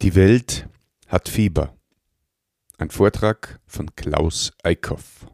Die 0.00 0.14
Welt 0.14 0.68
hat 1.08 1.28
Fieber. 1.28 1.76
Ein 2.76 2.90
Vortrag 2.90 3.58
von 3.66 3.96
Klaus 3.96 4.52
Eickhoff. 4.62 5.26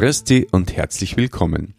Christi 0.00 0.48
und 0.50 0.74
herzlich 0.74 1.18
willkommen. 1.18 1.74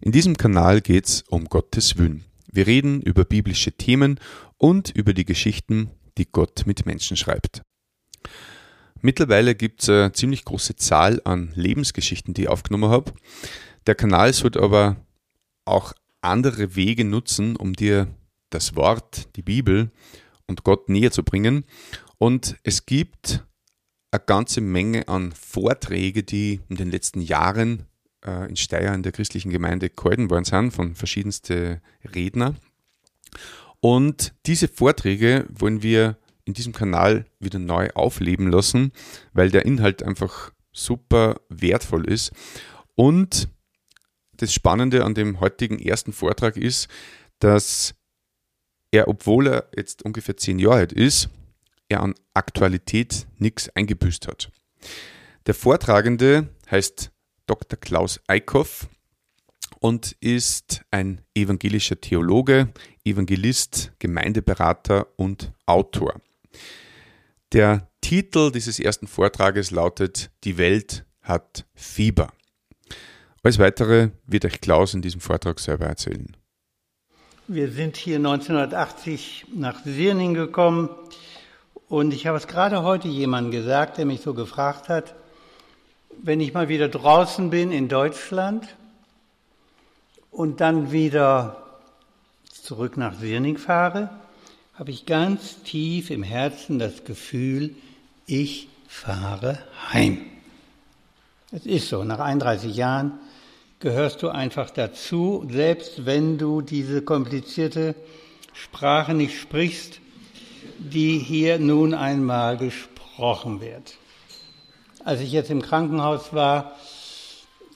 In 0.00 0.12
diesem 0.12 0.36
Kanal 0.36 0.80
geht's 0.80 1.24
um 1.28 1.46
Gottes 1.46 1.98
Willen. 1.98 2.24
Wir 2.46 2.68
reden 2.68 3.02
über 3.02 3.24
biblische 3.24 3.72
Themen 3.72 4.20
und 4.58 4.90
über 4.90 5.12
die 5.12 5.24
Geschichten, 5.24 5.90
die 6.16 6.30
Gott 6.30 6.66
mit 6.66 6.86
Menschen 6.86 7.16
schreibt. 7.16 7.62
Mittlerweile 9.00 9.56
gibt's 9.56 9.88
eine 9.88 10.12
ziemlich 10.12 10.44
große 10.44 10.76
Zahl 10.76 11.20
an 11.24 11.50
Lebensgeschichten, 11.56 12.32
die 12.32 12.42
ich 12.42 12.48
aufgenommen 12.48 12.90
habe. 12.90 13.12
Der 13.88 13.96
Kanal 13.96 14.32
sollte 14.32 14.62
aber 14.62 14.94
auch 15.64 15.94
andere 16.20 16.76
Wege 16.76 17.04
nutzen, 17.04 17.56
um 17.56 17.72
dir 17.72 18.06
das 18.50 18.76
Wort, 18.76 19.34
die 19.34 19.42
Bibel 19.42 19.90
und 20.46 20.62
Gott 20.62 20.88
näher 20.88 21.10
zu 21.10 21.24
bringen. 21.24 21.64
Und 22.18 22.54
es 22.62 22.86
gibt 22.86 23.44
eine 24.14 24.24
ganze 24.24 24.60
Menge 24.60 25.08
an 25.08 25.32
Vorträge, 25.32 26.22
die 26.22 26.60
in 26.68 26.76
den 26.76 26.90
letzten 26.90 27.20
Jahren 27.20 27.86
äh, 28.24 28.48
in 28.48 28.56
Steyr 28.56 28.94
in 28.94 29.02
der 29.02 29.12
christlichen 29.12 29.50
Gemeinde 29.50 29.90
gehalten 29.90 30.30
worden 30.30 30.44
sind 30.44 30.72
von 30.72 30.94
verschiedensten 30.94 31.80
Redner. 32.14 32.54
Und 33.80 34.32
diese 34.46 34.68
Vorträge 34.68 35.46
wollen 35.50 35.82
wir 35.82 36.16
in 36.44 36.54
diesem 36.54 36.72
Kanal 36.72 37.26
wieder 37.40 37.58
neu 37.58 37.90
aufleben 37.94 38.50
lassen, 38.50 38.92
weil 39.32 39.50
der 39.50 39.66
Inhalt 39.66 40.02
einfach 40.02 40.52
super 40.72 41.40
wertvoll 41.48 42.08
ist. 42.08 42.32
Und 42.94 43.48
das 44.36 44.52
Spannende 44.52 45.04
an 45.04 45.14
dem 45.14 45.40
heutigen 45.40 45.78
ersten 45.78 46.12
Vortrag 46.12 46.56
ist, 46.56 46.88
dass 47.38 47.94
er, 48.90 49.08
obwohl 49.08 49.48
er 49.48 49.68
jetzt 49.76 50.04
ungefähr 50.04 50.36
zehn 50.36 50.58
Jahre 50.58 50.76
alt 50.76 50.92
ist, 50.92 51.28
er 51.94 52.02
an 52.02 52.14
Aktualität 52.34 53.26
nichts 53.38 53.68
eingebüßt 53.70 54.28
hat. 54.28 54.50
Der 55.46 55.54
Vortragende 55.54 56.48
heißt 56.70 57.10
Dr. 57.46 57.78
Klaus 57.78 58.20
Eickhoff 58.26 58.88
und 59.80 60.12
ist 60.20 60.82
ein 60.90 61.20
evangelischer 61.34 62.00
Theologe, 62.00 62.68
Evangelist, 63.04 63.92
Gemeindeberater 63.98 65.06
und 65.16 65.52
Autor. 65.66 66.20
Der 67.52 67.90
Titel 68.00 68.50
dieses 68.50 68.80
ersten 68.80 69.06
Vortrages 69.06 69.70
lautet 69.70 70.30
Die 70.44 70.58
Welt 70.58 71.04
hat 71.20 71.66
Fieber. 71.74 72.32
Alles 73.42 73.58
weitere 73.58 74.10
wird 74.26 74.46
euch 74.46 74.60
Klaus 74.60 74.94
in 74.94 75.02
diesem 75.02 75.20
Vortrag 75.20 75.60
selber 75.60 75.86
erzählen. 75.86 76.34
Wir 77.46 77.70
sind 77.70 77.98
hier 77.98 78.16
1980 78.16 79.46
nach 79.54 79.84
Sirning 79.84 80.32
gekommen 80.32 80.88
und 81.88 82.14
ich 82.14 82.26
habe 82.26 82.38
es 82.38 82.46
gerade 82.46 82.82
heute 82.82 83.08
jemandem 83.08 83.50
gesagt, 83.52 83.98
der 83.98 84.06
mich 84.06 84.20
so 84.20 84.34
gefragt 84.34 84.88
hat, 84.88 85.14
wenn 86.22 86.40
ich 86.40 86.54
mal 86.54 86.68
wieder 86.68 86.88
draußen 86.88 87.50
bin 87.50 87.72
in 87.72 87.88
Deutschland 87.88 88.76
und 90.30 90.60
dann 90.60 90.92
wieder 90.92 91.64
zurück 92.50 92.96
nach 92.96 93.14
Sirning 93.14 93.58
fahre, 93.58 94.10
habe 94.74 94.90
ich 94.90 95.06
ganz 95.06 95.62
tief 95.62 96.10
im 96.10 96.22
Herzen 96.22 96.78
das 96.78 97.04
Gefühl, 97.04 97.74
ich 98.26 98.68
fahre 98.88 99.58
heim. 99.92 100.24
Es 101.52 101.66
ist 101.66 101.88
so, 101.88 102.02
nach 102.04 102.18
31 102.18 102.74
Jahren 102.74 103.12
gehörst 103.78 104.22
du 104.22 104.30
einfach 104.30 104.70
dazu, 104.70 105.46
selbst 105.50 106.06
wenn 106.06 106.38
du 106.38 106.62
diese 106.62 107.02
komplizierte 107.02 107.94
Sprache 108.54 109.14
nicht 109.14 109.38
sprichst, 109.38 110.00
die 110.78 111.18
hier 111.18 111.58
nun 111.58 111.94
einmal 111.94 112.56
gesprochen 112.56 113.60
wird. 113.60 113.96
Als 115.04 115.20
ich 115.20 115.32
jetzt 115.32 115.50
im 115.50 115.62
Krankenhaus 115.62 116.32
war, 116.32 116.72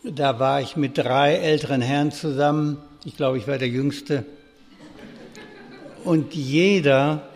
da 0.04 0.38
war 0.38 0.60
ich 0.60 0.76
mit 0.76 0.96
drei 0.96 1.34
älteren 1.34 1.82
Herren 1.82 2.12
zusammen. 2.12 2.78
Ich 3.04 3.16
glaube, 3.16 3.38
ich 3.38 3.46
war 3.46 3.58
der 3.58 3.68
Jüngste. 3.68 4.24
Und 6.04 6.34
jeder 6.34 7.28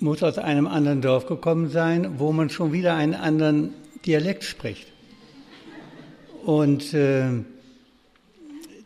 muss 0.00 0.22
aus 0.22 0.38
einem 0.38 0.66
anderen 0.66 1.02
Dorf 1.02 1.26
gekommen 1.26 1.68
sein, 1.68 2.18
wo 2.18 2.32
man 2.32 2.50
schon 2.50 2.72
wieder 2.72 2.94
einen 2.94 3.14
anderen 3.14 3.74
Dialekt 4.06 4.44
spricht. 4.44 4.88
Und 6.44 6.94
äh, 6.94 7.44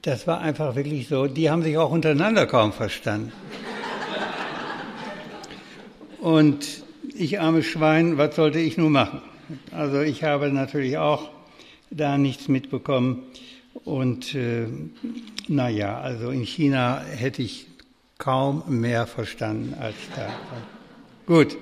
das 0.02 0.26
war 0.26 0.40
einfach 0.40 0.74
wirklich 0.74 1.08
so. 1.08 1.26
Die 1.26 1.48
haben 1.48 1.62
sich 1.62 1.78
auch 1.78 1.90
untereinander 1.90 2.46
kaum 2.46 2.72
verstanden. 2.72 3.32
Und 6.24 6.82
ich 7.14 7.38
arme 7.38 7.62
Schwein, 7.62 8.16
was 8.16 8.34
sollte 8.34 8.58
ich 8.58 8.78
nun 8.78 8.92
machen? 8.92 9.20
Also 9.72 10.00
ich 10.00 10.24
habe 10.24 10.50
natürlich 10.50 10.96
auch 10.96 11.28
da 11.90 12.16
nichts 12.16 12.48
mitbekommen. 12.48 13.24
Und 13.84 14.34
äh, 14.34 14.66
naja, 15.48 16.00
also 16.00 16.30
in 16.30 16.44
China 16.44 17.02
hätte 17.02 17.42
ich 17.42 17.66
kaum 18.16 18.62
mehr 18.68 19.06
verstanden 19.06 19.74
als 19.78 19.96
da. 20.16 20.32
Gut, 21.26 21.58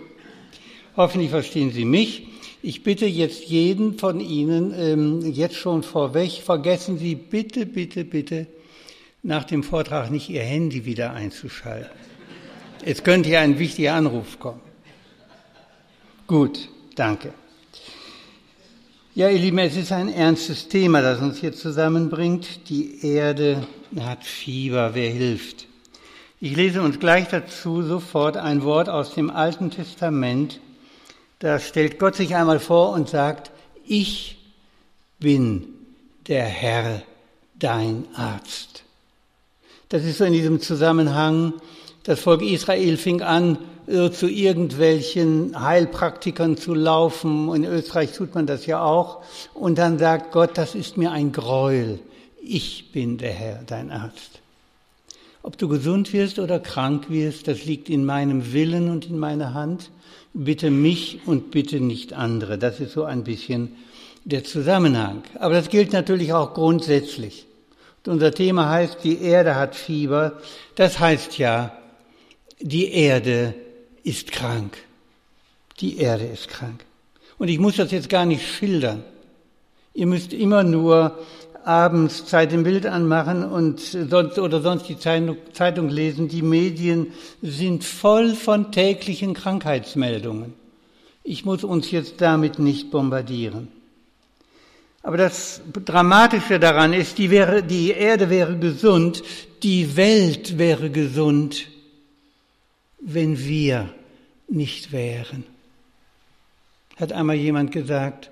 hoffentlich 0.96 1.30
verstehen 1.30 1.72
Sie 1.72 1.84
mich. 1.84 2.28
Ich 2.62 2.84
bitte 2.84 3.06
jetzt 3.06 3.46
jeden 3.46 3.98
von 3.98 4.20
Ihnen 4.20 4.72
ähm, 4.78 5.32
jetzt 5.32 5.56
schon 5.56 5.82
vorweg, 5.82 6.40
vergessen 6.40 6.98
Sie 6.98 7.16
bitte, 7.16 7.66
bitte, 7.66 8.04
bitte 8.04 8.46
nach 9.24 9.42
dem 9.42 9.64
Vortrag 9.64 10.12
nicht 10.12 10.30
Ihr 10.30 10.44
Handy 10.44 10.84
wieder 10.84 11.14
einzuschalten. 11.14 12.11
Es 12.84 13.04
könnte 13.04 13.30
ja 13.30 13.40
ein 13.40 13.58
wichtiger 13.58 13.94
Anruf 13.94 14.40
kommen. 14.40 14.60
Gut, 16.26 16.68
danke. 16.96 17.32
Ja, 19.14 19.28
ihr 19.28 19.38
Lieben, 19.38 19.58
es 19.58 19.76
ist 19.76 19.92
ein 19.92 20.08
ernstes 20.08 20.68
Thema, 20.68 21.00
das 21.00 21.20
uns 21.20 21.38
hier 21.38 21.52
zusammenbringt. 21.52 22.68
Die 22.70 23.06
Erde 23.06 23.66
hat 24.00 24.24
Fieber, 24.24 24.94
wer 24.94 25.10
hilft? 25.10 25.66
Ich 26.40 26.56
lese 26.56 26.82
uns 26.82 26.98
gleich 26.98 27.28
dazu 27.28 27.82
sofort 27.82 28.36
ein 28.36 28.64
Wort 28.64 28.88
aus 28.88 29.14
dem 29.14 29.30
Alten 29.30 29.70
Testament. 29.70 30.58
Da 31.38 31.60
stellt 31.60 32.00
Gott 32.00 32.16
sich 32.16 32.34
einmal 32.34 32.58
vor 32.58 32.92
und 32.94 33.08
sagt, 33.08 33.52
ich 33.84 34.38
bin 35.20 35.68
der 36.26 36.44
Herr, 36.44 37.02
dein 37.54 38.06
Arzt. 38.14 38.82
Das 39.88 40.04
ist 40.04 40.18
so 40.18 40.24
in 40.24 40.32
diesem 40.32 40.60
Zusammenhang 40.60 41.52
das 42.04 42.20
Volk 42.20 42.42
Israel 42.42 42.96
fing 42.96 43.22
an, 43.22 43.58
zu 43.86 44.28
irgendwelchen 44.28 45.60
Heilpraktikern 45.60 46.56
zu 46.56 46.74
laufen. 46.74 47.52
In 47.54 47.64
Österreich 47.64 48.12
tut 48.12 48.34
man 48.34 48.46
das 48.46 48.66
ja 48.66 48.82
auch. 48.82 49.22
Und 49.54 49.78
dann 49.78 49.98
sagt 49.98 50.32
Gott, 50.32 50.50
das 50.54 50.74
ist 50.74 50.96
mir 50.96 51.10
ein 51.10 51.32
Gräuel. 51.32 51.98
Ich 52.40 52.92
bin 52.92 53.18
der 53.18 53.32
Herr, 53.32 53.62
dein 53.66 53.90
Arzt. 53.90 54.40
Ob 55.42 55.58
du 55.58 55.66
gesund 55.68 56.12
wirst 56.12 56.38
oder 56.38 56.60
krank 56.60 57.10
wirst, 57.10 57.48
das 57.48 57.64
liegt 57.64 57.90
in 57.90 58.04
meinem 58.04 58.52
Willen 58.52 58.88
und 58.88 59.06
in 59.06 59.18
meiner 59.18 59.54
Hand. 59.54 59.90
Bitte 60.32 60.70
mich 60.70 61.20
und 61.26 61.50
bitte 61.50 61.80
nicht 61.80 62.12
andere. 62.12 62.58
Das 62.58 62.78
ist 62.78 62.92
so 62.92 63.04
ein 63.04 63.24
bisschen 63.24 63.76
der 64.24 64.44
Zusammenhang. 64.44 65.24
Aber 65.40 65.54
das 65.54 65.68
gilt 65.68 65.92
natürlich 65.92 66.32
auch 66.32 66.54
grundsätzlich. 66.54 67.46
Und 68.06 68.12
unser 68.12 68.32
Thema 68.32 68.70
heißt, 68.70 68.98
die 69.02 69.20
Erde 69.20 69.56
hat 69.56 69.74
Fieber. 69.74 70.34
Das 70.76 71.00
heißt 71.00 71.38
ja, 71.38 71.76
die 72.62 72.92
Erde 72.92 73.54
ist 74.02 74.32
krank. 74.32 74.76
Die 75.80 75.98
Erde 75.98 76.24
ist 76.24 76.48
krank. 76.48 76.84
Und 77.38 77.48
ich 77.48 77.58
muss 77.58 77.76
das 77.76 77.90
jetzt 77.90 78.08
gar 78.08 78.24
nicht 78.24 78.46
schildern. 78.46 79.04
Ihr 79.94 80.06
müsst 80.06 80.32
immer 80.32 80.62
nur 80.62 81.18
abends 81.64 82.26
Zeit 82.26 82.52
im 82.52 82.62
Bild 82.64 82.86
anmachen 82.86 83.44
und 83.44 83.80
sonst 83.80 84.38
oder 84.38 84.60
sonst 84.60 84.88
die 84.88 84.98
Zeitung, 84.98 85.36
Zeitung 85.52 85.88
lesen. 85.88 86.28
Die 86.28 86.42
Medien 86.42 87.08
sind 87.40 87.84
voll 87.84 88.34
von 88.34 88.72
täglichen 88.72 89.34
Krankheitsmeldungen. 89.34 90.54
Ich 91.24 91.44
muss 91.44 91.62
uns 91.62 91.90
jetzt 91.90 92.20
damit 92.20 92.58
nicht 92.58 92.90
bombardieren. 92.90 93.68
Aber 95.04 95.16
das 95.16 95.60
Dramatische 95.84 96.60
daran 96.60 96.92
ist, 96.92 97.18
die, 97.18 97.30
wäre, 97.30 97.62
die 97.62 97.90
Erde 97.90 98.30
wäre 98.30 98.56
gesund, 98.56 99.22
die 99.62 99.96
Welt 99.96 100.58
wäre 100.58 100.90
gesund, 100.90 101.66
wenn 103.02 103.38
wir 103.38 103.92
nicht 104.48 104.92
wären. 104.92 105.44
Hat 106.96 107.12
einmal 107.12 107.36
jemand 107.36 107.72
gesagt, 107.72 108.30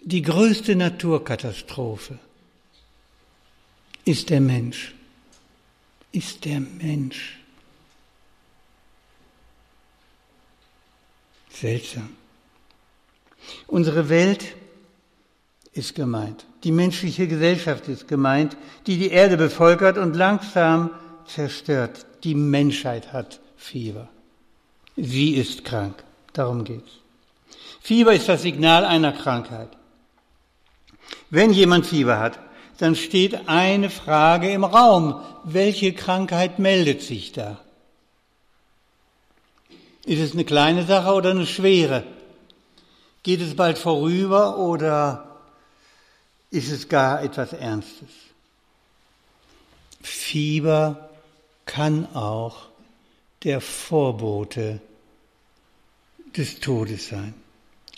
Die 0.00 0.22
größte 0.22 0.76
Naturkatastrophe 0.76 2.18
ist 4.04 4.30
der 4.30 4.40
Mensch. 4.40 4.94
Ist 6.12 6.44
der 6.44 6.60
Mensch. 6.60 7.38
Seltsam. 11.50 12.10
Unsere 13.66 14.08
Welt 14.08 14.54
ist 15.72 15.94
gemeint. 15.94 16.46
Die 16.64 16.72
menschliche 16.72 17.26
Gesellschaft 17.26 17.88
ist 17.88 18.08
gemeint, 18.08 18.56
die 18.86 18.98
die 18.98 19.10
Erde 19.10 19.36
bevölkert 19.36 19.98
und 19.98 20.14
langsam 20.14 20.90
zerstört. 21.26 22.06
Die 22.24 22.34
Menschheit 22.34 23.12
hat 23.12 23.40
Fieber. 23.56 24.08
Sie 24.96 25.34
ist 25.34 25.64
krank. 25.64 26.02
Darum 26.32 26.64
geht's. 26.64 26.90
Fieber 27.80 28.12
ist 28.14 28.28
das 28.28 28.42
Signal 28.42 28.84
einer 28.84 29.12
Krankheit. 29.12 29.70
Wenn 31.30 31.52
jemand 31.52 31.86
Fieber 31.86 32.18
hat, 32.18 32.38
dann 32.78 32.94
steht 32.94 33.48
eine 33.48 33.90
Frage 33.90 34.50
im 34.50 34.64
Raum. 34.64 35.20
Welche 35.44 35.92
Krankheit 35.92 36.58
meldet 36.58 37.02
sich 37.02 37.32
da? 37.32 37.60
Ist 40.04 40.20
es 40.20 40.32
eine 40.32 40.44
kleine 40.44 40.84
Sache 40.84 41.12
oder 41.12 41.30
eine 41.30 41.46
schwere? 41.46 42.04
Geht 43.22 43.40
es 43.40 43.54
bald 43.56 43.78
vorüber 43.78 44.58
oder 44.58 45.36
ist 46.50 46.70
es 46.70 46.88
gar 46.88 47.22
etwas 47.22 47.52
Ernstes? 47.52 48.08
Fieber 50.00 51.07
kann 51.68 52.06
auch 52.14 52.56
der 53.44 53.60
Vorbote 53.60 54.80
des 56.36 56.58
Todes 56.58 57.08
sein, 57.08 57.34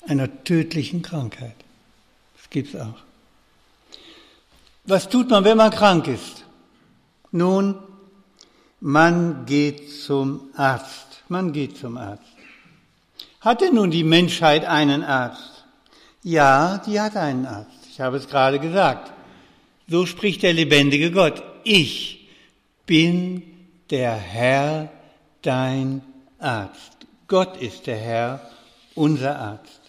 einer 0.06 0.44
tödlichen 0.44 1.00
Krankheit. 1.00 1.54
Das 2.36 2.50
gibt 2.50 2.74
es 2.74 2.80
auch. 2.80 2.98
Was 4.84 5.08
tut 5.08 5.30
man, 5.30 5.44
wenn 5.44 5.56
man 5.56 5.70
krank 5.70 6.08
ist? 6.08 6.44
Nun, 7.30 7.76
man 8.80 9.46
geht 9.46 9.90
zum 9.90 10.50
Arzt. 10.54 11.22
Man 11.28 11.52
geht 11.52 11.78
zum 11.78 11.96
Arzt. 11.96 12.24
Hat 13.40 13.60
denn 13.60 13.76
nun 13.76 13.90
die 13.90 14.04
Menschheit 14.04 14.64
einen 14.64 15.04
Arzt? 15.04 15.64
Ja, 16.22 16.78
die 16.78 17.00
hat 17.00 17.16
einen 17.16 17.46
Arzt. 17.46 17.86
Ich 17.88 18.00
habe 18.00 18.16
es 18.16 18.28
gerade 18.28 18.58
gesagt. 18.58 19.12
So 19.86 20.06
spricht 20.06 20.42
der 20.42 20.52
lebendige 20.52 21.12
Gott. 21.12 21.42
Ich 21.62 22.28
bin 22.84 23.49
der 23.90 24.12
Herr, 24.14 24.88
dein 25.42 26.02
Arzt. 26.38 26.96
Gott 27.26 27.56
ist 27.56 27.86
der 27.86 27.96
Herr, 27.96 28.50
unser 28.94 29.38
Arzt. 29.38 29.80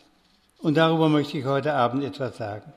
Und 0.59 0.75
darüber 0.75 1.09
möchte 1.09 1.37
ich 1.37 1.45
heute 1.45 1.73
Abend 1.73 2.03
etwas 2.03 2.37
sagen. 2.37 2.71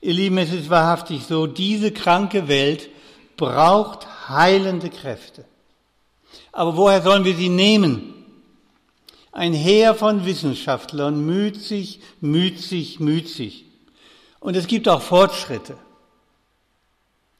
Ihr 0.00 0.14
Lieben, 0.14 0.38
es 0.38 0.52
ist 0.52 0.70
wahrhaftig 0.70 1.24
so, 1.24 1.46
diese 1.46 1.92
kranke 1.92 2.48
Welt 2.48 2.88
braucht 3.36 4.28
heilende 4.28 4.90
Kräfte. 4.90 5.44
Aber 6.52 6.76
woher 6.76 7.02
sollen 7.02 7.24
wir 7.24 7.34
sie 7.34 7.48
nehmen? 7.48 8.14
Ein 9.32 9.52
Heer 9.52 9.94
von 9.94 10.24
Wissenschaftlern 10.24 11.24
müht 11.24 11.60
sich, 11.60 12.00
müht 12.20 12.60
sich, 12.60 12.98
müht 12.98 13.28
sich. 13.28 13.64
Und 14.40 14.56
es 14.56 14.66
gibt 14.66 14.88
auch 14.88 15.02
Fortschritte. 15.02 15.76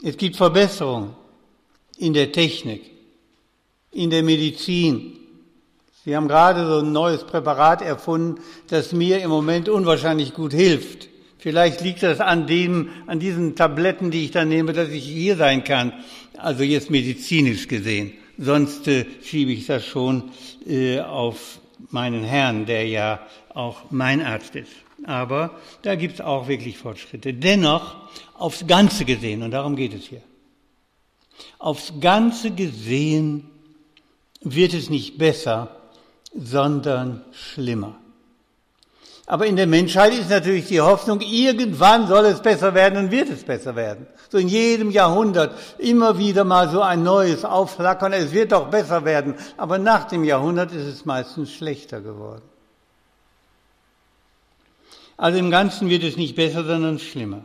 Es 0.02 0.16
gibt 0.16 0.36
Verbesserungen 0.36 1.14
in 1.98 2.14
der 2.14 2.32
Technik, 2.32 2.82
in 3.92 4.10
der 4.10 4.22
Medizin. 4.22 5.14
Sie 6.04 6.16
haben 6.16 6.28
gerade 6.28 6.66
so 6.66 6.78
ein 6.78 6.92
neues 6.92 7.24
Präparat 7.24 7.82
erfunden, 7.82 8.40
das 8.68 8.92
mir 8.92 9.20
im 9.20 9.30
Moment 9.30 9.68
unwahrscheinlich 9.68 10.32
gut 10.32 10.52
hilft. 10.52 11.08
Vielleicht 11.38 11.82
liegt 11.82 12.02
das 12.02 12.20
an 12.20 12.46
dem, 12.46 12.88
an 13.06 13.20
diesen 13.20 13.54
Tabletten, 13.54 14.10
die 14.10 14.24
ich 14.24 14.30
da 14.30 14.44
nehme, 14.44 14.72
dass 14.72 14.88
ich 14.88 15.04
hier 15.04 15.36
sein 15.36 15.64
kann. 15.64 15.92
Also 16.36 16.62
jetzt 16.64 16.90
medizinisch 16.90 17.68
gesehen. 17.68 18.12
Sonst 18.38 18.88
äh, 18.88 19.04
schiebe 19.22 19.52
ich 19.52 19.66
das 19.66 19.84
schon 19.84 20.30
äh, 20.66 21.00
auf 21.00 21.60
meinen 21.90 22.24
Herrn, 22.24 22.66
der 22.66 22.86
ja 22.86 23.20
auch 23.54 23.90
mein 23.90 24.20
Arzt 24.22 24.54
ist. 24.56 24.72
Aber 25.04 25.58
da 25.82 25.94
gibt 25.94 26.14
es 26.14 26.20
auch 26.20 26.48
wirklich 26.48 26.78
Fortschritte. 26.78 27.34
Dennoch 27.34 27.96
aufs 28.34 28.66
Ganze 28.66 29.04
gesehen, 29.04 29.42
und 29.42 29.52
darum 29.52 29.76
geht 29.76 29.94
es 29.94 30.06
hier. 30.06 30.22
Aufs 31.58 31.92
Ganze 32.00 32.50
gesehen 32.50 33.50
wird 34.40 34.74
es 34.74 34.90
nicht 34.90 35.18
besser, 35.18 35.76
sondern 36.34 37.24
schlimmer. 37.32 37.98
Aber 39.26 39.44
in 39.44 39.56
der 39.56 39.66
Menschheit 39.66 40.14
ist 40.14 40.30
natürlich 40.30 40.68
die 40.68 40.80
Hoffnung, 40.80 41.20
irgendwann 41.20 42.08
soll 42.08 42.24
es 42.24 42.40
besser 42.40 42.72
werden 42.72 43.04
und 43.04 43.10
wird 43.10 43.28
es 43.28 43.44
besser 43.44 43.76
werden. 43.76 44.06
So 44.30 44.38
in 44.38 44.48
jedem 44.48 44.90
Jahrhundert 44.90 45.54
immer 45.76 46.16
wieder 46.16 46.44
mal 46.44 46.70
so 46.70 46.80
ein 46.80 47.02
neues 47.02 47.44
Aufflackern, 47.44 48.14
es 48.14 48.32
wird 48.32 48.52
doch 48.52 48.70
besser 48.70 49.04
werden. 49.04 49.34
Aber 49.58 49.76
nach 49.76 50.04
dem 50.04 50.24
Jahrhundert 50.24 50.72
ist 50.72 50.86
es 50.86 51.04
meistens 51.04 51.52
schlechter 51.52 52.00
geworden. 52.00 52.42
Also 55.18 55.38
im 55.38 55.50
Ganzen 55.50 55.90
wird 55.90 56.04
es 56.04 56.16
nicht 56.16 56.34
besser, 56.34 56.64
sondern 56.64 56.98
schlimmer. 56.98 57.44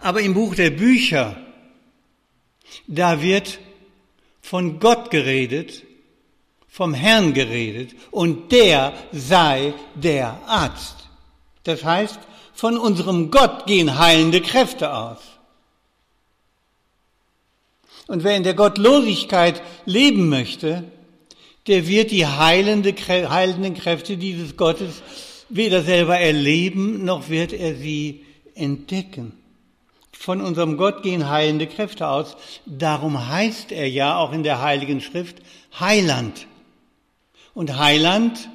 Aber 0.00 0.20
im 0.20 0.34
Buch 0.34 0.54
der 0.54 0.70
Bücher, 0.70 1.36
da 2.86 3.22
wird 3.22 3.58
von 4.42 4.78
Gott 4.78 5.10
geredet, 5.10 5.82
vom 6.68 6.94
Herrn 6.94 7.32
geredet 7.32 7.96
und 8.10 8.52
der 8.52 8.92
sei 9.12 9.74
der 9.94 10.38
Arzt. 10.46 11.08
Das 11.64 11.84
heißt, 11.84 12.18
von 12.52 12.76
unserem 12.76 13.30
Gott 13.30 13.66
gehen 13.66 13.98
heilende 13.98 14.40
Kräfte 14.40 14.92
aus. 14.92 15.18
Und 18.06 18.22
wer 18.22 18.36
in 18.36 18.44
der 18.44 18.54
Gottlosigkeit 18.54 19.62
leben 19.84 20.28
möchte, 20.28 20.84
der 21.66 21.88
wird 21.88 22.12
die 22.12 22.26
heilende, 22.26 22.94
heilenden 22.94 23.74
Kräfte 23.74 24.16
dieses 24.16 24.56
Gottes 24.56 25.02
weder 25.48 25.82
selber 25.82 26.18
erleben, 26.18 27.04
noch 27.04 27.28
wird 27.28 27.52
er 27.52 27.74
sie 27.74 28.24
entdecken. 28.54 29.32
Von 30.18 30.40
unserem 30.40 30.76
Gott 30.76 31.02
gehen 31.02 31.28
heilende 31.28 31.66
Kräfte 31.66 32.08
aus. 32.08 32.36
Darum 32.66 33.28
heißt 33.28 33.70
er 33.70 33.88
ja 33.88 34.16
auch 34.16 34.32
in 34.32 34.42
der 34.42 34.60
Heiligen 34.60 35.00
Schrift 35.00 35.36
Heiland. 35.78 36.46
Und 37.54 37.78
Heiland, 37.78 38.48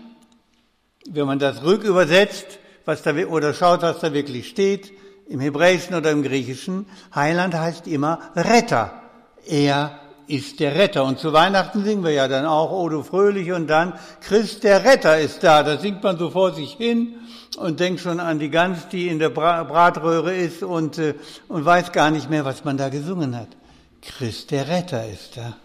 wenn 1.09 1.25
man 1.25 1.39
das 1.39 1.63
rückübersetzt, 1.63 2.59
was 2.85 3.03
da, 3.03 3.15
oder 3.15 3.53
schaut, 3.53 3.83
was 3.83 3.99
da 3.99 4.13
wirklich 4.13 4.49
steht, 4.49 4.91
im 5.29 5.39
Hebräischen 5.39 5.95
oder 5.95 6.11
im 6.11 6.23
Griechischen, 6.23 6.87
Heiland 7.15 7.53
heißt 7.53 7.87
immer 7.87 8.19
Retter. 8.35 9.01
Er 9.47 9.97
ist 10.27 10.59
der 10.59 10.75
Retter. 10.75 11.05
Und 11.05 11.19
zu 11.19 11.31
Weihnachten 11.31 11.83
singen 11.83 12.03
wir 12.03 12.11
ja 12.11 12.27
dann 12.27 12.45
auch, 12.45 12.71
O 12.71 12.89
du 12.89 13.03
fröhlich, 13.03 13.51
und 13.51 13.67
dann 13.67 13.93
Christ 14.21 14.63
der 14.63 14.83
Retter 14.83 15.19
ist 15.19 15.43
da. 15.43 15.63
Da 15.63 15.77
singt 15.77 16.03
man 16.03 16.17
so 16.17 16.31
vor 16.31 16.53
sich 16.53 16.73
hin 16.73 17.15
und 17.57 17.79
denkt 17.79 18.01
schon 18.01 18.19
an 18.19 18.39
die 18.39 18.49
Gans, 18.49 18.87
die 18.89 19.07
in 19.07 19.19
der 19.19 19.29
Bratröhre 19.29 20.35
ist 20.35 20.63
und, 20.63 20.97
äh, 20.97 21.15
und 21.47 21.65
weiß 21.65 21.91
gar 21.91 22.11
nicht 22.11 22.29
mehr, 22.29 22.45
was 22.45 22.63
man 22.63 22.77
da 22.77 22.89
gesungen 22.89 23.35
hat. 23.35 23.49
Christ 24.01 24.51
der 24.51 24.67
Retter 24.67 25.07
ist 25.07 25.37
da. 25.37 25.55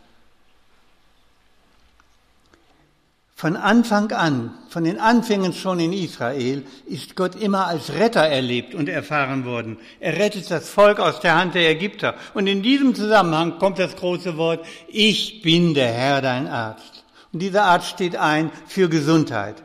Von 3.38 3.54
Anfang 3.54 4.12
an, 4.12 4.54
von 4.70 4.84
den 4.84 4.98
Anfängen 4.98 5.52
schon 5.52 5.78
in 5.78 5.92
Israel, 5.92 6.64
ist 6.86 7.16
Gott 7.16 7.34
immer 7.34 7.66
als 7.66 7.92
Retter 7.92 8.22
erlebt 8.22 8.74
und 8.74 8.88
erfahren 8.88 9.44
worden. 9.44 9.76
Er 10.00 10.18
rettet 10.18 10.50
das 10.50 10.70
Volk 10.70 10.98
aus 10.98 11.20
der 11.20 11.36
Hand 11.36 11.54
der 11.54 11.68
Ägypter. 11.68 12.14
Und 12.32 12.46
in 12.46 12.62
diesem 12.62 12.94
Zusammenhang 12.94 13.58
kommt 13.58 13.78
das 13.78 13.94
große 13.94 14.38
Wort, 14.38 14.64
ich 14.88 15.42
bin 15.42 15.74
der 15.74 15.92
Herr, 15.92 16.22
dein 16.22 16.48
Arzt. 16.48 17.04
Und 17.30 17.42
dieser 17.42 17.64
Arzt 17.64 17.90
steht 17.90 18.16
ein 18.16 18.50
für 18.66 18.88
Gesundheit. 18.88 19.62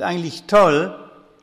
Das 0.00 0.06
ist 0.06 0.14
eigentlich 0.14 0.42
toll. 0.44 0.94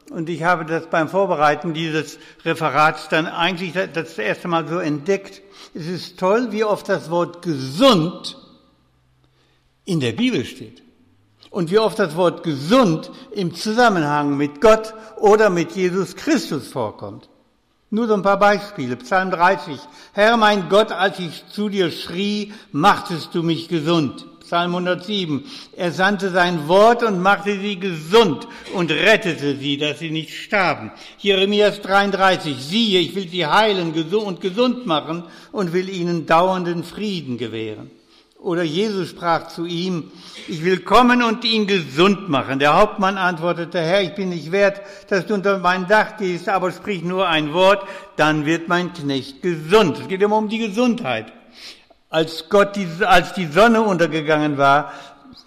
Und 0.10 0.30
ich 0.30 0.42
habe 0.42 0.66
das 0.66 0.88
beim 0.88 1.10
Vorbereiten 1.10 1.76
dieses 1.76 2.18
Referats 2.44 3.08
dann 3.08 3.28
eigentlich 3.28 3.74
das 3.94 4.18
erste 4.18 4.48
Mal 4.48 4.68
so 4.68 4.80
entdeckt. 4.80 5.44
Es 5.76 5.86
ist 5.86 6.18
toll, 6.18 6.48
wie 6.50 6.64
oft 6.64 6.90
das 6.90 7.12
Wort 7.12 7.44
gesund 7.44 8.36
in 9.86 10.00
der 10.00 10.14
Bibel 10.14 10.44
steht. 10.44 10.82
Und 11.52 11.70
wie 11.70 11.78
oft 11.78 12.00
das 12.00 12.16
Wort 12.16 12.42
gesund 12.42 13.12
im 13.32 13.54
Zusammenhang 13.54 14.38
mit 14.38 14.60
Gott 14.60 14.96
oder 15.18 15.52
mit 15.52 15.74
Jesus 15.74 16.16
Christus 16.16 16.68
vorkommt. 16.68 17.30
Nur 17.92 18.08
so 18.08 18.16
ein 18.16 18.24
paar 18.24 18.40
Beispiele. 18.40 18.96
Psalm 18.96 19.30
30. 19.30 19.78
Herr 20.14 20.36
mein 20.36 20.68
Gott, 20.68 20.92
als 20.92 21.20
ich 21.20 21.48
zu 21.50 21.70
dir 21.70 21.92
schrie, 21.92 22.54
machtest 22.72 23.36
du 23.36 23.44
mich 23.44 23.68
gesund. 23.68 24.26
Psalm 24.48 24.75
107. 24.75 25.44
Er 25.75 25.92
sandte 25.92 26.30
sein 26.30 26.70
Wort 26.70 27.04
und 27.04 27.20
machte 27.22 27.60
sie 27.60 27.77
gesund 27.77 28.48
und 28.74 28.89
rettete 28.92 29.58
sie, 29.58 29.77
dass 29.77 30.00
sie 30.00 30.10
nicht 30.10 30.34
starben. 30.34 30.92
Jeremias 31.20 31.82
33. 31.82 32.56
Siehe, 32.58 33.01
ich 33.01 33.13
will 33.13 33.27
sie 33.27 33.46
heilen 33.46 33.94
und 33.94 34.39
gesund 34.39 34.86
machen 34.86 35.24
und 35.51 35.74
will 35.74 35.89
ihnen 35.89 36.25
dauernden 36.25 36.86
Frieden 36.86 37.38
gewähren. 37.38 37.92
Oder 38.39 38.63
Jesus 38.63 39.10
sprach 39.10 39.50
zu 39.50 39.66
ihm, 39.66 40.12
ich 40.48 40.63
will 40.63 40.80
kommen 40.80 41.24
und 41.24 41.44
ihn 41.44 41.68
gesund 41.68 42.30
machen. 42.30 42.60
Der 42.60 42.80
Hauptmann 42.80 43.18
antwortete, 43.18 43.82
Herr, 43.82 44.01
ich 44.01 44.16
bin 44.16 44.30
nicht 44.30 44.54
wert, 44.54 44.80
dass 45.10 45.25
du 45.25 45.34
unter 45.34 45.58
mein 45.58 45.88
Dach 45.88 46.16
gehst, 46.16 46.48
aber 46.48 46.72
sprich 46.72 47.04
nur 47.04 47.27
ein 47.27 47.51
Wort, 47.51 47.86
dann 48.16 48.46
wird 48.46 48.70
mein 48.70 48.94
Knecht 48.94 49.42
gesund. 49.42 50.00
Es 50.00 50.08
geht 50.08 50.22
immer 50.22 50.38
um 50.38 50.48
die 50.48 50.60
Gesundheit. 50.60 51.34
Als 52.10 52.48
Gott, 52.50 52.76
die, 52.76 52.88
als 53.06 53.34
die 53.34 53.48
Sonne 53.48 53.82
untergegangen 53.82 54.58
war, 54.58 54.94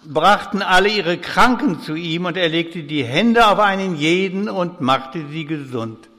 brachten 0.05 0.61
alle 0.61 0.89
ihre 0.89 1.17
Kranken 1.17 1.81
zu 1.81 1.95
ihm 1.95 2.25
und 2.25 2.37
er 2.37 2.49
legte 2.49 2.83
die 2.83 3.03
Hände 3.03 3.47
auf 3.47 3.59
einen 3.59 3.95
jeden 3.95 4.49
und 4.49 4.81
machte 4.81 5.27
sie 5.29 5.45
gesund. 5.45 6.09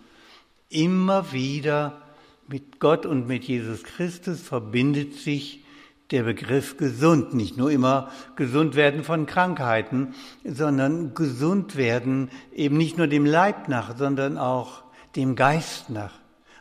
Immer 0.69 1.33
wieder 1.33 2.03
mit 2.49 2.81
Gott 2.81 3.07
und 3.07 3.29
mit 3.29 3.45
Jesus 3.45 3.83
Christus 3.83 4.41
verbindet 4.41 5.15
sich 5.15 5.65
der 6.11 6.25
Begriff 6.25 6.77
gesund. 6.77 7.35
Nicht 7.35 7.57
nur 7.57 7.71
immer 7.71 8.11
gesund 8.37 8.75
werden 8.75 9.05
von 9.05 9.27
Krankheiten, 9.27 10.15
sondern 10.45 11.15
gesund 11.15 11.77
werden 11.77 12.31
eben 12.55 12.77
nicht 12.77 12.99
nur 12.99 13.07
dem 13.07 13.27
Leib 13.27 13.69
nach, 13.69 13.97
sondern 13.97 14.39
auch 14.39 14.83
dem 15.17 15.37
Geist 15.37 15.89
nach, 15.91 16.13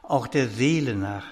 auch 0.03 0.27
der 0.27 0.47
Seele 0.47 0.95
nach. 0.95 1.25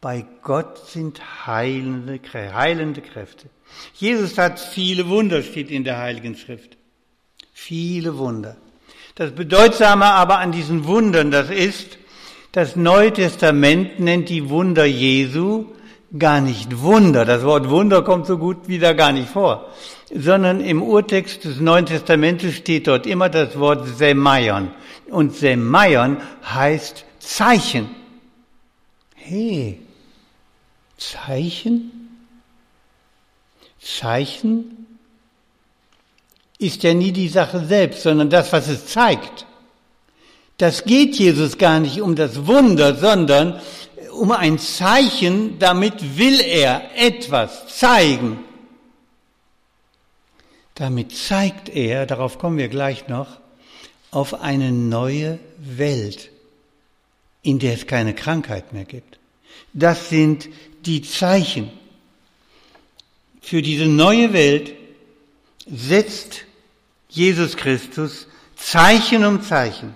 Bei 0.00 0.24
Gott 0.42 0.78
sind 0.86 1.46
heilende, 1.46 2.20
heilende 2.32 3.00
Kräfte. 3.00 3.48
Jesus 3.94 4.38
hat 4.38 4.60
viele 4.60 5.08
Wunder, 5.08 5.42
steht 5.42 5.70
in 5.70 5.84
der 5.84 5.98
Heiligen 5.98 6.36
Schrift. 6.36 6.76
Viele 7.52 8.16
Wunder. 8.16 8.56
Das 9.16 9.32
Bedeutsame 9.32 10.04
aber 10.04 10.38
an 10.38 10.52
diesen 10.52 10.86
Wundern, 10.86 11.32
das 11.32 11.50
ist, 11.50 11.98
das 12.52 12.76
Neue 12.76 13.12
Testament 13.12 13.98
nennt 13.98 14.28
die 14.28 14.48
Wunder 14.48 14.84
Jesu 14.84 15.66
gar 16.16 16.40
nicht 16.40 16.80
Wunder. 16.80 17.24
Das 17.24 17.42
Wort 17.42 17.68
Wunder 17.68 18.02
kommt 18.02 18.26
so 18.26 18.38
gut 18.38 18.68
wieder 18.68 18.94
gar 18.94 19.12
nicht 19.12 19.28
vor. 19.28 19.68
Sondern 20.14 20.60
im 20.60 20.82
Urtext 20.82 21.44
des 21.44 21.60
Neuen 21.60 21.86
Testamentes 21.86 22.54
steht 22.54 22.86
dort 22.86 23.06
immer 23.06 23.28
das 23.28 23.58
Wort 23.58 23.86
Semaion. 23.86 24.70
Und 25.10 25.34
Semaion 25.34 26.18
heißt 26.44 27.04
Zeichen. 27.18 27.90
Hey, 29.14 29.80
Zeichen? 30.98 31.92
Zeichen 33.80 34.86
ist 36.58 36.82
ja 36.82 36.92
nie 36.92 37.12
die 37.12 37.28
Sache 37.28 37.64
selbst, 37.64 38.02
sondern 38.02 38.30
das, 38.30 38.52
was 38.52 38.68
es 38.68 38.86
zeigt. 38.86 39.46
Das 40.58 40.84
geht 40.84 41.14
Jesus 41.16 41.56
gar 41.56 41.78
nicht 41.78 42.00
um 42.00 42.16
das 42.16 42.46
Wunder, 42.46 42.96
sondern 42.96 43.60
um 44.12 44.32
ein 44.32 44.58
Zeichen, 44.58 45.58
damit 45.60 46.18
will 46.18 46.40
er 46.40 46.90
etwas 46.96 47.78
zeigen. 47.78 48.40
Damit 50.74 51.16
zeigt 51.16 51.68
er, 51.68 52.06
darauf 52.06 52.38
kommen 52.38 52.58
wir 52.58 52.68
gleich 52.68 53.06
noch, 53.06 53.38
auf 54.10 54.40
eine 54.40 54.72
neue 54.72 55.38
Welt, 55.58 56.30
in 57.42 57.58
der 57.58 57.74
es 57.74 57.86
keine 57.86 58.14
Krankheit 58.14 58.72
mehr 58.72 58.84
gibt. 58.84 59.18
Das 59.72 60.08
sind 60.08 60.48
die 60.88 61.02
Zeichen. 61.02 61.70
Für 63.40 63.62
diese 63.62 63.86
neue 63.86 64.32
Welt 64.32 64.72
setzt 65.66 66.44
Jesus 67.08 67.56
Christus 67.56 68.26
Zeichen 68.56 69.24
um 69.24 69.42
Zeichen. 69.42 69.94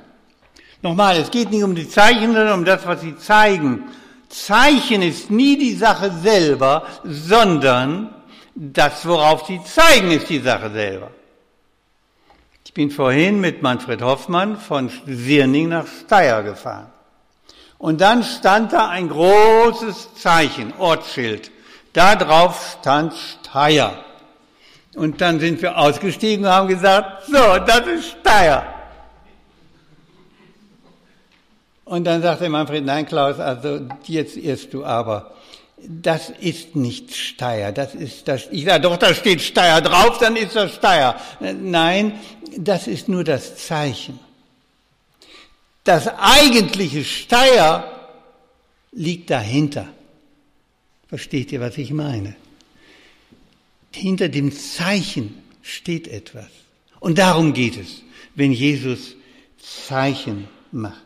Nochmal, 0.83 1.17
es 1.17 1.31
geht 1.31 1.51
nicht 1.51 1.65
um 1.65 1.75
die 1.75 1.89
Zeichen, 1.89 2.35
sondern 2.35 2.59
um 2.59 2.65
das, 2.65 2.87
was 2.87 3.01
sie 3.01 3.17
zeigen. 3.17 3.85
Zeichen 4.29 5.03
ist 5.03 5.31
nie 5.31 5.59
die 5.59 5.75
Sache 5.75 6.13
selber, 6.23 6.87
sondern 7.05 8.15
das, 8.55 9.07
worauf 9.07 9.47
sie 9.47 9.61
zeigen, 9.65 10.11
ist 10.11 10.29
die 10.29 10.41
Sache 10.41 10.71
selber. 10.71 11.11
Ich 12.65 12.75
bin 12.75 12.91
vorhin 12.91 13.41
mit 13.41 13.63
Manfred 13.63 14.01
Hoffmann 14.03 14.57
von 14.57 14.91
Sirning 15.07 15.69
nach 15.69 15.87
Steyr 15.87 16.43
gefahren. 16.43 16.91
Und 17.83 18.01
dann 18.01 18.23
stand 18.23 18.73
da 18.73 18.91
ein 18.91 19.09
großes 19.09 20.15
Zeichen, 20.15 20.73
Ortsschild. 20.79 21.51
Da 21.93 22.15
drauf 22.15 22.79
stand 22.79 23.13
Steyr. 23.13 24.05
Und 24.95 25.21
dann 25.21 25.41
sind 25.41 25.61
wir 25.61 25.77
ausgestiegen 25.77 26.45
und 26.45 26.53
haben 26.53 26.69
gesagt, 26.69 27.27
so, 27.27 27.59
das 27.67 27.85
ist 27.89 28.17
Steyr. 28.21 28.63
Und 31.85 32.05
dann 32.05 32.23
sagte 32.23 32.49
Manfred, 32.49 32.85
nein 32.85 33.05
Klaus, 33.05 33.41
also 33.41 33.81
jetzt 34.05 34.37
irrst 34.37 34.73
du 34.73 34.85
aber. 34.85 35.33
Das 35.77 36.31
ist 36.31 36.77
nicht 36.77 37.13
Steyr, 37.13 37.73
das 37.73 37.97
ist 37.97 38.29
das, 38.29 38.47
ich 38.53 38.65
sage 38.65 38.83
doch, 38.83 38.97
da 38.97 39.13
steht 39.13 39.41
Steyr 39.41 39.81
drauf, 39.81 40.19
dann 40.19 40.37
ist 40.37 40.55
das 40.55 40.77
Steyr. 40.77 41.17
Nein, 41.41 42.21
das 42.57 42.87
ist 42.87 43.09
nur 43.09 43.25
das 43.25 43.57
Zeichen. 43.57 44.21
Das 45.85 46.07
eigentliche 46.07 47.05
Steyr 47.05 48.09
liegt 48.93 49.31
dahinter. 49.31 49.89
Versteht 51.09 51.53
ihr, 51.53 51.61
was 51.61 51.77
ich 51.79 51.93
meine? 51.93 52.37
Hinter 53.93 54.29
dem 54.29 54.53
Zeichen 54.53 55.43
steht 55.63 56.09
etwas. 56.09 56.49
Und 57.01 57.19
darum 57.19 57.53
geht 57.53 57.77
es, 57.77 58.03
wenn 58.35 58.53
Jesus 58.53 59.17
Zeichen 59.59 60.49
macht. 60.71 61.03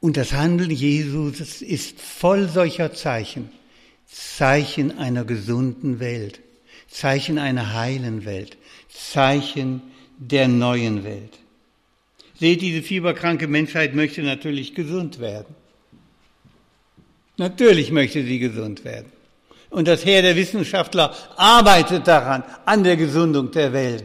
Und 0.00 0.16
das 0.16 0.32
Handeln 0.32 0.70
Jesu 0.70 1.30
das 1.30 1.62
ist 1.62 2.00
voll 2.00 2.48
solcher 2.48 2.92
Zeichen. 2.92 3.50
Zeichen 4.06 4.98
einer 4.98 5.24
gesunden 5.24 6.00
Welt, 6.00 6.40
Zeichen 6.88 7.38
einer 7.38 7.72
heilen 7.72 8.24
Welt, 8.24 8.58
Zeichen 8.92 9.82
der 10.18 10.48
neuen 10.48 11.04
Welt. 11.04 11.38
Seht, 12.38 12.60
diese 12.60 12.82
fieberkranke 12.82 13.46
Menschheit 13.46 13.94
möchte 13.94 14.22
natürlich 14.22 14.74
gesund 14.74 15.20
werden. 15.20 15.54
Natürlich 17.36 17.90
möchte 17.90 18.24
sie 18.24 18.38
gesund 18.38 18.84
werden. 18.84 19.10
Und 19.70 19.88
das 19.88 20.04
Heer 20.04 20.22
der 20.22 20.36
Wissenschaftler 20.36 21.14
arbeitet 21.36 22.06
daran, 22.06 22.44
an 22.66 22.84
der 22.84 22.96
Gesundung 22.96 23.50
der 23.50 23.72
Welt. 23.72 24.04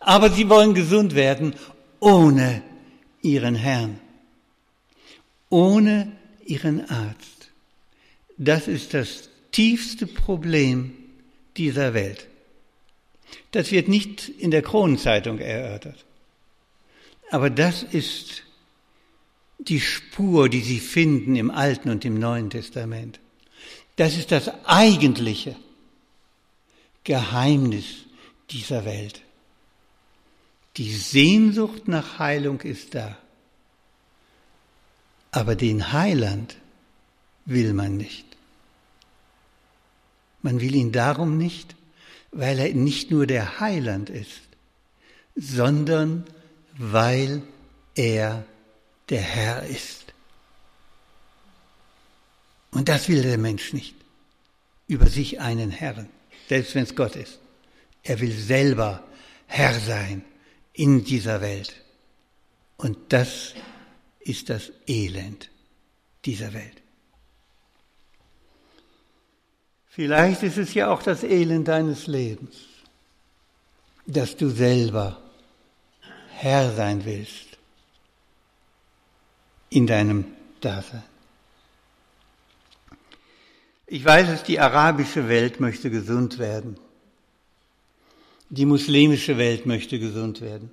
Aber 0.00 0.30
sie 0.30 0.48
wollen 0.48 0.74
gesund 0.74 1.14
werden 1.14 1.54
ohne 2.00 2.62
ihren 3.20 3.54
Herrn 3.54 4.00
ohne 5.52 6.10
ihren 6.46 6.88
Arzt. 6.88 7.50
Das 8.38 8.66
ist 8.66 8.94
das 8.94 9.28
tiefste 9.52 10.06
Problem 10.06 10.94
dieser 11.58 11.92
Welt. 11.92 12.26
Das 13.52 13.70
wird 13.70 13.88
nicht 13.88 14.28
in 14.28 14.50
der 14.50 14.62
Kronenzeitung 14.62 15.38
erörtert. 15.38 16.04
Aber 17.30 17.50
das 17.50 17.82
ist 17.82 18.42
die 19.58 19.80
Spur, 19.80 20.48
die 20.48 20.60
Sie 20.60 20.80
finden 20.80 21.36
im 21.36 21.50
Alten 21.50 21.90
und 21.90 22.04
im 22.04 22.18
Neuen 22.18 22.50
Testament. 22.50 23.20
Das 23.96 24.16
ist 24.16 24.32
das 24.32 24.50
eigentliche 24.64 25.56
Geheimnis 27.04 28.04
dieser 28.50 28.84
Welt. 28.84 29.22
Die 30.76 30.92
Sehnsucht 30.92 31.88
nach 31.88 32.18
Heilung 32.18 32.60
ist 32.62 32.94
da. 32.94 33.16
Aber 35.30 35.54
den 35.54 35.92
Heiland 35.92 36.56
will 37.44 37.72
man 37.72 37.96
nicht. 37.96 38.26
Man 40.42 40.60
will 40.60 40.74
ihn 40.74 40.92
darum 40.92 41.38
nicht, 41.38 41.74
weil 42.32 42.58
er 42.58 42.74
nicht 42.74 43.10
nur 43.10 43.26
der 43.26 43.60
Heiland 43.60 44.10
ist, 44.10 44.40
sondern 45.36 46.24
weil 46.76 47.42
er 47.94 48.44
der 49.10 49.20
Herr 49.20 49.62
ist. 49.64 50.12
Und 52.70 52.88
das 52.88 53.08
will 53.08 53.22
der 53.22 53.38
Mensch 53.38 53.72
nicht. 53.74 53.94
Über 54.88 55.06
sich 55.06 55.40
einen 55.40 55.70
Herrn, 55.70 56.08
selbst 56.48 56.74
wenn 56.74 56.84
es 56.84 56.96
Gott 56.96 57.16
ist. 57.16 57.38
Er 58.02 58.20
will 58.20 58.32
selber 58.32 59.04
Herr 59.46 59.78
sein 59.78 60.24
in 60.72 61.04
dieser 61.04 61.40
Welt. 61.40 61.74
Und 62.78 62.96
das 63.10 63.54
ist 64.20 64.48
das 64.48 64.72
Elend 64.86 65.50
dieser 66.24 66.52
Welt. 66.54 66.81
Vielleicht 69.94 70.42
ist 70.42 70.56
es 70.56 70.72
ja 70.72 70.90
auch 70.90 71.02
das 71.02 71.22
Elend 71.22 71.68
deines 71.68 72.06
Lebens, 72.06 72.56
dass 74.06 74.34
du 74.38 74.48
selber 74.48 75.20
Herr 76.30 76.72
sein 76.72 77.04
willst 77.04 77.58
in 79.68 79.86
deinem 79.86 80.24
Dasein. 80.62 81.02
Ich 83.86 84.02
weiß 84.02 84.30
es, 84.30 84.42
die 84.44 84.58
arabische 84.58 85.28
Welt 85.28 85.60
möchte 85.60 85.90
gesund 85.90 86.38
werden. 86.38 86.78
Die 88.48 88.64
muslimische 88.64 89.36
Welt 89.36 89.66
möchte 89.66 89.98
gesund 89.98 90.40
werden. 90.40 90.70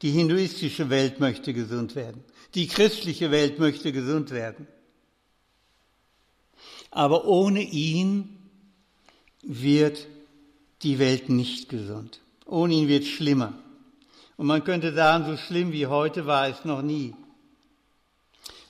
Die 0.00 0.12
hinduistische 0.12 0.90
Welt 0.90 1.18
möchte 1.18 1.52
gesund 1.52 1.96
werden. 1.96 2.22
Die 2.54 2.68
christliche 2.68 3.32
Welt 3.32 3.58
möchte 3.58 3.90
gesund 3.90 4.30
werden. 4.30 4.68
Aber 6.90 7.26
ohne 7.26 7.62
ihn 7.62 8.38
wird 9.42 10.06
die 10.82 10.98
Welt 10.98 11.28
nicht 11.28 11.68
gesund. 11.68 12.20
Ohne 12.46 12.74
ihn 12.74 12.88
wird 12.88 13.04
es 13.04 13.10
schlimmer. 13.10 13.54
Und 14.36 14.46
man 14.46 14.64
könnte 14.64 14.94
sagen, 14.94 15.26
so 15.26 15.36
schlimm 15.36 15.72
wie 15.72 15.86
heute 15.86 16.26
war 16.26 16.48
es 16.48 16.64
noch 16.64 16.82
nie. 16.82 17.14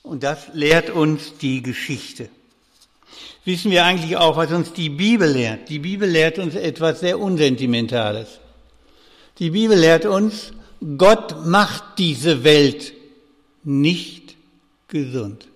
Und 0.02 0.22
das 0.22 0.48
lehrt 0.54 0.90
uns 0.90 1.36
die 1.36 1.62
Geschichte. 1.62 2.30
Wissen 3.44 3.70
wir 3.70 3.84
eigentlich 3.84 4.16
auch, 4.16 4.36
was 4.36 4.50
uns 4.52 4.72
die 4.72 4.88
Bibel 4.88 5.30
lehrt? 5.30 5.68
Die 5.68 5.78
Bibel 5.78 6.08
lehrt 6.08 6.38
uns 6.38 6.54
etwas 6.54 7.00
sehr 7.00 7.18
Unsentimentales. 7.18 8.40
Die 9.38 9.50
Bibel 9.50 9.78
lehrt 9.78 10.06
uns, 10.06 10.52
Gott 10.96 11.46
macht 11.46 11.98
diese 11.98 12.44
Welt 12.44 12.92
nicht 13.64 14.36
gesund. 14.88 15.46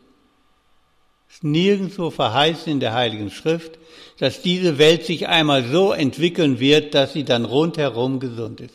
Nirgendwo 1.42 2.10
verheißen 2.10 2.72
in 2.72 2.80
der 2.80 2.94
Heiligen 2.94 3.30
Schrift, 3.30 3.78
dass 4.18 4.42
diese 4.42 4.78
Welt 4.78 5.04
sich 5.04 5.28
einmal 5.28 5.64
so 5.64 5.92
entwickeln 5.92 6.60
wird, 6.60 6.94
dass 6.94 7.12
sie 7.12 7.24
dann 7.24 7.44
rundherum 7.44 8.20
gesund 8.20 8.60
ist. 8.60 8.74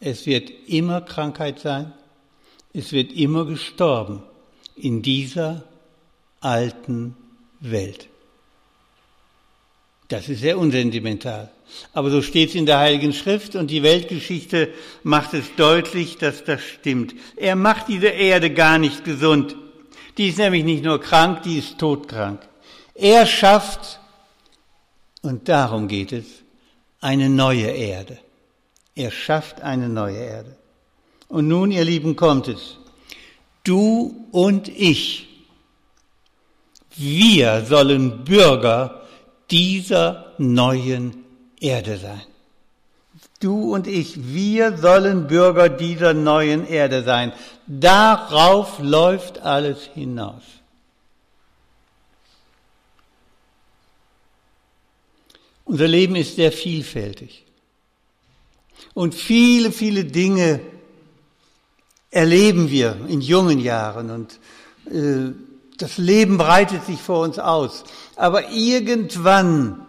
Es 0.00 0.26
wird 0.26 0.50
immer 0.66 1.00
Krankheit 1.00 1.58
sein, 1.58 1.92
es 2.72 2.92
wird 2.92 3.12
immer 3.12 3.44
gestorben 3.44 4.22
in 4.76 5.02
dieser 5.02 5.64
alten 6.40 7.16
Welt. 7.60 8.08
Das 10.08 10.28
ist 10.28 10.40
sehr 10.40 10.58
unsentimental. 10.58 11.50
Aber 11.92 12.10
so 12.10 12.22
steht 12.22 12.50
es 12.50 12.54
in 12.54 12.64
der 12.64 12.78
Heiligen 12.78 13.12
Schrift 13.12 13.56
und 13.56 13.70
die 13.70 13.82
Weltgeschichte 13.82 14.72
macht 15.02 15.34
es 15.34 15.54
deutlich, 15.56 16.16
dass 16.16 16.44
das 16.44 16.62
stimmt. 16.62 17.14
Er 17.36 17.56
macht 17.56 17.88
diese 17.88 18.08
Erde 18.08 18.50
gar 18.50 18.78
nicht 18.78 19.04
gesund. 19.04 19.56
Die 20.18 20.28
ist 20.28 20.38
nämlich 20.38 20.64
nicht 20.64 20.84
nur 20.84 21.00
krank, 21.00 21.44
die 21.44 21.58
ist 21.58 21.78
todkrank. 21.78 22.40
Er 22.94 23.24
schafft, 23.24 24.00
und 25.22 25.48
darum 25.48 25.86
geht 25.86 26.12
es, 26.12 26.26
eine 27.00 27.28
neue 27.28 27.68
Erde. 27.68 28.18
Er 28.96 29.12
schafft 29.12 29.60
eine 29.60 29.88
neue 29.88 30.18
Erde. 30.18 30.56
Und 31.28 31.46
nun, 31.46 31.70
ihr 31.70 31.84
Lieben, 31.84 32.16
kommt 32.16 32.48
es. 32.48 32.78
Du 33.62 34.26
und 34.32 34.68
ich, 34.68 35.28
wir 36.96 37.64
sollen 37.64 38.24
Bürger 38.24 39.02
dieser 39.50 40.32
neuen 40.38 41.24
Erde 41.60 41.96
sein. 41.96 42.22
Du 43.40 43.72
und 43.72 43.86
ich, 43.86 44.32
wir 44.34 44.76
sollen 44.76 45.28
Bürger 45.28 45.68
dieser 45.68 46.12
neuen 46.12 46.66
Erde 46.66 47.04
sein. 47.04 47.32
Darauf 47.68 48.78
läuft 48.78 49.40
alles 49.40 49.82
hinaus. 49.92 50.42
Unser 55.66 55.86
Leben 55.86 56.16
ist 56.16 56.36
sehr 56.36 56.50
vielfältig. 56.50 57.44
Und 58.94 59.14
viele, 59.14 59.70
viele 59.70 60.04
Dinge 60.04 60.60
erleben 62.10 62.70
wir 62.70 62.96
in 63.06 63.20
jungen 63.20 63.58
Jahren 63.58 64.10
und 64.10 64.40
äh, 64.90 65.34
das 65.76 65.98
Leben 65.98 66.38
breitet 66.38 66.86
sich 66.86 66.98
vor 66.98 67.20
uns 67.20 67.38
aus. 67.38 67.84
Aber 68.16 68.50
irgendwann 68.50 69.86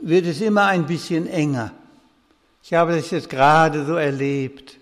wird 0.00 0.26
es 0.26 0.40
immer 0.40 0.66
ein 0.66 0.86
bisschen 0.86 1.28
enger. 1.28 1.70
Ich 2.64 2.74
habe 2.74 2.96
das 2.96 3.12
jetzt 3.12 3.30
gerade 3.30 3.86
so 3.86 3.94
erlebt. 3.94 4.78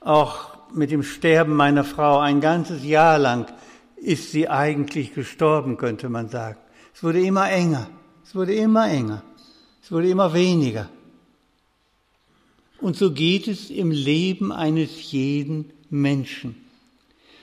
Auch 0.00 0.51
mit 0.74 0.90
dem 0.90 1.02
Sterben 1.02 1.54
meiner 1.54 1.84
Frau. 1.84 2.18
Ein 2.18 2.40
ganzes 2.40 2.84
Jahr 2.84 3.18
lang 3.18 3.46
ist 3.96 4.32
sie 4.32 4.48
eigentlich 4.48 5.14
gestorben, 5.14 5.76
könnte 5.76 6.08
man 6.08 6.28
sagen. 6.28 6.58
Es 6.94 7.02
wurde 7.02 7.20
immer 7.20 7.50
enger. 7.50 7.88
Es 8.24 8.34
wurde 8.34 8.54
immer 8.54 8.88
enger. 8.88 9.22
Es 9.82 9.90
wurde 9.90 10.08
immer 10.08 10.32
weniger. 10.32 10.88
Und 12.80 12.96
so 12.96 13.12
geht 13.12 13.46
es 13.46 13.70
im 13.70 13.90
Leben 13.90 14.52
eines 14.52 15.12
jeden 15.12 15.72
Menschen. 15.88 16.56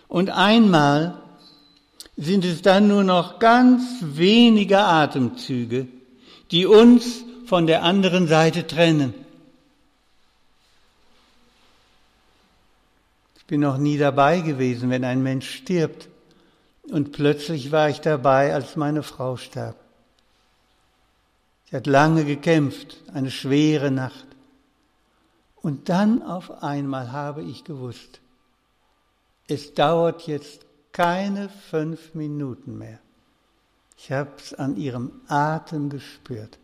Und 0.08 0.30
einmal 0.30 1.22
sind 2.18 2.44
es 2.44 2.62
dann 2.62 2.90
nur 2.90 3.04
noch 3.04 3.40
ganz 3.40 3.84
wenige 4.02 4.80
Atemzüge, 4.80 5.88
die 6.52 6.66
uns 6.66 7.24
von 7.46 7.68
der 7.68 7.84
anderen 7.84 8.28
Seite 8.28 8.68
trennen. 8.68 9.14
Bin 13.50 13.62
noch 13.62 13.80
nie 13.80 13.98
dabei 13.98 14.42
gewesen, 14.42 14.92
wenn 14.92 15.04
ein 15.04 15.24
Mensch 15.24 15.50
stirbt. 15.50 16.08
Und 16.84 17.12
plötzlich 17.14 17.72
war 17.72 17.90
ich 17.90 18.00
dabei, 18.00 18.54
als 18.54 18.76
meine 18.76 19.02
Frau 19.02 19.38
starb. 19.38 19.76
Sie 21.66 21.76
hat 21.76 21.88
lange 21.88 22.26
gekämpft, 22.26 22.98
eine 23.12 23.32
schwere 23.32 23.90
Nacht. 23.90 24.28
Und 25.56 25.90
dann 25.90 26.22
auf 26.22 26.62
einmal 26.62 27.12
habe 27.12 27.42
ich 27.42 27.64
gewusst, 27.64 28.22
es 29.48 29.74
dauert 29.74 30.28
jetzt 30.28 30.66
keine 30.92 31.50
fünf 31.50 32.14
Minuten 32.14 32.78
mehr. 32.78 33.00
Ich 33.98 34.12
habe 34.12 34.32
es 34.38 34.54
an 34.54 34.78
ihrem 34.78 35.12
Atem 35.28 35.90
gespürt. 35.90 36.60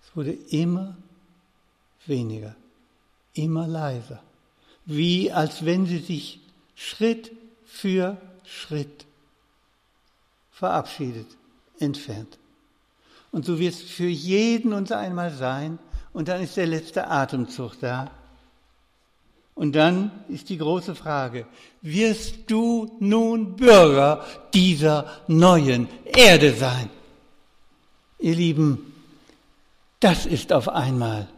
Es 0.00 0.16
wurde 0.16 0.32
immer 0.32 0.96
weniger, 2.06 2.54
immer 3.34 3.66
leiser, 3.66 4.22
wie 4.84 5.32
als 5.32 5.64
wenn 5.64 5.86
sie 5.86 5.98
sich 5.98 6.40
Schritt 6.74 7.30
für 7.64 8.16
Schritt 8.44 9.06
verabschiedet, 10.50 11.26
entfernt. 11.78 12.38
Und 13.30 13.46
so 13.46 13.58
wird 13.58 13.74
es 13.74 13.82
für 13.82 14.08
jeden 14.08 14.72
uns 14.72 14.92
einmal 14.92 15.32
sein, 15.32 15.78
und 16.12 16.28
dann 16.28 16.42
ist 16.42 16.56
der 16.56 16.66
letzte 16.66 17.08
Atemzug 17.08 17.80
da. 17.80 18.10
Und 19.54 19.72
dann 19.72 20.10
ist 20.28 20.48
die 20.48 20.58
große 20.58 20.94
Frage, 20.94 21.46
wirst 21.80 22.50
du 22.50 22.96
nun 23.00 23.56
Bürger 23.56 24.24
dieser 24.54 25.10
neuen 25.26 25.88
Erde 26.04 26.54
sein? 26.54 26.90
Ihr 28.18 28.34
Lieben, 28.34 28.92
das 30.00 30.26
ist 30.26 30.52
auf 30.52 30.68
einmal 30.68 31.28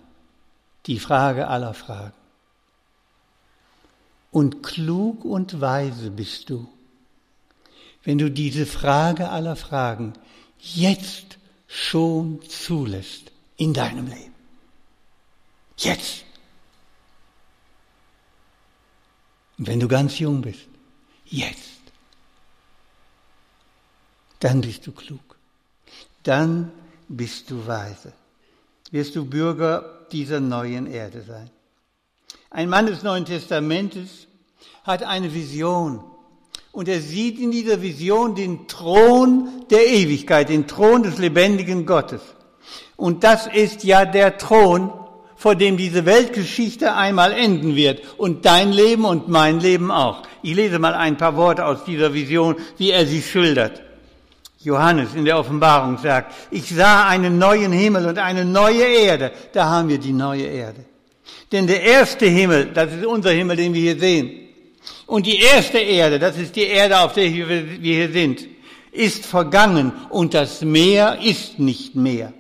die 0.86 0.98
Frage 0.98 1.48
aller 1.48 1.74
Fragen. 1.74 2.23
Und 4.34 4.64
klug 4.64 5.24
und 5.24 5.60
weise 5.60 6.10
bist 6.10 6.50
du, 6.50 6.66
wenn 8.02 8.18
du 8.18 8.32
diese 8.32 8.66
Frage 8.66 9.28
aller 9.28 9.54
Fragen 9.54 10.12
jetzt 10.58 11.38
schon 11.68 12.42
zulässt 12.42 13.30
in 13.56 13.72
deinem 13.72 14.08
Leben. 14.08 14.34
Jetzt. 15.76 16.24
Und 19.56 19.68
wenn 19.68 19.78
du 19.78 19.86
ganz 19.86 20.18
jung 20.18 20.42
bist, 20.42 20.66
jetzt. 21.26 21.82
Dann 24.40 24.62
bist 24.62 24.84
du 24.84 24.90
klug. 24.90 25.38
Dann 26.24 26.72
bist 27.06 27.52
du 27.52 27.64
weise. 27.68 28.12
Wirst 28.90 29.14
du 29.14 29.26
Bürger 29.26 30.08
dieser 30.10 30.40
neuen 30.40 30.88
Erde 30.88 31.22
sein. 31.22 31.50
Ein 32.54 32.68
Mann 32.68 32.86
des 32.86 33.02
Neuen 33.02 33.24
Testamentes 33.24 34.28
hat 34.84 35.02
eine 35.02 35.34
Vision. 35.34 36.04
Und 36.70 36.88
er 36.88 37.00
sieht 37.00 37.40
in 37.40 37.50
dieser 37.50 37.82
Vision 37.82 38.36
den 38.36 38.68
Thron 38.68 39.48
der 39.70 39.88
Ewigkeit, 39.88 40.50
den 40.50 40.68
Thron 40.68 41.02
des 41.02 41.18
lebendigen 41.18 41.84
Gottes. 41.84 42.20
Und 42.94 43.24
das 43.24 43.48
ist 43.48 43.82
ja 43.82 44.04
der 44.04 44.38
Thron, 44.38 44.92
vor 45.34 45.56
dem 45.56 45.76
diese 45.76 46.06
Weltgeschichte 46.06 46.94
einmal 46.94 47.32
enden 47.32 47.74
wird 47.74 48.02
und 48.18 48.46
dein 48.46 48.70
Leben 48.70 49.04
und 49.04 49.26
mein 49.26 49.58
Leben 49.58 49.90
auch. 49.90 50.22
Ich 50.42 50.54
lese 50.54 50.78
mal 50.78 50.94
ein 50.94 51.16
paar 51.16 51.34
Worte 51.34 51.66
aus 51.66 51.82
dieser 51.84 52.14
Vision, 52.14 52.54
wie 52.78 52.92
er 52.92 53.04
sie 53.04 53.20
schildert. 53.20 53.82
Johannes 54.60 55.16
in 55.16 55.24
der 55.24 55.40
Offenbarung 55.40 55.98
sagt, 55.98 56.32
ich 56.52 56.72
sah 56.72 57.08
einen 57.08 57.36
neuen 57.36 57.72
Himmel 57.72 58.06
und 58.06 58.18
eine 58.18 58.44
neue 58.44 58.84
Erde. 58.84 59.32
Da 59.52 59.64
haben 59.64 59.88
wir 59.88 59.98
die 59.98 60.12
neue 60.12 60.44
Erde. 60.44 60.84
Denn 61.52 61.66
der 61.66 61.82
erste 61.82 62.26
Himmel, 62.26 62.72
das 62.72 62.92
ist 62.92 63.04
unser 63.04 63.30
Himmel, 63.30 63.56
den 63.56 63.74
wir 63.74 63.80
hier 63.80 63.98
sehen. 63.98 64.48
Und 65.06 65.26
die 65.26 65.38
erste 65.38 65.78
Erde, 65.78 66.18
das 66.18 66.36
ist 66.36 66.56
die 66.56 66.64
Erde, 66.64 66.98
auf 67.00 67.12
der 67.12 67.32
wir 67.32 67.60
hier 67.80 68.10
sind, 68.10 68.46
ist 68.92 69.26
vergangen 69.26 69.92
und 70.10 70.34
das 70.34 70.62
Meer 70.62 71.18
ist 71.22 71.58
nicht 71.58 71.94
mehr. 71.94 72.32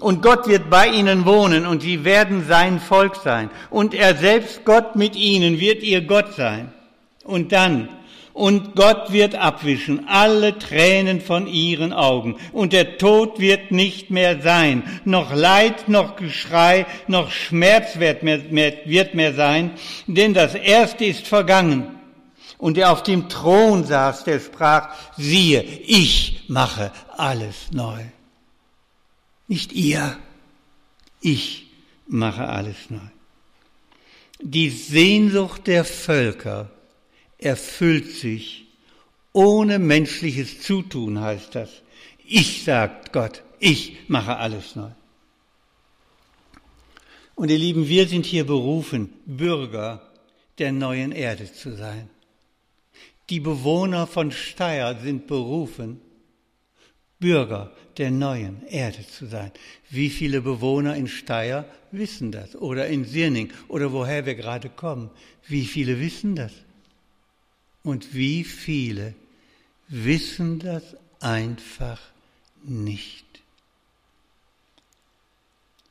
Und 0.00 0.22
Gott 0.22 0.46
wird 0.46 0.70
bei 0.70 0.86
ihnen 0.86 1.26
wohnen 1.26 1.66
und 1.66 1.82
sie 1.82 2.04
werden 2.04 2.46
sein 2.46 2.78
Volk 2.78 3.16
sein. 3.16 3.50
Und 3.68 3.94
er 3.94 4.14
selbst, 4.14 4.64
Gott 4.64 4.94
mit 4.94 5.16
ihnen, 5.16 5.58
wird 5.58 5.82
ihr 5.82 6.02
Gott 6.02 6.34
sein. 6.34 6.72
Und 7.24 7.50
dann, 7.50 7.88
und 8.38 8.76
Gott 8.76 9.12
wird 9.12 9.34
abwischen 9.34 10.06
alle 10.06 10.56
Tränen 10.60 11.20
von 11.20 11.48
ihren 11.48 11.92
Augen. 11.92 12.36
Und 12.52 12.72
der 12.72 12.96
Tod 12.96 13.40
wird 13.40 13.72
nicht 13.72 14.12
mehr 14.12 14.40
sein. 14.40 14.84
Noch 15.04 15.34
Leid, 15.34 15.88
noch 15.88 16.14
Geschrei, 16.14 16.86
noch 17.08 17.32
Schmerz 17.32 17.98
wird 17.98 18.22
mehr, 18.22 18.38
mehr, 18.48 18.74
wird 18.84 19.14
mehr 19.14 19.34
sein. 19.34 19.72
Denn 20.06 20.34
das 20.34 20.54
Erste 20.54 21.04
ist 21.04 21.26
vergangen. 21.26 21.98
Und 22.58 22.76
der 22.76 22.92
auf 22.92 23.02
dem 23.02 23.28
Thron 23.28 23.82
saß, 23.82 24.22
der 24.22 24.38
sprach, 24.38 24.94
siehe, 25.16 25.62
ich 25.62 26.44
mache 26.46 26.92
alles 27.16 27.72
neu. 27.72 28.04
Nicht 29.48 29.72
ihr, 29.72 30.16
ich 31.20 31.66
mache 32.06 32.46
alles 32.46 32.88
neu. 32.88 32.98
Die 34.40 34.70
Sehnsucht 34.70 35.66
der 35.66 35.84
Völker 35.84 36.70
erfüllt 37.38 38.10
sich 38.10 38.66
ohne 39.32 39.78
menschliches 39.78 40.62
Zutun, 40.62 41.20
heißt 41.20 41.54
das. 41.54 41.70
Ich, 42.26 42.64
sagt 42.64 43.12
Gott, 43.12 43.42
ich 43.58 43.96
mache 44.08 44.36
alles 44.36 44.76
neu. 44.76 44.90
Und 47.34 47.50
ihr 47.50 47.58
Lieben, 47.58 47.88
wir 47.88 48.08
sind 48.08 48.26
hier 48.26 48.44
berufen, 48.44 49.12
Bürger 49.24 50.02
der 50.58 50.72
neuen 50.72 51.12
Erde 51.12 51.50
zu 51.52 51.76
sein. 51.76 52.10
Die 53.30 53.40
Bewohner 53.40 54.06
von 54.06 54.32
Steyr 54.32 54.98
sind 55.00 55.26
berufen, 55.26 56.00
Bürger 57.20 57.72
der 57.96 58.10
neuen 58.10 58.66
Erde 58.66 59.06
zu 59.06 59.26
sein. 59.26 59.52
Wie 59.90 60.10
viele 60.10 60.40
Bewohner 60.40 60.96
in 60.96 61.06
Steyr 61.06 61.64
wissen 61.92 62.32
das? 62.32 62.56
Oder 62.56 62.88
in 62.88 63.04
Sirning 63.04 63.52
oder 63.68 63.92
woher 63.92 64.26
wir 64.26 64.34
gerade 64.34 64.68
kommen? 64.68 65.10
Wie 65.46 65.64
viele 65.64 66.00
wissen 66.00 66.34
das? 66.34 66.52
Und 67.88 68.12
wie 68.12 68.44
viele 68.44 69.14
wissen 69.88 70.58
das 70.58 70.94
einfach 71.20 71.98
nicht? 72.62 73.24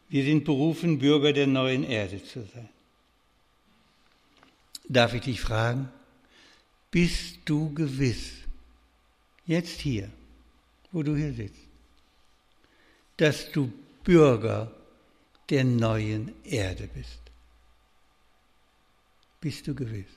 Wir 0.08 0.24
sind 0.24 0.46
berufen, 0.46 1.00
Bürger 1.00 1.34
der 1.34 1.48
neuen 1.48 1.84
Erde 1.84 2.24
zu 2.24 2.44
sein. 2.54 2.70
Darf 4.88 5.16
ich 5.16 5.22
dich 5.22 5.42
fragen, 5.42 5.90
bist 6.92 7.40
du 7.46 7.74
gewiss, 7.74 8.32
jetzt 9.48 9.80
hier, 9.80 10.12
wo 10.92 11.02
du 11.02 11.16
hier 11.16 11.34
sitzt, 11.34 11.68
dass 13.18 13.52
du 13.52 13.74
Bürger 14.04 14.72
der 15.50 15.64
neuen 15.64 16.32
Erde 16.46 16.88
bist? 16.94 17.22
Bist 19.42 19.66
du 19.66 19.74
gewiss? 19.74 20.17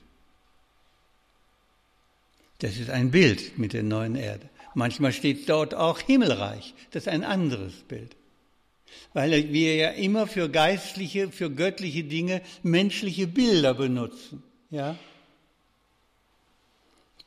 Das 2.61 2.77
ist 2.77 2.91
ein 2.91 3.09
Bild 3.09 3.57
mit 3.57 3.73
der 3.73 3.81
neuen 3.81 4.15
Erde. 4.15 4.47
Manchmal 4.75 5.13
steht 5.13 5.49
dort 5.49 5.73
auch 5.73 5.99
Himmelreich. 5.99 6.75
Das 6.91 7.03
ist 7.03 7.07
ein 7.09 7.23
anderes 7.23 7.73
Bild. 7.87 8.15
Weil 9.13 9.51
wir 9.51 9.75
ja 9.75 9.89
immer 9.89 10.27
für 10.27 10.47
geistliche, 10.47 11.29
für 11.29 11.49
göttliche 11.49 12.03
Dinge 12.03 12.41
menschliche 12.61 13.25
Bilder 13.25 13.73
benutzen. 13.73 14.43
Ja? 14.69 14.95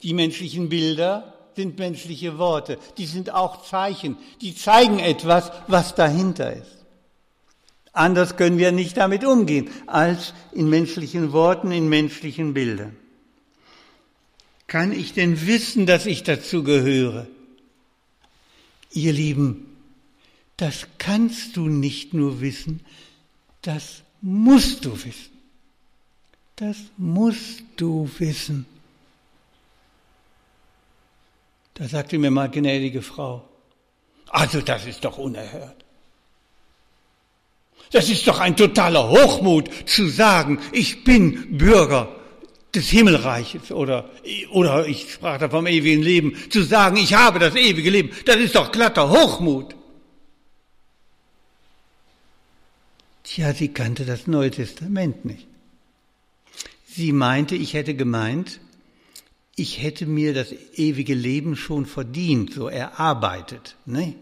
Die 0.03 0.15
menschlichen 0.15 0.69
Bilder 0.69 1.35
sind 1.57 1.79
menschliche 1.81 2.39
Worte. 2.39 2.79
Die 2.97 3.07
sind 3.07 3.35
auch 3.35 3.65
Zeichen. 3.65 4.17
Die 4.41 4.55
zeigen 4.55 5.01
etwas, 5.01 5.51
was 5.67 5.97
dahinter 5.97 6.53
ist. 6.53 6.85
Anders 7.93 8.37
können 8.37 8.59
wir 8.59 8.71
nicht 8.71 8.97
damit 8.97 9.25
umgehen, 9.25 9.69
als 9.89 10.33
in 10.53 10.69
menschlichen 10.69 11.33
Worten, 11.33 11.73
in 11.73 11.89
menschlichen 11.89 12.55
Bildern. 12.55 12.97
Kann 14.67 14.93
ich 14.93 15.13
denn 15.13 15.47
wissen, 15.47 15.87
dass 15.87 16.07
ich 16.07 16.23
dazu 16.23 16.65
gehöre? 16.65 17.27
Ihr 18.91 19.13
Lieben, 19.13 19.67
das 20.57 20.87
kannst 20.99 21.57
du 21.57 21.69
nicht 21.69 22.15
nur 22.15 22.41
wissen, 22.41 22.81
das 23.63 24.03
musst 24.21 24.85
du 24.85 24.93
wissen. 25.05 25.33
Das 26.57 26.77
musst 26.97 27.63
du 27.77 28.09
wissen. 28.19 28.67
Da 31.75 31.89
sagte 31.89 32.19
mir 32.19 32.31
mal 32.31 32.49
gnädige 32.49 33.03
Frau, 33.03 33.49
also 34.29 34.61
das 34.61 34.87
ist 34.87 35.05
doch 35.05 35.19
unerhört. 35.19 35.85
Das 37.91 38.09
ist 38.09 38.27
doch 38.27 38.39
ein 38.39 38.57
totaler 38.57 39.09
Hochmut 39.09 39.69
zu 39.87 40.09
sagen, 40.09 40.61
ich 40.73 41.05
bin 41.05 41.59
Bürger 41.59 42.09
des 42.75 42.89
Himmelreiches 42.89 43.71
oder, 43.71 44.11
oder 44.51 44.87
ich 44.87 45.13
sprach 45.13 45.39
da 45.39 45.49
vom 45.49 45.67
ewigen 45.67 46.03
Leben, 46.03 46.37
zu 46.51 46.63
sagen, 46.63 46.97
ich 46.97 47.15
habe 47.15 47.39
das 47.39 47.55
ewige 47.55 47.91
Leben, 47.91 48.11
das 48.27 48.37
ist 48.37 48.55
doch 48.55 48.73
glatter 48.73 49.11
Hochmut. 49.11 49.75
Tja, 53.23 53.55
sie 53.55 53.69
kannte 53.69 54.05
das 54.05 54.27
Neue 54.27 54.51
Testament 54.51 55.25
nicht. 55.25 55.47
Sie 56.87 57.13
meinte, 57.13 57.57
ich 57.57 57.75
hätte 57.75 57.95
gemeint, 57.95 58.61
ich 59.57 59.83
hätte 59.83 60.07
mir 60.07 60.35
das 60.35 60.53
ewige 60.75 61.15
Leben 61.15 61.57
schon 61.57 61.87
verdient, 61.87 62.53
so 62.53 62.69
erarbeitet. 62.69 63.77
Ne? 63.87 64.15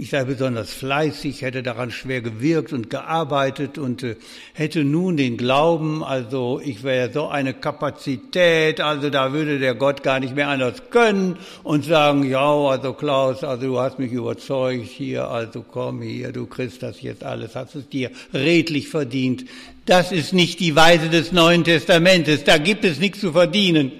Ich 0.00 0.10
sei 0.10 0.22
besonders 0.22 0.72
fleißig, 0.72 1.42
hätte 1.42 1.64
daran 1.64 1.90
schwer 1.90 2.20
gewirkt 2.20 2.72
und 2.72 2.88
gearbeitet 2.88 3.78
und 3.78 4.04
äh, 4.04 4.14
hätte 4.52 4.84
nun 4.84 5.16
den 5.16 5.36
Glauben, 5.36 6.04
also 6.04 6.60
ich 6.64 6.84
wäre 6.84 7.12
so 7.12 7.26
eine 7.26 7.52
Kapazität, 7.52 8.80
also 8.80 9.10
da 9.10 9.32
würde 9.32 9.58
der 9.58 9.74
Gott 9.74 10.04
gar 10.04 10.20
nicht 10.20 10.36
mehr 10.36 10.50
anders 10.50 10.90
können 10.90 11.36
und 11.64 11.84
sagen, 11.84 12.22
ja, 12.22 12.48
also 12.48 12.92
Klaus, 12.92 13.42
also 13.42 13.66
du 13.66 13.80
hast 13.80 13.98
mich 13.98 14.12
überzeugt 14.12 14.86
hier, 14.86 15.26
also 15.26 15.64
komm 15.68 16.00
hier, 16.00 16.30
du 16.30 16.46
kriegst 16.46 16.80
das 16.84 17.02
jetzt 17.02 17.24
alles, 17.24 17.56
hast 17.56 17.74
es 17.74 17.88
dir 17.88 18.12
redlich 18.32 18.90
verdient. 18.90 19.46
Das 19.84 20.12
ist 20.12 20.32
nicht 20.32 20.60
die 20.60 20.76
Weise 20.76 21.08
des 21.08 21.32
Neuen 21.32 21.64
Testamentes, 21.64 22.44
da 22.44 22.58
gibt 22.58 22.84
es 22.84 23.00
nichts 23.00 23.18
zu 23.18 23.32
verdienen. 23.32 23.90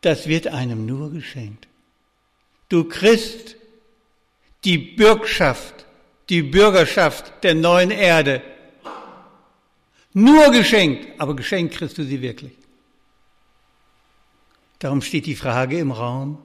Das 0.00 0.28
wird 0.28 0.46
einem 0.46 0.86
nur 0.86 1.10
geschenkt. 1.10 1.68
Du 2.70 2.84
Christ, 2.84 3.56
die 4.64 4.78
Bürgschaft, 4.78 5.84
die 6.28 6.42
Bürgerschaft 6.42 7.32
der 7.42 7.54
neuen 7.54 7.90
Erde. 7.90 8.42
Nur 10.12 10.50
geschenkt, 10.50 11.08
aber 11.18 11.34
geschenkt 11.36 11.74
kriegst 11.74 11.98
du 11.98 12.04
sie 12.04 12.22
wirklich. 12.22 12.52
Darum 14.78 15.02
steht 15.02 15.26
die 15.26 15.36
Frage 15.36 15.78
im 15.78 15.90
Raum, 15.90 16.38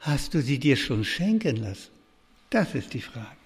hast 0.00 0.34
du 0.34 0.42
sie 0.42 0.58
dir 0.58 0.76
schon 0.76 1.04
schenken 1.04 1.56
lassen? 1.56 1.90
Das 2.50 2.74
ist 2.74 2.94
die 2.94 3.00
Frage. 3.00 3.36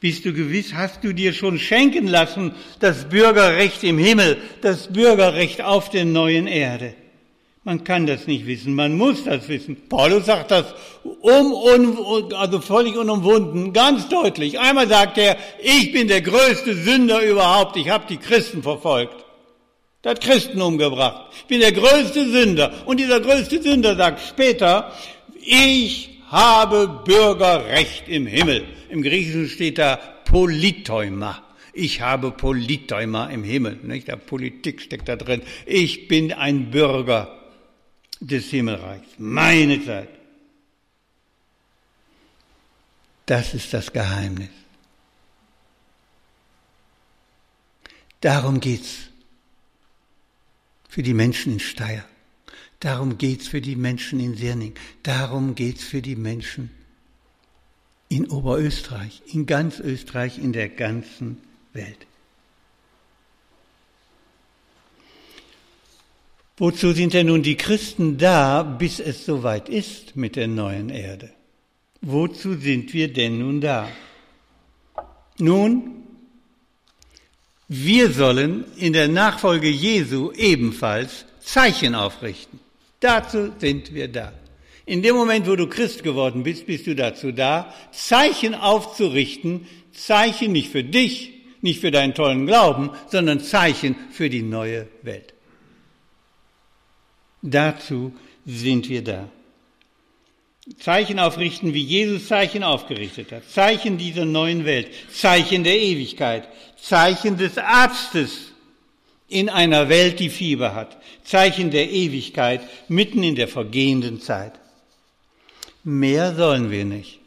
Bist 0.00 0.24
du 0.24 0.32
gewiss, 0.32 0.74
hast 0.74 1.04
du 1.04 1.12
dir 1.12 1.32
schon 1.32 1.58
schenken 1.58 2.08
lassen 2.08 2.54
das 2.80 3.08
Bürgerrecht 3.08 3.84
im 3.84 3.98
Himmel, 3.98 4.36
das 4.60 4.92
Bürgerrecht 4.92 5.62
auf 5.62 5.90
der 5.90 6.04
neuen 6.04 6.46
Erde? 6.46 6.94
Man 7.64 7.84
kann 7.84 8.06
das 8.06 8.26
nicht 8.26 8.46
wissen, 8.46 8.74
man 8.74 8.96
muss 8.96 9.22
das 9.22 9.48
wissen. 9.48 9.76
Paulus 9.88 10.26
sagt 10.26 10.50
das 10.50 10.74
um, 11.04 11.52
um, 11.52 12.32
also 12.34 12.60
völlig 12.60 12.96
unumwunden, 12.96 13.72
ganz 13.72 14.08
deutlich. 14.08 14.58
Einmal 14.58 14.88
sagt 14.88 15.16
er, 15.16 15.36
ich 15.62 15.92
bin 15.92 16.08
der 16.08 16.22
größte 16.22 16.74
Sünder 16.74 17.22
überhaupt, 17.22 17.76
ich 17.76 17.88
habe 17.88 18.04
die 18.08 18.16
Christen 18.16 18.64
verfolgt. 18.64 19.24
Der 20.02 20.12
hat 20.12 20.20
Christen 20.20 20.60
umgebracht. 20.60 21.32
Ich 21.36 21.44
bin 21.44 21.60
der 21.60 21.70
größte 21.70 22.28
Sünder. 22.28 22.72
Und 22.86 22.98
dieser 22.98 23.20
größte 23.20 23.62
Sünder 23.62 23.94
sagt 23.94 24.20
später, 24.26 24.90
ich 25.40 26.18
habe 26.26 27.02
Bürgerrecht 27.04 28.08
im 28.08 28.26
Himmel. 28.26 28.64
Im 28.90 29.02
Griechischen 29.02 29.48
steht 29.48 29.78
da 29.78 30.00
Politeuma. 30.24 31.40
Ich 31.72 32.00
habe 32.00 32.32
Politeuma 32.32 33.26
im 33.26 33.44
Himmel. 33.44 33.78
Nicht? 33.84 34.08
Der 34.08 34.16
Politik 34.16 34.80
steckt 34.80 35.08
da 35.08 35.14
drin. 35.14 35.42
Ich 35.66 36.08
bin 36.08 36.32
ein 36.32 36.72
Bürger 36.72 37.41
des 38.22 38.50
Himmelreichs. 38.50 39.08
Meine 39.18 39.84
Zeit. 39.84 40.08
Das 43.26 43.54
ist 43.54 43.72
das 43.72 43.92
Geheimnis. 43.92 44.50
Darum 48.20 48.60
geht's 48.60 49.08
für 50.88 51.02
die 51.02 51.14
Menschen 51.14 51.54
in 51.54 51.60
Steyr. 51.60 52.04
Darum 52.78 53.18
geht's 53.18 53.48
für 53.48 53.60
die 53.60 53.76
Menschen 53.76 54.20
in 54.20 54.36
Sirning. 54.36 54.74
Darum 55.02 55.54
geht's 55.54 55.82
für 55.82 56.02
die 56.02 56.16
Menschen 56.16 56.70
in 58.08 58.28
Oberösterreich, 58.28 59.22
in 59.26 59.46
ganz 59.46 59.80
Österreich, 59.80 60.38
in 60.38 60.52
der 60.52 60.68
ganzen 60.68 61.40
Welt. 61.72 62.06
Wozu 66.62 66.92
sind 66.92 67.12
denn 67.12 67.26
nun 67.26 67.42
die 67.42 67.56
Christen 67.56 68.18
da, 68.18 68.62
bis 68.62 69.00
es 69.00 69.26
soweit 69.26 69.68
ist 69.68 70.14
mit 70.14 70.36
der 70.36 70.46
neuen 70.46 70.90
Erde? 70.90 71.30
Wozu 72.02 72.54
sind 72.54 72.94
wir 72.94 73.12
denn 73.12 73.40
nun 73.40 73.60
da? 73.60 73.88
Nun, 75.40 76.04
wir 77.66 78.12
sollen 78.12 78.64
in 78.76 78.92
der 78.92 79.08
Nachfolge 79.08 79.68
Jesu 79.68 80.30
ebenfalls 80.36 81.26
Zeichen 81.40 81.96
aufrichten. 81.96 82.60
Dazu 83.00 83.50
sind 83.58 83.92
wir 83.92 84.06
da. 84.06 84.32
In 84.86 85.02
dem 85.02 85.16
Moment, 85.16 85.48
wo 85.48 85.56
du 85.56 85.66
Christ 85.66 86.04
geworden 86.04 86.44
bist, 86.44 86.66
bist 86.66 86.86
du 86.86 86.94
dazu 86.94 87.32
da, 87.32 87.74
Zeichen 87.90 88.54
aufzurichten, 88.54 89.66
Zeichen 89.90 90.52
nicht 90.52 90.70
für 90.70 90.84
dich, 90.84 91.32
nicht 91.60 91.80
für 91.80 91.90
deinen 91.90 92.14
tollen 92.14 92.46
Glauben, 92.46 92.90
sondern 93.08 93.40
Zeichen 93.40 93.96
für 94.12 94.30
die 94.30 94.42
neue 94.42 94.86
Welt. 95.02 95.31
Dazu 97.42 98.12
sind 98.46 98.88
wir 98.88 99.02
da. 99.02 99.28
Zeichen 100.78 101.18
aufrichten, 101.18 101.74
wie 101.74 101.82
Jesus 101.82 102.28
Zeichen 102.28 102.62
aufgerichtet 102.62 103.32
hat. 103.32 103.48
Zeichen 103.50 103.98
dieser 103.98 104.24
neuen 104.24 104.64
Welt. 104.64 104.88
Zeichen 105.12 105.64
der 105.64 105.78
Ewigkeit. 105.78 106.48
Zeichen 106.80 107.36
des 107.36 107.58
Arztes 107.58 108.52
in 109.28 109.48
einer 109.48 109.88
Welt, 109.88 110.20
die 110.20 110.30
Fieber 110.30 110.74
hat. 110.74 110.96
Zeichen 111.24 111.72
der 111.72 111.90
Ewigkeit 111.90 112.60
mitten 112.88 113.24
in 113.24 113.34
der 113.34 113.48
vergehenden 113.48 114.20
Zeit. 114.20 114.52
Mehr 115.82 116.34
sollen 116.36 116.70
wir 116.70 116.84
nicht. 116.84 117.18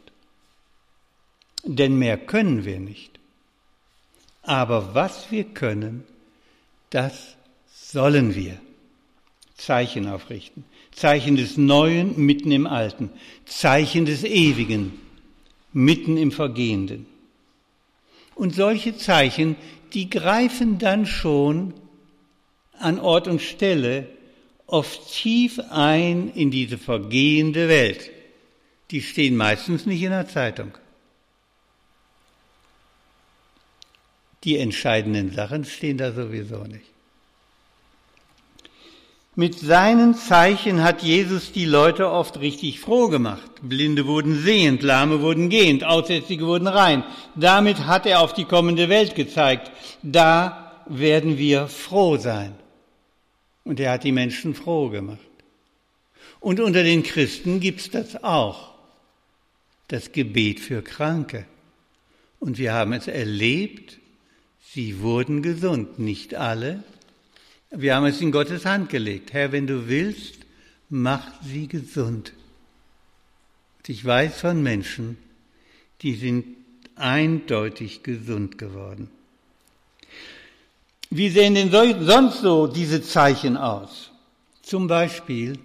Denn 1.62 1.98
mehr 1.98 2.16
können 2.16 2.64
wir 2.64 2.80
nicht. 2.80 3.10
Aber 4.42 4.94
was 4.94 5.30
wir 5.30 5.44
können, 5.44 6.04
das 6.90 7.36
sollen 7.74 8.34
wir. 8.34 8.58
Zeichen 9.56 10.06
aufrichten. 10.08 10.64
Zeichen 10.92 11.36
des 11.36 11.56
Neuen 11.56 12.18
mitten 12.18 12.52
im 12.52 12.66
Alten. 12.66 13.10
Zeichen 13.44 14.06
des 14.06 14.24
Ewigen 14.24 15.00
mitten 15.72 16.16
im 16.16 16.32
Vergehenden. 16.32 17.06
Und 18.34 18.54
solche 18.54 18.96
Zeichen, 18.96 19.56
die 19.92 20.10
greifen 20.10 20.78
dann 20.78 21.06
schon 21.06 21.74
an 22.78 22.98
Ort 22.98 23.28
und 23.28 23.40
Stelle 23.40 24.08
oft 24.66 25.12
tief 25.12 25.60
ein 25.70 26.32
in 26.34 26.50
diese 26.50 26.78
vergehende 26.78 27.68
Welt. 27.68 28.10
Die 28.90 29.02
stehen 29.02 29.36
meistens 29.36 29.86
nicht 29.86 30.02
in 30.02 30.10
der 30.10 30.28
Zeitung. 30.28 30.76
Die 34.44 34.58
entscheidenden 34.58 35.32
Sachen 35.32 35.64
stehen 35.64 35.98
da 35.98 36.12
sowieso 36.12 36.62
nicht. 36.64 36.95
Mit 39.38 39.58
seinen 39.58 40.14
Zeichen 40.14 40.82
hat 40.82 41.02
Jesus 41.02 41.52
die 41.52 41.66
Leute 41.66 42.10
oft 42.10 42.40
richtig 42.40 42.80
froh 42.80 43.08
gemacht. 43.08 43.50
Blinde 43.60 44.06
wurden 44.06 44.42
sehend, 44.42 44.82
Lahme 44.82 45.20
wurden 45.20 45.50
gehend, 45.50 45.84
Aussätzige 45.84 46.46
wurden 46.46 46.66
rein. 46.66 47.04
Damit 47.34 47.80
hat 47.80 48.06
er 48.06 48.22
auf 48.22 48.32
die 48.32 48.46
kommende 48.46 48.88
Welt 48.88 49.14
gezeigt. 49.14 49.70
Da 50.02 50.82
werden 50.86 51.36
wir 51.36 51.68
froh 51.68 52.16
sein. 52.16 52.54
Und 53.62 53.78
er 53.78 53.92
hat 53.92 54.04
die 54.04 54.12
Menschen 54.12 54.54
froh 54.54 54.88
gemacht. 54.88 55.18
Und 56.40 56.58
unter 56.58 56.82
den 56.82 57.02
Christen 57.02 57.60
gibt's 57.60 57.90
das 57.90 58.24
auch. 58.24 58.72
Das 59.88 60.12
Gebet 60.12 60.60
für 60.60 60.80
Kranke. 60.80 61.44
Und 62.40 62.56
wir 62.56 62.72
haben 62.72 62.94
es 62.94 63.06
erlebt, 63.06 63.98
sie 64.72 65.00
wurden 65.00 65.42
gesund. 65.42 65.98
Nicht 65.98 66.34
alle, 66.34 66.82
wir 67.70 67.94
haben 67.94 68.06
es 68.06 68.20
in 68.20 68.32
Gottes 68.32 68.64
Hand 68.64 68.90
gelegt. 68.90 69.32
Herr, 69.32 69.52
wenn 69.52 69.66
du 69.66 69.88
willst, 69.88 70.38
mach 70.88 71.26
sie 71.42 71.66
gesund. 71.66 72.32
Und 73.78 73.88
ich 73.88 74.04
weiß 74.04 74.40
von 74.40 74.62
Menschen, 74.62 75.18
die 76.02 76.14
sind 76.14 76.44
eindeutig 76.94 78.02
gesund 78.02 78.58
geworden. 78.58 79.10
Wie 81.10 81.28
sehen 81.28 81.54
denn 81.54 81.70
sonst 81.70 82.40
so 82.40 82.66
diese 82.66 83.02
Zeichen 83.02 83.56
aus? 83.56 84.10
Zum 84.62 84.88
Beispiel, 84.88 85.58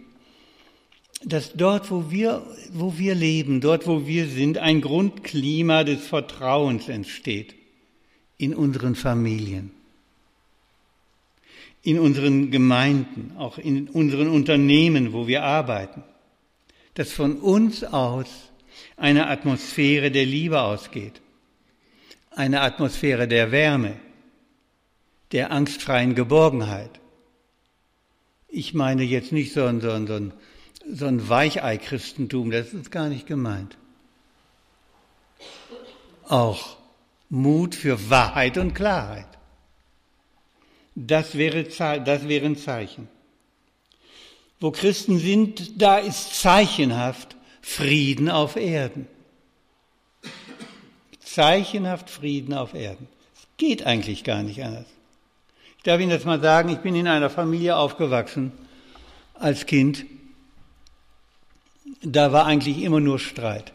dass 1.24 1.54
dort, 1.54 1.90
wo 1.90 2.12
wir, 2.12 2.46
wo 2.74 2.98
wir 2.98 3.16
leben, 3.16 3.62
dort, 3.62 3.88
wo 3.88 4.06
wir 4.06 4.28
sind, 4.28 4.58
ein 4.58 4.82
Grundklima 4.82 5.84
des 5.84 6.08
Vertrauens 6.08 6.90
entsteht 6.90 7.56
in 8.38 8.56
unseren 8.56 8.96
Familien 8.96 9.72
in 11.84 12.00
unseren 12.00 12.52
Gemeinden, 12.52 13.34
auch 13.38 13.58
in 13.58 13.89
unseren 13.89 14.30
Unternehmen, 14.30 15.13
wo 15.13 15.28
wir 15.28 15.44
arbeiten, 15.44 16.04
dass 16.94 17.12
von 17.12 17.38
uns 17.38 17.84
aus 17.84 18.28
eine 18.98 19.28
Atmosphäre 19.28 20.12
der 20.12 20.26
Liebe 20.26 20.62
ausgeht, 20.62 21.22
eine 22.32 22.62
Atmosphäre 22.62 23.28
der 23.28 23.52
Wärme, 23.52 24.00
der 25.32 25.52
angstfreien 25.52 26.13
Geborgenheit. 26.13 27.00
Ich 28.48 28.74
meine 28.74 29.04
jetzt 29.04 29.32
nicht 29.32 29.54
so 29.54 29.65
ein, 29.65 29.82
so 29.82 29.91
ein, 29.91 30.08
so 30.08 30.13
ein, 30.13 30.34
so 30.91 31.06
ein 31.06 31.30
Weichei-Christentum, 31.30 32.52
das 32.52 32.74
ist 32.74 32.91
gar 32.91 33.08
nicht 33.08 33.26
gemeint. 33.26 33.78
Auch 36.28 36.78
Mut 37.30 37.76
für 37.76 38.10
Wahrheit 38.10 38.58
und 38.58 38.74
Klarheit. 38.74 39.31
Das 41.08 41.36
wäre, 41.36 41.64
das 41.64 42.28
wäre 42.28 42.46
ein 42.46 42.58
Zeichen. 42.58 43.08
Wo 44.60 44.70
Christen 44.70 45.18
sind, 45.18 45.82
da 45.82 45.98
ist 45.98 46.40
zeichenhaft 46.40 47.36
Frieden 47.62 48.30
auf 48.30 48.56
Erden. 48.56 49.08
Zeichenhaft 51.20 52.10
Frieden 52.12 52.54
auf 52.54 52.76
Erden. 52.76 53.08
Es 53.34 53.48
geht 53.58 53.86
eigentlich 53.88 54.24
gar 54.24 54.44
nicht 54.44 54.64
anders. 54.64 54.86
Ich 55.78 55.84
darf 55.84 56.00
Ihnen 56.00 56.12
das 56.12 56.26
mal 56.26 56.40
sagen, 56.40 56.70
ich 56.70 56.78
bin 56.80 56.94
in 56.94 57.08
einer 57.08 57.32
Familie 57.32 57.76
aufgewachsen 57.76 58.52
als 59.34 59.66
Kind. 59.66 60.06
Da 62.04 62.32
war 62.32 62.46
eigentlich 62.46 62.84
immer 62.84 63.00
nur 63.00 63.18
Streit. 63.18 63.74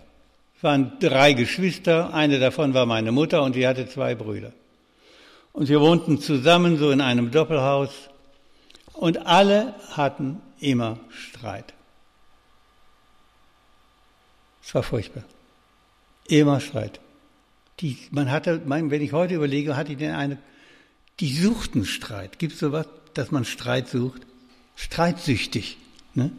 Es 0.57 0.63
waren 0.63 0.93
drei 1.01 1.33
Geschwister, 1.33 2.15
eine 2.15 2.39
davon 2.39 2.73
war 2.75 2.87
meine 2.87 3.11
Mutter 3.11 3.43
und 3.43 3.55
sie 3.55 3.67
hatte 3.67 3.89
zwei 3.89 4.15
Brüder. 4.15 4.53
Und 5.57 5.71
wir 5.71 5.81
wohnten 5.81 6.21
zusammen 6.21 6.77
so 6.77 6.91
in 6.91 7.01
einem 7.01 7.31
Doppelhaus 7.31 7.89
und 8.93 9.27
alle 9.27 9.75
hatten 9.91 10.43
immer 10.61 10.99
Streit. 11.09 11.73
Es 14.63 14.75
war 14.75 14.83
furchtbar. 14.83 15.25
Immer 16.29 16.61
Streit. 16.61 17.01
Die, 17.81 17.97
man 18.11 18.31
hatte, 18.31 18.61
wenn 18.67 19.01
ich 19.01 19.15
heute 19.15 19.35
überlege, 19.35 19.79
hatte 19.79 19.93
ich 19.93 19.99
den 19.99 20.11
eine, 20.11 20.37
die 21.21 21.35
suchten 21.35 21.87
Streit. 21.87 22.39
Gibt 22.39 22.53
es 22.53 22.59
sowas, 22.59 22.87
dass 23.15 23.31
man 23.31 23.47
Streit 23.47 23.89
sucht? 23.89 24.27
Streitsüchtig. 24.75 25.79
Ne? 26.13 26.33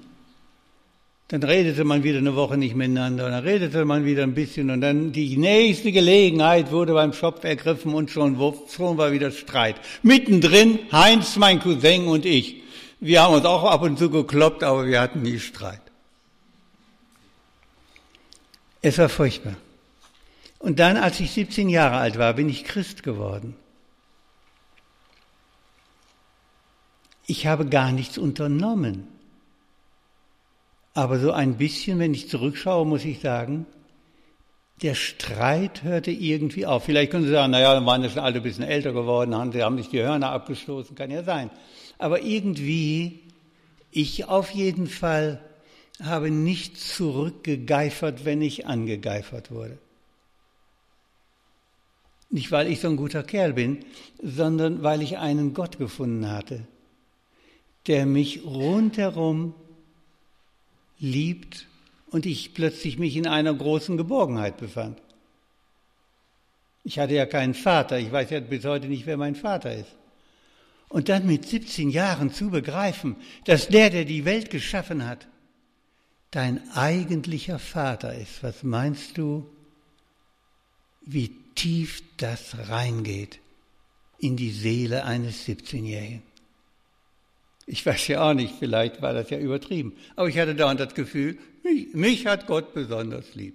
Dann 1.30 1.44
redete 1.44 1.84
man 1.84 2.04
wieder 2.04 2.20
eine 2.20 2.36
Woche 2.38 2.56
nicht 2.58 2.76
miteinander, 2.76 3.30
dann 3.30 3.44
redete 3.44 3.84
man 3.84 4.06
wieder 4.06 4.24
ein 4.24 4.34
bisschen 4.34 4.70
und 4.70 4.80
dann 4.80 5.12
die 5.12 5.36
nächste 5.36 5.92
Gelegenheit 5.92 6.72
wurde 6.72 6.94
beim 6.94 7.12
Schopf 7.12 7.44
ergriffen 7.44 7.94
und 7.94 8.10
schon, 8.10 8.38
schon 8.70 8.98
war 8.98 9.12
wieder 9.12 9.32
Streit. 9.32 9.76
Mittendrin 10.04 10.80
Heinz, 10.92 11.36
mein 11.36 11.60
Cousin 11.60 12.08
und 12.08 12.26
ich. 12.26 12.64
Wir 13.02 13.24
haben 13.24 13.34
uns 13.34 13.46
auch 13.46 13.66
ab 13.66 13.82
und 13.82 14.00
zu 14.00 14.10
gekloppt, 14.10 14.64
aber 14.64 14.88
wir 14.88 15.02
hatten 15.02 15.22
nie 15.22 15.40
Streit. 15.40 15.82
Es 18.82 18.98
war 18.98 19.10
furchtbar. 19.10 19.56
Und 20.60 20.80
dann, 20.80 20.96
als 20.96 21.20
ich 21.20 21.32
17 21.32 21.68
Jahre 21.68 21.98
alt 21.98 22.18
war, 22.18 22.34
bin 22.34 22.48
ich 22.48 22.64
Christ 22.64 23.04
geworden. 23.04 23.56
Ich 27.26 27.46
habe 27.46 27.66
gar 27.66 27.92
nichts 27.92 28.18
unternommen. 28.18 29.17
Aber 30.98 31.20
so 31.20 31.32
ein 31.32 31.58
bisschen, 31.58 32.00
wenn 32.00 32.16
ich 32.16 32.28
zurückschaue, 32.28 32.84
muss 32.84 33.06
ich 33.06 33.20
sagen, 33.20 33.68
der 34.82 34.96
Streit 34.96 35.84
hörte 35.84 36.10
irgendwie 36.10 36.66
auf. 36.66 36.86
Vielleicht 36.86 37.12
können 37.12 37.26
Sie 37.26 37.30
sagen, 37.30 37.52
naja, 37.52 37.76
dann 37.76 37.86
waren 37.86 38.02
ja 38.02 38.10
schon 38.10 38.24
alle 38.24 38.38
ein 38.38 38.42
bisschen 38.42 38.64
älter 38.64 38.94
geworden, 38.94 39.36
haben, 39.36 39.52
sie 39.52 39.62
haben 39.62 39.78
sich 39.78 39.90
die 39.90 40.02
Hörner 40.02 40.32
abgestoßen, 40.32 40.96
kann 40.96 41.12
ja 41.12 41.22
sein. 41.22 41.52
Aber 42.00 42.24
irgendwie, 42.24 43.20
ich 43.92 44.28
auf 44.28 44.50
jeden 44.50 44.88
Fall 44.88 45.40
habe 46.02 46.32
nicht 46.32 46.80
zurückgegeifert, 46.80 48.26
wenn 48.26 48.42
ich 48.42 48.66
angegeifert 48.66 49.52
wurde. 49.52 49.78
Nicht, 52.32 52.52
weil 52.52 52.72
ich 52.72 52.80
so 52.80 52.88
ein 52.88 52.98
guter 52.98 53.22
Kerl 53.22 53.54
bin, 53.54 53.86
sondern 54.24 54.82
weil 54.82 55.04
ich 55.04 55.20
einen 55.20 55.54
Gott 55.54 55.78
gefunden 55.78 56.32
hatte, 56.32 56.68
der 57.86 58.08
mich 58.08 58.44
rundherum 58.44 59.54
liebt 61.00 61.68
und 62.10 62.26
ich 62.26 62.54
plötzlich 62.54 62.98
mich 62.98 63.16
in 63.16 63.28
einer 63.28 63.54
großen 63.54 63.98
Geborgenheit 63.98 64.58
befand. 64.58 65.02
Ich 66.84 67.00
hatte 67.00 67.16
ja 67.16 67.26
keinen 67.26 67.54
Vater, 67.54 68.00
ich 68.00 68.12
weiß 68.12 68.30
ja 68.30 68.40
bis 68.40 68.64
heute 68.64 68.88
nicht, 68.88 69.06
wer 69.06 69.18
mein 69.18 69.36
Vater 69.36 69.76
ist. 69.76 69.94
Und 70.90 71.10
dann 71.10 71.28
mit 71.28 71.46
17 71.46 71.90
Jahren 71.90 72.32
zu 72.32 72.50
begreifen, 72.50 73.18
dass 73.44 73.68
der, 73.68 73.90
der 73.90 74.06
die 74.06 74.24
Welt 74.24 74.50
geschaffen 74.50 75.06
hat, 75.06 75.28
dein 76.32 76.70
eigentlicher 76.72 77.60
Vater 77.60 78.16
ist. 78.16 78.42
Was 78.42 78.64
meinst 78.64 79.18
du, 79.18 79.50
wie 81.02 81.30
tief 81.56 82.04
das 82.18 82.70
reingeht 82.70 83.40
in 84.20 84.38
die 84.38 84.52
Seele 84.52 85.04
eines 85.04 85.46
17-Jährigen? 85.46 86.27
Ich 87.68 87.86
weiß 87.86 88.08
ja 88.08 88.28
auch 88.28 88.34
nicht, 88.34 88.56
vielleicht 88.58 89.02
war 89.02 89.14
das 89.14 89.30
ja 89.30 89.38
übertrieben. 89.38 89.94
Aber 90.16 90.30
ich 90.30 90.40
hatte 90.40 90.56
dauernd 90.56 90.80
das 90.80 90.96
Gefühl, 90.96 91.38
mich, 91.64 91.94
mich 91.94 92.26
hat 92.26 92.48
Gott 92.48 92.74
besonders 92.74 93.36
lieb. 93.36 93.54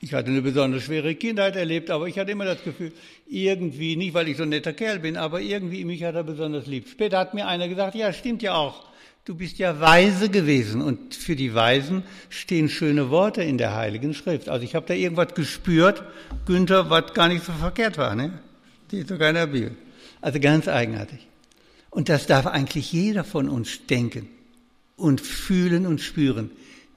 Ich 0.00 0.14
hatte 0.14 0.30
eine 0.30 0.42
besonders 0.42 0.84
schwere 0.84 1.16
Kindheit 1.16 1.56
erlebt, 1.56 1.90
aber 1.90 2.06
ich 2.06 2.20
hatte 2.20 2.30
immer 2.30 2.44
das 2.44 2.62
Gefühl, 2.62 2.92
irgendwie, 3.28 3.96
nicht 3.96 4.14
weil 4.14 4.28
ich 4.28 4.36
so 4.36 4.44
ein 4.44 4.50
netter 4.50 4.72
Kerl 4.72 5.00
bin, 5.00 5.16
aber 5.16 5.40
irgendwie 5.40 5.84
mich 5.84 6.04
hat 6.04 6.14
er 6.14 6.22
besonders 6.22 6.66
lieb. 6.66 6.88
Später 6.88 7.18
hat 7.18 7.34
mir 7.34 7.48
einer 7.48 7.68
gesagt, 7.68 7.96
ja, 7.96 8.12
stimmt 8.12 8.42
ja 8.42 8.54
auch. 8.54 8.86
du 9.28 9.34
bist 9.34 9.58
ja 9.58 9.78
weise 9.78 10.30
gewesen 10.30 10.80
und 10.80 11.14
für 11.14 11.36
die 11.36 11.54
Weisen 11.54 12.02
stehen 12.30 12.70
schöne 12.70 13.10
Worte 13.10 13.42
in 13.42 13.58
der 13.58 13.76
Heiligen 13.76 14.14
Schrift. 14.14 14.48
Also 14.48 14.64
ich 14.64 14.74
habe 14.74 14.86
da 14.86 14.94
irgendwas 14.94 15.34
gespürt, 15.34 16.02
Günther, 16.46 16.88
was 16.88 17.12
gar 17.12 17.28
nicht 17.28 17.44
so 17.44 17.52
verkehrt 17.52 17.98
war, 17.98 18.14
ne? 18.14 18.38
Die 18.90 19.00
ist 19.00 19.08
sogar 19.08 19.28
in 19.28 19.34
der 19.34 19.46
Bibel. 19.46 19.72
Also 20.22 20.40
ganz 20.40 20.66
eigenartig. 20.66 21.26
Und 21.90 22.08
das 22.08 22.26
darf 22.26 22.46
eigentlich 22.46 22.92
jeder 22.92 23.24
von 23.24 23.48
uns 23.48 23.86
denken 23.86 24.28
und 24.96 25.20
fühlen 25.20 25.86
und 25.86 26.00
spüren. 26.00 26.50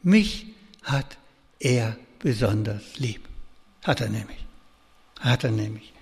Mich 0.03 0.47
hat 0.83 1.17
er 1.59 1.95
besonders 2.19 2.81
lieb. 2.97 3.21
Hat 3.83 4.01
er 4.01 4.09
nämlich. 4.09 4.37
Hat 5.19 5.43
er 5.43 5.51
nämlich. 5.51 5.93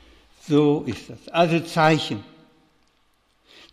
So 0.48 0.84
ist 0.88 1.10
das. 1.10 1.34
Also 1.34 1.60
Zeichen. 1.60 2.24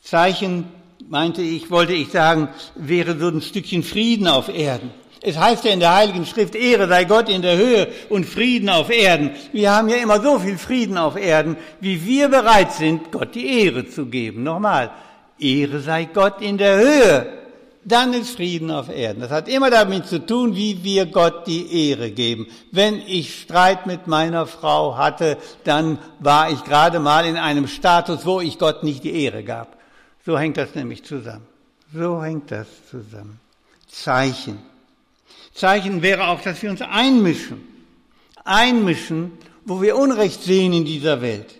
Zeichen, 0.02 0.66
meinte 1.08 1.42
ich, 1.42 1.70
wollte 1.70 1.92
ich 1.92 2.10
sagen, 2.10 2.48
wäre 2.74 3.18
so 3.18 3.28
ein 3.28 3.42
Stückchen 3.42 3.82
Frieden 3.82 4.28
auf 4.28 4.48
Erden. 4.48 4.90
Es 5.22 5.36
heißt 5.36 5.64
ja 5.64 5.72
in 5.72 5.80
der 5.80 5.94
Heiligen 5.94 6.26
Schrift, 6.26 6.54
Ehre 6.54 6.86
sei 6.86 7.04
Gott 7.04 7.28
in 7.28 7.42
der 7.42 7.56
Höhe 7.56 7.88
und 8.10 8.26
Frieden 8.26 8.68
auf 8.68 8.90
Erden. 8.90 9.30
Wir 9.52 9.72
haben 9.72 9.88
ja 9.88 9.96
immer 9.96 10.20
so 10.20 10.38
viel 10.38 10.58
Frieden 10.58 10.98
auf 10.98 11.16
Erden, 11.16 11.56
wie 11.80 12.04
wir 12.04 12.28
bereit 12.28 12.72
sind, 12.72 13.10
Gott 13.10 13.34
die 13.34 13.64
Ehre 13.64 13.88
zu 13.88 14.06
geben. 14.06 14.44
Nochmal, 14.44 14.92
Ehre 15.38 15.80
sei 15.80 16.04
Gott 16.06 16.40
in 16.40 16.58
der 16.58 16.78
Höhe 16.78 17.36
dann 17.86 18.14
ist 18.14 18.34
Frieden 18.34 18.72
auf 18.72 18.88
Erden. 18.88 19.20
Das 19.20 19.30
hat 19.30 19.48
immer 19.48 19.70
damit 19.70 20.06
zu 20.06 20.26
tun, 20.26 20.56
wie 20.56 20.82
wir 20.82 21.06
Gott 21.06 21.46
die 21.46 21.88
Ehre 21.88 22.10
geben. 22.10 22.48
Wenn 22.72 23.00
ich 23.06 23.42
Streit 23.42 23.86
mit 23.86 24.08
meiner 24.08 24.48
Frau 24.48 24.96
hatte, 24.96 25.38
dann 25.62 25.98
war 26.18 26.50
ich 26.50 26.64
gerade 26.64 26.98
mal 26.98 27.24
in 27.24 27.36
einem 27.36 27.68
Status, 27.68 28.26
wo 28.26 28.40
ich 28.40 28.58
Gott 28.58 28.82
nicht 28.82 29.04
die 29.04 29.22
Ehre 29.22 29.44
gab. 29.44 29.78
So 30.24 30.36
hängt 30.36 30.56
das 30.56 30.74
nämlich 30.74 31.04
zusammen. 31.04 31.46
So 31.94 32.20
hängt 32.20 32.50
das 32.50 32.66
zusammen. 32.90 33.38
Zeichen. 33.86 34.58
Zeichen 35.54 36.02
wäre 36.02 36.26
auch, 36.26 36.40
dass 36.40 36.60
wir 36.62 36.70
uns 36.70 36.82
einmischen. 36.82 37.62
Einmischen, 38.44 39.38
wo 39.64 39.80
wir 39.80 39.96
Unrecht 39.96 40.42
sehen 40.42 40.72
in 40.72 40.84
dieser 40.84 41.22
Welt. 41.22 41.54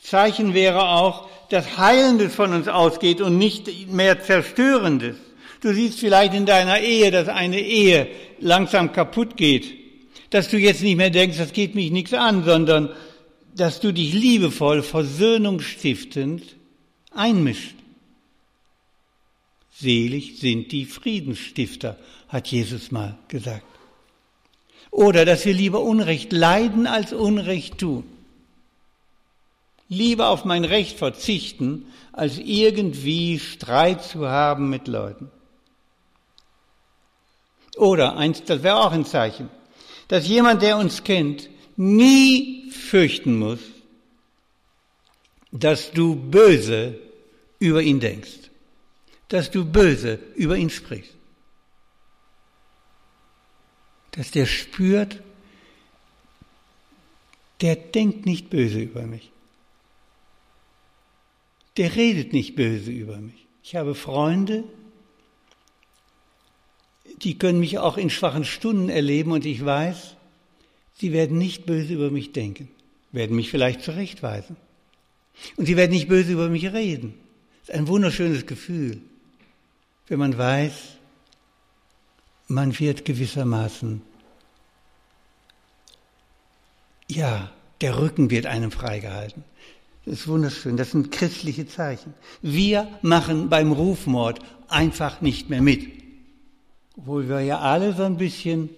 Zeichen 0.00 0.54
wäre 0.54 0.82
auch, 0.82 1.28
dass 1.52 1.76
Heilendes 1.76 2.34
von 2.34 2.54
uns 2.54 2.66
ausgeht 2.66 3.20
und 3.20 3.36
nicht 3.36 3.92
mehr 3.92 4.22
Zerstörendes. 4.22 5.16
Du 5.60 5.74
siehst 5.74 6.00
vielleicht 6.00 6.32
in 6.32 6.46
deiner 6.46 6.80
Ehe, 6.80 7.10
dass 7.10 7.28
eine 7.28 7.60
Ehe 7.60 8.08
langsam 8.40 8.92
kaputt 8.92 9.36
geht. 9.36 9.66
Dass 10.30 10.48
du 10.48 10.56
jetzt 10.56 10.82
nicht 10.82 10.96
mehr 10.96 11.10
denkst, 11.10 11.36
das 11.36 11.52
geht 11.52 11.74
mich 11.74 11.90
nichts 11.90 12.14
an, 12.14 12.44
sondern 12.44 12.88
dass 13.54 13.80
du 13.80 13.92
dich 13.92 14.14
liebevoll, 14.14 14.82
versöhnungsstiftend 14.82 16.42
einmischt. 17.10 17.74
Selig 19.78 20.38
sind 20.38 20.72
die 20.72 20.86
Friedensstifter, 20.86 21.98
hat 22.28 22.48
Jesus 22.48 22.90
mal 22.90 23.18
gesagt. 23.28 23.66
Oder 24.90 25.26
dass 25.26 25.44
wir 25.44 25.52
lieber 25.52 25.82
Unrecht 25.82 26.32
leiden 26.32 26.86
als 26.86 27.12
Unrecht 27.12 27.76
tun 27.76 28.04
lieber 29.92 30.28
auf 30.28 30.44
mein 30.44 30.64
Recht 30.64 30.98
verzichten, 30.98 31.86
als 32.12 32.38
irgendwie 32.38 33.38
Streit 33.38 34.02
zu 34.02 34.26
haben 34.26 34.70
mit 34.70 34.88
Leuten. 34.88 35.30
Oder 37.76 38.16
eins, 38.16 38.42
das 38.44 38.62
wäre 38.62 38.80
auch 38.80 38.92
ein 38.92 39.04
Zeichen, 39.04 39.50
dass 40.08 40.26
jemand, 40.26 40.62
der 40.62 40.78
uns 40.78 41.04
kennt, 41.04 41.48
nie 41.76 42.70
fürchten 42.70 43.38
muss, 43.38 43.60
dass 45.50 45.90
du 45.90 46.16
böse 46.16 46.98
über 47.58 47.82
ihn 47.82 48.00
denkst, 48.00 48.50
dass 49.28 49.50
du 49.50 49.64
böse 49.64 50.18
über 50.36 50.56
ihn 50.56 50.70
sprichst, 50.70 51.14
dass 54.12 54.30
der 54.30 54.46
spürt, 54.46 55.20
der 57.60 57.76
denkt 57.76 58.26
nicht 58.26 58.48
böse 58.48 58.80
über 58.80 59.02
mich 59.02 59.31
der 61.76 61.94
redet 61.94 62.32
nicht 62.32 62.54
böse 62.54 62.90
über 62.90 63.16
mich. 63.18 63.46
Ich 63.62 63.76
habe 63.76 63.94
Freunde, 63.94 64.64
die 67.22 67.38
können 67.38 67.60
mich 67.60 67.78
auch 67.78 67.96
in 67.96 68.10
schwachen 68.10 68.44
Stunden 68.44 68.88
erleben 68.88 69.32
und 69.32 69.46
ich 69.46 69.64
weiß, 69.64 70.16
sie 70.94 71.12
werden 71.12 71.38
nicht 71.38 71.66
böse 71.66 71.94
über 71.94 72.10
mich 72.10 72.32
denken, 72.32 72.68
werden 73.12 73.36
mich 73.36 73.50
vielleicht 73.50 73.82
zurechtweisen. 73.82 74.56
Und 75.56 75.66
sie 75.66 75.76
werden 75.76 75.92
nicht 75.92 76.08
böse 76.08 76.32
über 76.32 76.48
mich 76.48 76.72
reden. 76.72 77.14
Das 77.60 77.70
ist 77.70 77.80
ein 77.80 77.88
wunderschönes 77.88 78.46
Gefühl, 78.46 79.00
wenn 80.08 80.18
man 80.18 80.36
weiß, 80.36 80.96
man 82.48 82.78
wird 82.78 83.04
gewissermaßen, 83.04 84.02
ja, 87.08 87.52
der 87.80 87.98
Rücken 87.98 88.30
wird 88.30 88.46
einem 88.46 88.70
freigehalten. 88.70 89.44
Das 90.04 90.14
ist 90.14 90.28
wunderschön, 90.28 90.76
das 90.76 90.90
sind 90.90 91.12
christliche 91.12 91.66
Zeichen. 91.66 92.14
Wir 92.40 92.88
machen 93.02 93.48
beim 93.48 93.70
Rufmord 93.70 94.40
einfach 94.68 95.20
nicht 95.20 95.48
mehr 95.48 95.62
mit. 95.62 95.86
Obwohl 96.96 97.28
wir 97.28 97.40
ja 97.40 97.60
alle 97.60 97.94
so 97.94 98.02
ein 98.02 98.16
bisschen 98.16 98.70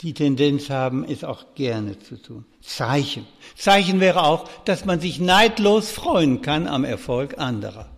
die 0.00 0.14
Tendenz 0.14 0.70
haben, 0.70 1.04
es 1.04 1.24
auch 1.24 1.54
gerne 1.54 1.98
zu 1.98 2.20
tun. 2.20 2.44
Zeichen. 2.62 3.26
Zeichen 3.56 4.00
wäre 4.00 4.24
auch, 4.24 4.48
dass 4.64 4.84
man 4.84 4.98
sich 4.98 5.20
neidlos 5.20 5.90
freuen 5.90 6.42
kann 6.42 6.66
am 6.66 6.84
Erfolg 6.84 7.38
anderer. 7.38 7.88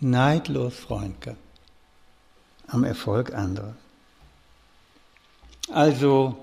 Neidlos 0.00 0.74
freuen 0.74 1.18
kann 1.20 1.36
am 2.66 2.84
Erfolg 2.84 3.34
anderer. 3.34 3.74
Also 5.70 6.36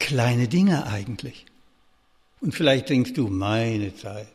kleine 0.00 0.48
Dinge 0.48 0.86
eigentlich. 0.86 1.46
Und 2.40 2.54
vielleicht 2.54 2.88
denkst 2.88 3.12
du, 3.12 3.28
meine 3.28 3.94
Zeit, 3.94 4.26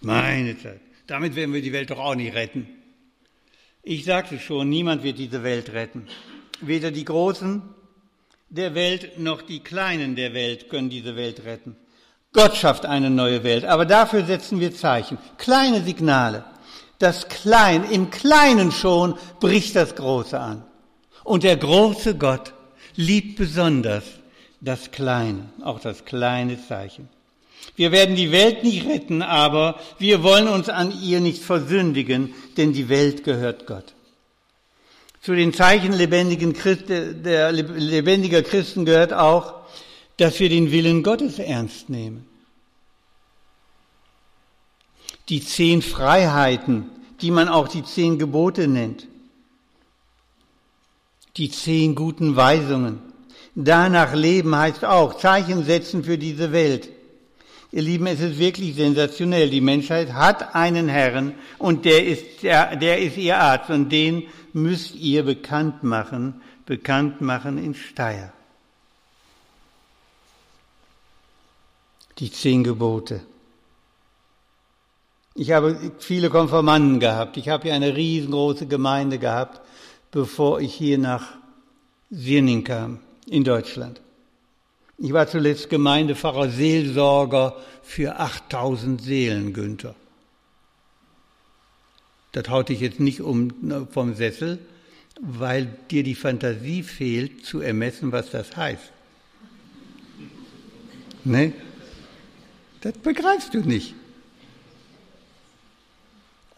meine 0.00 0.58
Zeit, 0.58 0.80
damit 1.06 1.36
werden 1.36 1.54
wir 1.54 1.62
die 1.62 1.72
Welt 1.72 1.90
doch 1.90 1.98
auch 1.98 2.14
nicht 2.14 2.34
retten. 2.34 2.66
Ich 3.82 4.04
sagte 4.04 4.38
schon, 4.38 4.68
niemand 4.68 5.02
wird 5.02 5.18
diese 5.18 5.44
Welt 5.44 5.72
retten. 5.72 6.08
Weder 6.60 6.90
die 6.90 7.04
Großen 7.04 7.62
der 8.48 8.74
Welt 8.74 9.18
noch 9.18 9.42
die 9.42 9.60
Kleinen 9.60 10.16
der 10.16 10.34
Welt 10.34 10.68
können 10.68 10.90
diese 10.90 11.14
Welt 11.16 11.44
retten. 11.44 11.76
Gott 12.32 12.56
schafft 12.56 12.86
eine 12.86 13.10
neue 13.10 13.44
Welt, 13.44 13.64
aber 13.64 13.86
dafür 13.86 14.24
setzen 14.24 14.60
wir 14.60 14.74
Zeichen, 14.74 15.18
kleine 15.38 15.82
Signale. 15.82 16.44
Das 16.98 17.28
Klein, 17.28 17.84
im 17.90 18.10
Kleinen 18.10 18.72
schon 18.72 19.14
bricht 19.40 19.76
das 19.76 19.94
Große 19.94 20.38
an. 20.38 20.64
Und 21.24 21.44
der 21.44 21.56
große 21.56 22.16
Gott 22.16 22.54
liebt 22.96 23.36
besonders 23.36 24.17
das 24.60 24.90
Kleine, 24.90 25.50
auch 25.62 25.80
das 25.80 26.04
kleine 26.04 26.58
Zeichen. 26.66 27.08
Wir 27.76 27.92
werden 27.92 28.16
die 28.16 28.32
Welt 28.32 28.64
nicht 28.64 28.86
retten, 28.86 29.22
aber 29.22 29.78
wir 29.98 30.22
wollen 30.22 30.48
uns 30.48 30.68
an 30.68 30.92
ihr 31.02 31.20
nicht 31.20 31.42
versündigen, 31.42 32.34
denn 32.56 32.72
die 32.72 32.88
Welt 32.88 33.24
gehört 33.24 33.66
Gott. 33.66 33.94
Zu 35.20 35.34
den 35.34 35.52
Zeichen 35.52 35.92
lebendigen 35.92 36.52
Christ, 36.52 36.88
der 36.88 37.52
lebendiger 37.52 38.42
Christen 38.42 38.84
gehört 38.84 39.12
auch, 39.12 39.54
dass 40.16 40.40
wir 40.40 40.48
den 40.48 40.72
Willen 40.72 41.02
Gottes 41.02 41.38
ernst 41.38 41.88
nehmen. 41.90 42.26
Die 45.28 45.44
zehn 45.44 45.82
Freiheiten, 45.82 46.86
die 47.20 47.30
man 47.30 47.48
auch 47.48 47.68
die 47.68 47.84
zehn 47.84 48.18
Gebote 48.18 48.66
nennt. 48.66 49.06
Die 51.36 51.50
zehn 51.50 51.94
guten 51.94 52.34
Weisungen 52.34 53.07
Danach 53.60 54.14
leben 54.14 54.54
heißt 54.54 54.84
auch 54.84 55.14
Zeichen 55.14 55.64
setzen 55.64 56.04
für 56.04 56.16
diese 56.16 56.52
Welt. 56.52 56.90
Ihr 57.72 57.82
Lieben, 57.82 58.06
es 58.06 58.20
ist 58.20 58.38
wirklich 58.38 58.76
sensationell. 58.76 59.50
Die 59.50 59.60
Menschheit 59.60 60.12
hat 60.12 60.54
einen 60.54 60.86
Herrn 60.86 61.34
und 61.58 61.84
der 61.84 62.06
ist, 62.06 62.44
der, 62.44 62.76
der 62.76 63.00
ist 63.00 63.16
ihr 63.16 63.36
Arzt 63.36 63.68
und 63.70 63.90
den 63.90 64.28
müsst 64.52 64.94
ihr 64.94 65.24
bekannt 65.24 65.82
machen, 65.82 66.40
bekannt 66.66 67.20
machen 67.20 67.58
in 67.58 67.74
Steyr. 67.74 68.32
Die 72.18 72.30
zehn 72.30 72.62
Gebote. 72.62 73.22
Ich 75.34 75.50
habe 75.50 75.90
viele 75.98 76.30
Konformanten 76.30 77.00
gehabt. 77.00 77.36
Ich 77.36 77.48
habe 77.48 77.64
hier 77.64 77.74
eine 77.74 77.96
riesengroße 77.96 78.68
Gemeinde 78.68 79.18
gehabt, 79.18 79.60
bevor 80.12 80.60
ich 80.60 80.74
hier 80.74 80.98
nach 80.98 81.32
Sirning 82.08 82.62
kam 82.62 83.00
in 83.30 83.44
Deutschland. 83.44 84.00
Ich 84.98 85.12
war 85.12 85.28
zuletzt 85.28 85.70
Gemeindepfarrer 85.70 86.48
Seelsorger 86.50 87.56
für 87.82 88.18
8000 88.18 89.00
Seelen, 89.00 89.52
Günther. 89.52 89.94
Das 92.32 92.48
haut 92.48 92.68
dich 92.68 92.80
jetzt 92.80 93.00
nicht 93.00 93.20
um 93.20 93.52
ne, 93.62 93.86
vom 93.90 94.14
Sessel, 94.14 94.58
weil 95.20 95.66
dir 95.90 96.02
die 96.02 96.14
Fantasie 96.14 96.82
fehlt, 96.82 97.44
zu 97.44 97.60
ermessen, 97.60 98.12
was 98.12 98.30
das 98.30 98.56
heißt. 98.56 98.92
Ne? 101.24 101.52
Das 102.80 102.92
begreifst 102.94 103.54
du 103.54 103.60
nicht. 103.60 103.94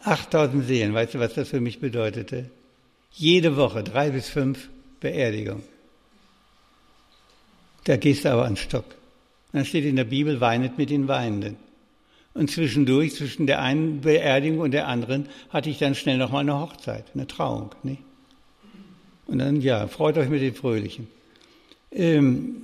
8000 0.03 0.65
Seelen, 0.65 0.93
weißt 0.93 1.13
du, 1.13 1.19
was 1.19 1.35
das 1.35 1.49
für 1.49 1.61
mich 1.61 1.79
bedeutete? 1.79 2.49
Jede 3.11 3.55
Woche 3.55 3.83
drei 3.83 4.09
bis 4.09 4.29
fünf 4.29 4.69
Beerdigungen. 4.99 5.63
Da 7.85 7.97
gehst 7.97 8.25
du 8.25 8.31
aber 8.31 8.45
an 8.45 8.55
Stock. 8.55 8.85
Dann 9.53 9.65
steht 9.65 9.85
in 9.85 9.95
der 9.95 10.05
Bibel, 10.05 10.39
weinet 10.39 10.77
mit 10.77 10.89
den 10.89 11.07
Weinenden. 11.07 11.57
Und 12.33 12.49
zwischendurch, 12.49 13.15
zwischen 13.15 13.45
der 13.45 13.61
einen 13.61 14.01
Beerdigung 14.01 14.59
und 14.59 14.71
der 14.71 14.87
anderen, 14.87 15.27
hatte 15.49 15.69
ich 15.69 15.79
dann 15.79 15.95
schnell 15.95 16.17
nochmal 16.17 16.41
eine 16.41 16.59
Hochzeit, 16.59 17.05
eine 17.13 17.27
Trauung. 17.27 17.71
Nicht? 17.83 18.01
Und 19.27 19.39
dann, 19.39 19.61
ja, 19.61 19.87
freut 19.87 20.17
euch 20.17 20.29
mit 20.29 20.41
den 20.41 20.55
Fröhlichen. 20.55 21.07
Ähm, 21.91 22.63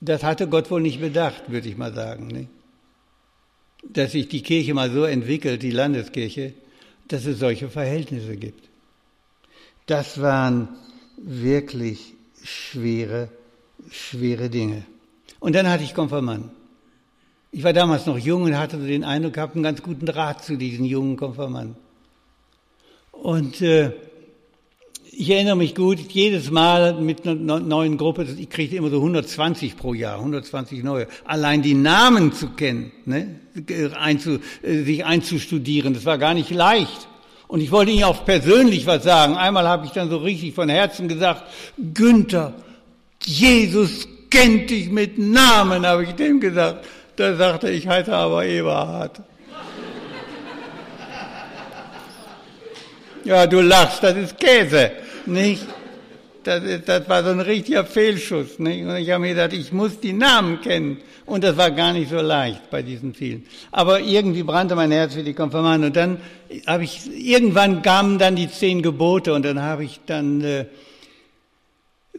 das 0.00 0.22
hatte 0.22 0.48
Gott 0.48 0.70
wohl 0.70 0.80
nicht 0.80 1.00
bedacht, 1.00 1.50
würde 1.50 1.68
ich 1.68 1.76
mal 1.76 1.94
sagen. 1.94 2.26
Nicht? 2.26 2.48
Dass 3.82 4.12
sich 4.12 4.28
die 4.28 4.42
Kirche 4.42 4.74
mal 4.74 4.90
so 4.90 5.04
entwickelt, 5.04 5.62
die 5.62 5.70
Landeskirche, 5.70 6.52
dass 7.08 7.24
es 7.24 7.38
solche 7.38 7.68
Verhältnisse 7.68 8.36
gibt. 8.36 8.68
Das 9.86 10.20
waren 10.20 10.68
wirklich 11.16 12.14
schwere, 12.44 13.30
schwere 13.90 14.50
Dinge. 14.50 14.84
Und 15.38 15.54
dann 15.54 15.68
hatte 15.68 15.84
ich 15.84 15.94
Konfirmanden. 15.94 16.50
Ich 17.52 17.64
war 17.64 17.72
damals 17.72 18.06
noch 18.06 18.18
jung 18.18 18.42
und 18.42 18.56
hatte 18.56 18.76
den 18.78 19.02
Eindruck 19.02 19.34
gehabt, 19.34 19.54
einen 19.54 19.64
ganz 19.64 19.82
guten 19.82 20.06
Draht 20.06 20.44
zu 20.44 20.56
diesen 20.56 20.84
jungen 20.84 21.16
Konfirmanden. 21.16 21.76
Und 23.10 23.60
äh, 23.60 23.92
ich 25.12 25.28
erinnere 25.30 25.56
mich 25.56 25.74
gut, 25.74 25.98
jedes 25.98 26.50
Mal 26.50 26.94
mit 27.00 27.26
einer 27.26 27.34
neuen 27.34 27.98
Gruppe, 27.98 28.26
ich 28.38 28.48
kriegte 28.48 28.76
immer 28.76 28.90
so 28.90 28.96
120 28.96 29.76
pro 29.76 29.94
Jahr, 29.94 30.18
120 30.18 30.84
neue. 30.84 31.08
Allein 31.24 31.62
die 31.62 31.74
Namen 31.74 32.32
zu 32.32 32.50
kennen, 32.50 32.92
ne, 33.04 33.40
einzu, 33.98 34.38
äh, 34.62 34.82
sich 34.82 35.04
einzustudieren, 35.04 35.92
das 35.92 36.04
war 36.04 36.18
gar 36.18 36.34
nicht 36.34 36.50
leicht. 36.50 37.08
Und 37.48 37.60
ich 37.60 37.72
wollte 37.72 37.90
Ihnen 37.90 38.04
auch 38.04 38.24
persönlich 38.24 38.86
was 38.86 39.02
sagen. 39.02 39.34
Einmal 39.34 39.66
habe 39.66 39.84
ich 39.84 39.90
dann 39.90 40.08
so 40.08 40.18
richtig 40.18 40.54
von 40.54 40.68
Herzen 40.68 41.08
gesagt, 41.08 41.42
Günther, 41.92 42.54
Jesus 43.24 44.08
kennt 44.30 44.70
dich 44.70 44.90
mit 44.90 45.18
Namen, 45.18 45.86
habe 45.86 46.04
ich 46.04 46.12
dem 46.12 46.40
gesagt. 46.40 46.86
Da 47.16 47.36
sagte 47.36 47.70
ich 47.70 47.86
heiße 47.86 48.12
aber 48.12 48.46
Eberhard. 48.46 49.20
Ja, 53.24 53.46
du 53.46 53.60
lachst, 53.60 54.02
das 54.02 54.16
ist 54.16 54.38
Käse, 54.38 54.92
nicht? 55.26 55.66
Das, 56.42 56.64
ist, 56.64 56.88
das 56.88 57.06
war 57.06 57.22
so 57.22 57.30
ein 57.30 57.40
richtiger 57.40 57.84
Fehlschuss. 57.84 58.58
Nicht? 58.58 58.86
Und 58.86 58.96
ich 58.96 59.10
habe 59.10 59.20
mir 59.20 59.34
gedacht, 59.34 59.52
ich 59.52 59.72
muss 59.72 60.00
die 60.00 60.14
Namen 60.14 60.60
kennen. 60.62 60.96
Und 61.26 61.44
das 61.44 61.56
war 61.56 61.70
gar 61.70 61.92
nicht 61.92 62.10
so 62.10 62.16
leicht 62.16 62.70
bei 62.70 62.82
diesen 62.82 63.14
vielen. 63.14 63.44
Aber 63.70 64.00
irgendwie 64.00 64.42
brannte 64.42 64.74
mein 64.74 64.90
Herz 64.90 65.14
für 65.14 65.22
die 65.22 65.34
Konfirmanden. 65.34 65.88
Und 65.88 65.96
dann 65.96 66.16
habe 66.66 66.84
ich, 66.84 67.00
irgendwann 67.14 67.82
kamen 67.82 68.18
dann 68.18 68.36
die 68.36 68.50
zehn 68.50 68.80
Gebote 68.80 69.34
und 69.34 69.44
dann 69.44 69.60
habe 69.60 69.84
ich 69.84 70.00
dann 70.06 70.40
äh, 70.42 70.64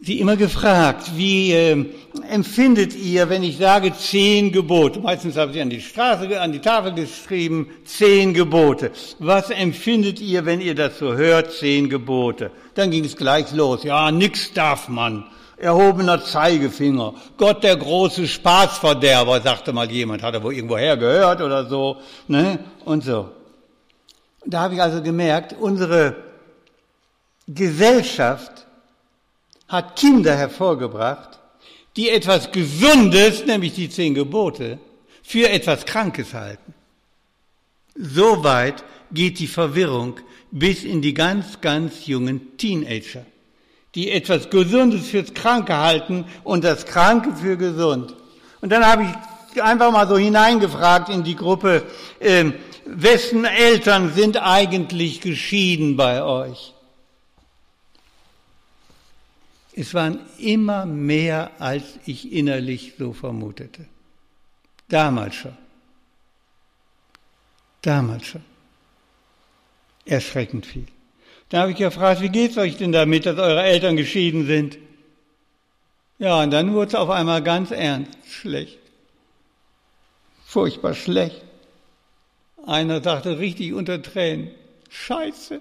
sie 0.00 0.18
immer 0.20 0.36
gefragt, 0.36 1.12
wie 1.16 1.52
äh, 1.52 1.84
empfindet 2.28 2.94
ihr, 2.94 3.28
wenn 3.28 3.42
ich 3.42 3.58
sage 3.58 3.92
zehn 3.94 4.50
Gebote? 4.50 5.00
Meistens 5.00 5.36
haben 5.36 5.52
sie 5.52 5.60
an 5.60 5.70
die 5.70 5.80
Straße, 5.80 6.40
an 6.40 6.52
die 6.52 6.60
Tafel 6.60 6.92
geschrieben, 6.94 7.68
zehn 7.84 8.34
Gebote. 8.34 8.90
Was 9.18 9.50
empfindet 9.50 10.20
ihr, 10.20 10.44
wenn 10.44 10.60
ihr 10.60 10.74
das 10.74 10.98
so 10.98 11.14
hört, 11.14 11.52
zehn 11.52 11.88
Gebote? 11.88 12.50
Dann 12.74 12.90
ging 12.90 13.04
es 13.04 13.16
gleich 13.16 13.52
los. 13.52 13.84
Ja, 13.84 14.10
nix 14.10 14.52
darf 14.52 14.88
man. 14.88 15.24
Erhobener 15.56 16.24
Zeigefinger. 16.24 17.14
Gott 17.36 17.62
der 17.62 17.76
große 17.76 18.26
Spaßverderber, 18.26 19.40
sagte 19.42 19.72
mal 19.72 19.88
jemand. 19.88 20.22
Hat 20.22 20.34
er 20.34 20.42
wohl 20.42 20.54
irgendwoher 20.54 20.96
gehört 20.96 21.40
oder 21.40 21.66
so. 21.66 21.98
Ne? 22.26 22.58
Und 22.84 23.04
so. 23.04 23.30
Da 24.44 24.62
habe 24.62 24.74
ich 24.74 24.82
also 24.82 25.00
gemerkt, 25.00 25.54
unsere 25.60 26.16
Gesellschaft 27.46 28.61
hat 29.72 29.96
Kinder 29.96 30.36
hervorgebracht, 30.36 31.40
die 31.96 32.10
etwas 32.10 32.52
Gesundes, 32.52 33.46
nämlich 33.46 33.72
die 33.72 33.88
zehn 33.88 34.14
Gebote, 34.14 34.78
für 35.22 35.48
etwas 35.48 35.86
Krankes 35.86 36.34
halten. 36.34 36.74
So 37.94 38.44
weit 38.44 38.84
geht 39.10 39.38
die 39.38 39.46
Verwirrung 39.46 40.20
bis 40.50 40.84
in 40.84 41.00
die 41.00 41.14
ganz, 41.14 41.60
ganz 41.62 42.06
jungen 42.06 42.58
Teenager, 42.58 43.24
die 43.94 44.10
etwas 44.10 44.50
Gesundes 44.50 45.08
fürs 45.08 45.32
Kranke 45.32 45.76
halten 45.76 46.26
und 46.44 46.64
das 46.64 46.84
Kranke 46.84 47.34
für 47.34 47.56
gesund. 47.56 48.14
Und 48.60 48.70
dann 48.70 48.86
habe 48.86 49.06
ich 49.54 49.62
einfach 49.62 49.90
mal 49.90 50.06
so 50.06 50.18
hineingefragt 50.18 51.08
in 51.08 51.24
die 51.24 51.36
Gruppe, 51.36 51.82
äh, 52.20 52.44
wessen 52.84 53.46
Eltern 53.46 54.12
sind 54.14 54.36
eigentlich 54.36 55.22
geschieden 55.22 55.96
bei 55.96 56.22
euch? 56.22 56.74
Es 59.74 59.94
waren 59.94 60.20
immer 60.38 60.84
mehr, 60.84 61.50
als 61.58 61.84
ich 62.04 62.32
innerlich 62.32 62.94
so 62.98 63.12
vermutete. 63.12 63.86
Damals 64.88 65.34
schon. 65.34 65.56
Damals 67.80 68.26
schon. 68.26 68.44
Erschreckend 70.04 70.66
viel. 70.66 70.86
Da 71.48 71.62
habe 71.62 71.72
ich 71.72 71.78
gefragt, 71.78 72.20
wie 72.20 72.28
geht's 72.28 72.58
euch 72.58 72.76
denn 72.76 72.92
damit, 72.92 73.26
dass 73.26 73.38
eure 73.38 73.62
Eltern 73.62 73.96
geschieden 73.96 74.46
sind? 74.46 74.78
Ja, 76.18 76.42
und 76.42 76.50
dann 76.50 76.72
wurde 76.72 76.88
es 76.88 76.94
auf 76.94 77.10
einmal 77.10 77.42
ganz 77.42 77.70
ernst, 77.70 78.16
schlecht. 78.28 78.78
Furchtbar 80.44 80.94
schlecht. 80.94 81.42
Einer 82.66 83.02
sagte 83.02 83.38
richtig 83.38 83.72
unter 83.72 84.02
Tränen, 84.02 84.50
Scheiße. 84.90 85.60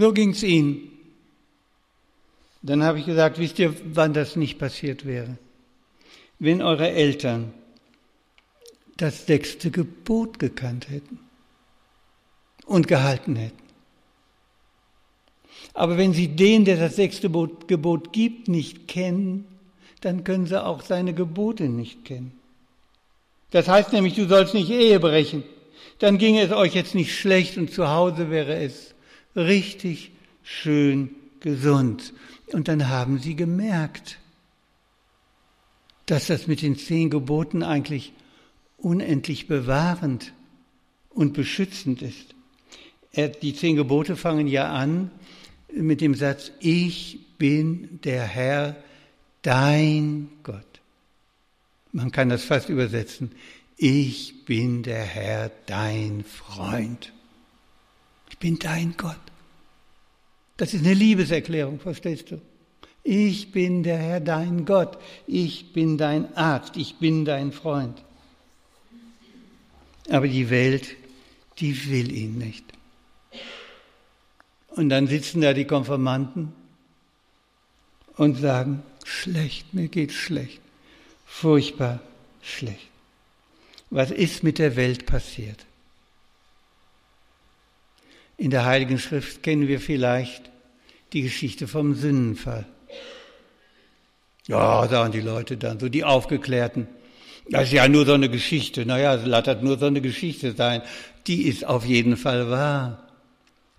So 0.00 0.14
ging's 0.14 0.42
ihnen. 0.42 0.90
Dann 2.62 2.82
habe 2.82 2.98
ich 2.98 3.04
gesagt, 3.04 3.38
wisst 3.38 3.58
ihr, 3.58 3.74
wann 3.94 4.14
das 4.14 4.34
nicht 4.34 4.58
passiert 4.58 5.04
wäre? 5.04 5.36
Wenn 6.38 6.62
eure 6.62 6.90
Eltern 6.90 7.52
das 8.96 9.26
sechste 9.26 9.70
Gebot 9.70 10.38
gekannt 10.38 10.88
hätten 10.88 11.18
und 12.64 12.88
gehalten 12.88 13.36
hätten. 13.36 13.62
Aber 15.74 15.98
wenn 15.98 16.14
sie 16.14 16.28
den, 16.28 16.64
der 16.64 16.78
das 16.78 16.96
sechste 16.96 17.30
Gebot 17.66 18.14
gibt, 18.14 18.48
nicht 18.48 18.88
kennen, 18.88 19.44
dann 20.00 20.24
können 20.24 20.46
sie 20.46 20.64
auch 20.64 20.80
seine 20.82 21.12
Gebote 21.12 21.64
nicht 21.64 22.06
kennen. 22.06 22.32
Das 23.50 23.68
heißt 23.68 23.92
nämlich, 23.92 24.14
du 24.14 24.26
sollst 24.26 24.54
nicht 24.54 24.70
Ehe 24.70 24.98
brechen. 24.98 25.42
Dann 25.98 26.16
ginge 26.16 26.40
es 26.40 26.52
euch 26.52 26.74
jetzt 26.74 26.94
nicht 26.94 27.14
schlecht 27.14 27.58
und 27.58 27.70
zu 27.70 27.88
Hause 27.88 28.30
wäre 28.30 28.54
es 28.54 28.94
richtig 29.36 30.12
schön 30.42 31.10
gesund. 31.40 32.12
Und 32.52 32.68
dann 32.68 32.88
haben 32.88 33.18
sie 33.18 33.36
gemerkt, 33.36 34.18
dass 36.06 36.26
das 36.26 36.46
mit 36.46 36.62
den 36.62 36.76
zehn 36.76 37.10
Geboten 37.10 37.62
eigentlich 37.62 38.12
unendlich 38.76 39.46
bewahrend 39.46 40.32
und 41.10 41.34
beschützend 41.34 42.02
ist. 42.02 42.34
Die 43.42 43.54
zehn 43.54 43.76
Gebote 43.76 44.16
fangen 44.16 44.46
ja 44.46 44.72
an 44.72 45.10
mit 45.72 46.00
dem 46.00 46.14
Satz, 46.14 46.50
ich 46.60 47.18
bin 47.38 48.00
der 48.02 48.24
Herr, 48.24 48.76
dein 49.42 50.28
Gott. 50.42 50.64
Man 51.92 52.10
kann 52.10 52.28
das 52.28 52.44
fast 52.44 52.68
übersetzen, 52.68 53.32
ich 53.76 54.44
bin 54.44 54.82
der 54.82 55.02
Herr, 55.02 55.50
dein 55.66 56.24
Freund 56.24 57.12
bin 58.38 58.58
dein 58.58 58.94
Gott. 58.96 59.16
Das 60.56 60.74
ist 60.74 60.84
eine 60.84 60.94
Liebeserklärung, 60.94 61.80
verstehst 61.80 62.30
du? 62.30 62.40
Ich 63.02 63.50
bin 63.50 63.82
der 63.82 63.96
Herr, 63.96 64.20
dein 64.20 64.66
Gott. 64.66 64.98
Ich 65.26 65.72
bin 65.72 65.96
dein 65.96 66.36
Arzt. 66.36 66.76
Ich 66.76 66.96
bin 66.96 67.24
dein 67.24 67.52
Freund. 67.52 68.02
Aber 70.10 70.28
die 70.28 70.50
Welt, 70.50 70.96
die 71.58 71.88
will 71.88 72.12
ihn 72.12 72.36
nicht. 72.36 72.64
Und 74.68 74.90
dann 74.90 75.06
sitzen 75.06 75.40
da 75.40 75.52
die 75.52 75.64
Konformanten 75.64 76.52
und 78.16 78.36
sagen, 78.36 78.82
schlecht, 79.04 79.72
mir 79.72 79.88
geht's 79.88 80.14
schlecht. 80.14 80.60
Furchtbar 81.26 82.00
schlecht. 82.42 82.88
Was 83.90 84.10
ist 84.10 84.42
mit 84.42 84.58
der 84.58 84.76
Welt 84.76 85.06
passiert? 85.06 85.66
In 88.40 88.50
der 88.50 88.64
Heiligen 88.64 88.98
Schrift 88.98 89.42
kennen 89.42 89.68
wir 89.68 89.78
vielleicht 89.78 90.50
die 91.12 91.22
Geschichte 91.22 91.68
vom 91.68 91.94
Sündenfall. 91.94 92.66
Ja, 94.48 94.88
sagen 94.88 95.12
die 95.12 95.20
Leute 95.20 95.56
dann, 95.56 95.78
so 95.78 95.88
die 95.88 96.04
Aufgeklärten. 96.04 96.88
Das 97.48 97.64
ist 97.64 97.72
ja 97.72 97.86
nur 97.86 98.06
so 98.06 98.14
eine 98.14 98.28
Geschichte. 98.28 98.86
Naja, 98.86 99.14
es 99.14 99.26
lattert 99.26 99.62
nur 99.62 99.78
so 99.78 99.86
eine 99.86 100.00
Geschichte 100.00 100.52
sein. 100.52 100.82
Die 101.28 101.42
ist 101.42 101.64
auf 101.64 101.84
jeden 101.84 102.16
Fall 102.16 102.50
wahr. 102.50 103.06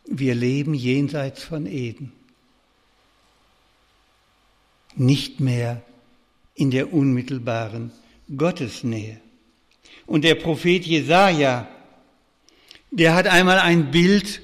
Wir 0.06 0.36
leben 0.36 0.74
jenseits 0.74 1.44
von 1.44 1.66
Eden. 1.66 2.14
nicht 4.96 5.40
mehr 5.40 5.82
in 6.56 6.72
der 6.72 6.94
unmittelbaren 6.94 7.92
Gottesnähe. 8.36 9.20
Und 10.06 10.24
der 10.24 10.36
Prophet 10.36 10.86
Jesaja, 10.86 11.68
der 12.92 13.14
hat 13.14 13.28
einmal 13.28 13.60
ein 13.60 13.92
Bild, 13.92 14.42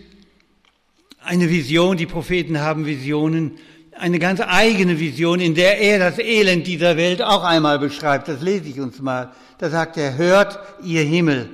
eine 1.27 1.49
Vision, 1.49 1.97
die 1.97 2.05
Propheten 2.05 2.61
haben 2.61 2.85
Visionen, 2.85 3.57
eine 3.91 4.17
ganz 4.17 4.39
eigene 4.39 4.97
Vision, 4.97 5.41
in 5.41 5.55
der 5.55 5.77
er 5.79 5.99
das 5.99 6.19
Elend 6.19 6.65
dieser 6.67 6.95
Welt 6.95 7.21
auch 7.21 7.43
einmal 7.43 7.79
beschreibt. 7.79 8.29
Das 8.29 8.41
lese 8.41 8.69
ich 8.69 8.79
uns 8.79 9.01
mal. 9.01 9.33
Da 9.57 9.69
sagt 9.69 9.97
er, 9.97 10.15
hört 10.15 10.57
ihr 10.83 11.01
Himmel 11.01 11.49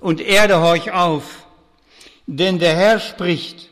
und 0.00 0.20
Erde 0.20 0.60
horch 0.60 0.92
auf, 0.92 1.24
denn 2.26 2.60
der 2.60 2.76
Herr 2.76 3.00
spricht, 3.00 3.70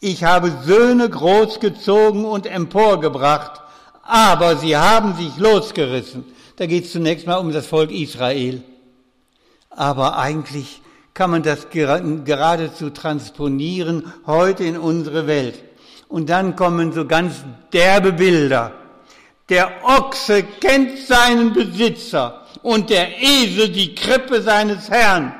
ich 0.00 0.22
habe 0.22 0.52
Söhne 0.66 1.08
großgezogen 1.08 2.26
und 2.26 2.44
emporgebracht, 2.44 3.62
aber 4.02 4.56
sie 4.56 4.76
haben 4.76 5.16
sich 5.16 5.38
losgerissen. 5.38 6.24
Da 6.56 6.66
geht 6.66 6.84
es 6.84 6.92
zunächst 6.92 7.26
mal 7.26 7.36
um 7.36 7.52
das 7.52 7.66
Volk 7.66 7.90
Israel. 7.90 8.62
Aber 9.70 10.18
eigentlich 10.18 10.81
kann 11.14 11.30
man 11.30 11.42
das 11.42 11.68
geradezu 11.70 12.90
transponieren 12.90 14.12
heute 14.26 14.64
in 14.64 14.78
unsere 14.78 15.26
Welt. 15.26 15.62
Und 16.08 16.30
dann 16.30 16.56
kommen 16.56 16.92
so 16.92 17.06
ganz 17.06 17.44
derbe 17.72 18.12
Bilder. 18.12 18.72
Der 19.48 19.70
Ochse 19.84 20.42
kennt 20.42 20.98
seinen 20.98 21.52
Besitzer 21.52 22.46
und 22.62 22.90
der 22.90 23.20
Esel 23.20 23.68
die 23.68 23.94
Krippe 23.94 24.40
seines 24.40 24.88
Herrn. 24.88 25.34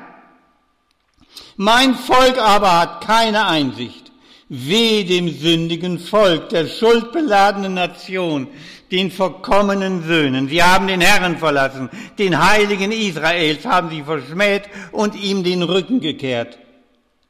Mein 1.55 1.95
Volk 1.95 2.37
aber 2.37 2.79
hat 2.79 3.05
keine 3.05 3.45
Einsicht. 3.45 4.11
Weh 4.49 5.03
dem 5.03 5.29
sündigen 5.29 5.97
Volk, 5.97 6.49
der 6.49 6.67
schuldbeladenen 6.67 7.73
Nation, 7.73 8.47
den 8.93 9.09
verkommenen 9.09 10.03
Söhnen. 10.03 10.47
Sie 10.47 10.61
haben 10.61 10.85
den 10.85 11.01
Herrn 11.01 11.39
verlassen, 11.39 11.89
den 12.19 12.39
Heiligen 12.39 12.91
Israels 12.91 13.65
haben 13.65 13.89
sie 13.89 14.03
verschmäht 14.03 14.69
und 14.91 15.15
ihm 15.15 15.43
den 15.43 15.63
Rücken 15.63 15.99
gekehrt. 15.99 16.59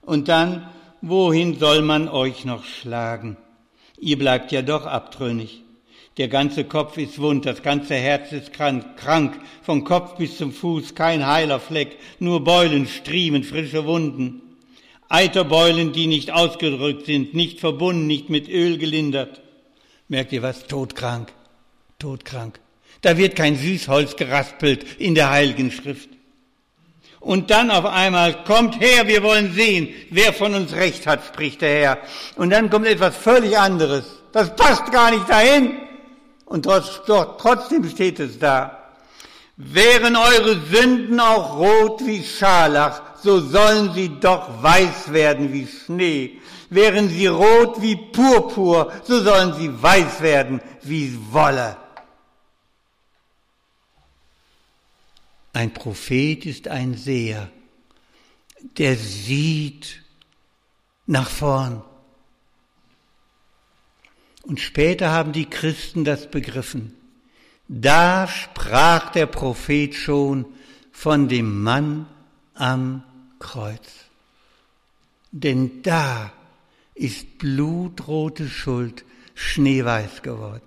Und 0.02 0.28
dann, 0.28 0.68
wohin 1.02 1.58
soll 1.58 1.82
man 1.82 2.10
euch 2.10 2.44
noch 2.44 2.66
schlagen? 2.66 3.38
Ihr 3.98 4.20
bleibt 4.20 4.52
ja 4.52 4.62
doch 4.62 4.86
abtrünnig. 4.86 5.62
Der 6.18 6.28
ganze 6.28 6.66
Kopf 6.66 6.98
ist 6.98 7.18
wund, 7.20 7.46
das 7.46 7.64
ganze 7.64 7.96
Herz 7.96 8.34
ist 8.34 8.52
krank, 8.52 8.98
krank, 8.98 9.40
vom 9.62 9.86
Kopf 9.86 10.18
bis 10.18 10.38
zum 10.38 10.52
Fuß 10.52 10.96
kein 10.96 11.26
heiler 11.26 11.62
Fleck, 11.62 11.98
nur 12.20 12.44
Beulen, 12.44 12.88
Striemen, 12.88 13.46
frische 13.46 13.86
Wunden. 13.86 14.42
Eiterbeulen, 15.08 15.94
die 15.94 16.08
nicht 16.08 16.34
ausgedrückt 16.34 17.06
sind, 17.06 17.34
nicht 17.34 17.62
verbunden, 17.62 18.06
nicht 18.06 18.30
mit 18.30 18.50
Öl 18.50 18.78
gelindert. 18.78 19.42
Merkt 20.10 20.34
ihr 20.34 20.42
was? 20.42 20.68
Todkrank, 20.68 21.32
todkrank. 22.04 22.60
Da 23.02 23.18
wird 23.18 23.36
kein 23.36 23.56
Süßholz 23.56 24.16
geraspelt 24.16 25.00
in 25.00 25.16
der 25.16 25.30
Heiligen 25.30 25.72
Schrift. 25.72 26.10
Und 27.20 27.50
dann 27.50 27.72
auf 27.72 27.86
einmal 27.86 28.44
kommt 28.44 28.80
her, 28.82 29.08
wir 29.08 29.24
wollen 29.24 29.54
sehen, 29.54 29.88
wer 30.10 30.34
von 30.34 30.54
uns 30.54 30.74
Recht 30.74 31.08
hat, 31.08 31.26
spricht 31.26 31.62
der 31.62 31.80
Herr. 31.82 31.98
Und 32.36 32.50
dann 32.50 32.70
kommt 32.70 32.86
etwas 32.86 33.16
völlig 33.16 33.58
anderes. 33.58 34.06
Das 34.34 34.54
passt 34.56 34.92
gar 34.92 35.12
nicht 35.12 35.30
dahin. 35.30 35.72
Und 36.46 36.64
trotzdem 36.66 37.90
steht 37.90 38.20
es 38.20 38.38
da. 38.38 38.80
Wären 39.56 40.18
eure 40.18 40.60
Sünden 40.70 41.20
auch 41.20 41.58
rot 41.58 42.02
wie 42.06 42.24
Scharlach, 42.24 43.02
so 43.22 43.40
sollen 43.40 43.94
sie 43.94 44.12
doch 44.20 44.62
weiß 44.62 45.14
werden 45.14 45.54
wie 45.54 45.68
Schnee. 45.68 46.42
Wären 46.70 47.08
sie 47.08 47.28
rot 47.28 47.82
wie 47.82 47.96
Purpur, 47.96 48.92
so 49.04 49.22
sollen 49.22 49.54
sie 49.54 49.72
weiß 49.82 50.22
werden 50.22 50.60
wie 50.82 51.18
Wolle. 51.32 51.78
Ein 55.54 55.72
Prophet 55.74 56.46
ist 56.48 56.68
ein 56.68 56.96
Seher, 56.96 57.50
der 58.78 58.96
sieht 58.96 60.02
nach 61.06 61.30
vorn. 61.30 61.84
Und 64.42 64.60
später 64.60 65.12
haben 65.12 65.32
die 65.32 65.50
Christen 65.50 66.04
das 66.04 66.30
begriffen. 66.30 66.96
Da 67.68 68.28
sprach 68.28 69.12
der 69.12 69.28
Prophet 69.28 69.94
schon 69.96 70.46
von 70.92 71.30
dem 71.30 71.62
Mann 71.62 72.08
am 72.56 73.04
Kreuz. 73.40 73.88
Denn 75.32 75.82
da 75.84 76.34
ist 76.96 77.38
blutrote 77.38 78.50
Schuld 78.50 79.06
schneeweiß 79.36 80.24
geworden. 80.24 80.62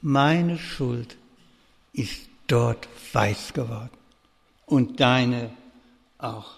Meine 0.00 0.58
Schuld 0.58 1.16
ist 1.92 2.25
dort 2.46 2.88
weiß 3.12 3.52
geworden. 3.52 3.90
Und 4.66 5.00
deine 5.00 5.50
auch. 6.18 6.56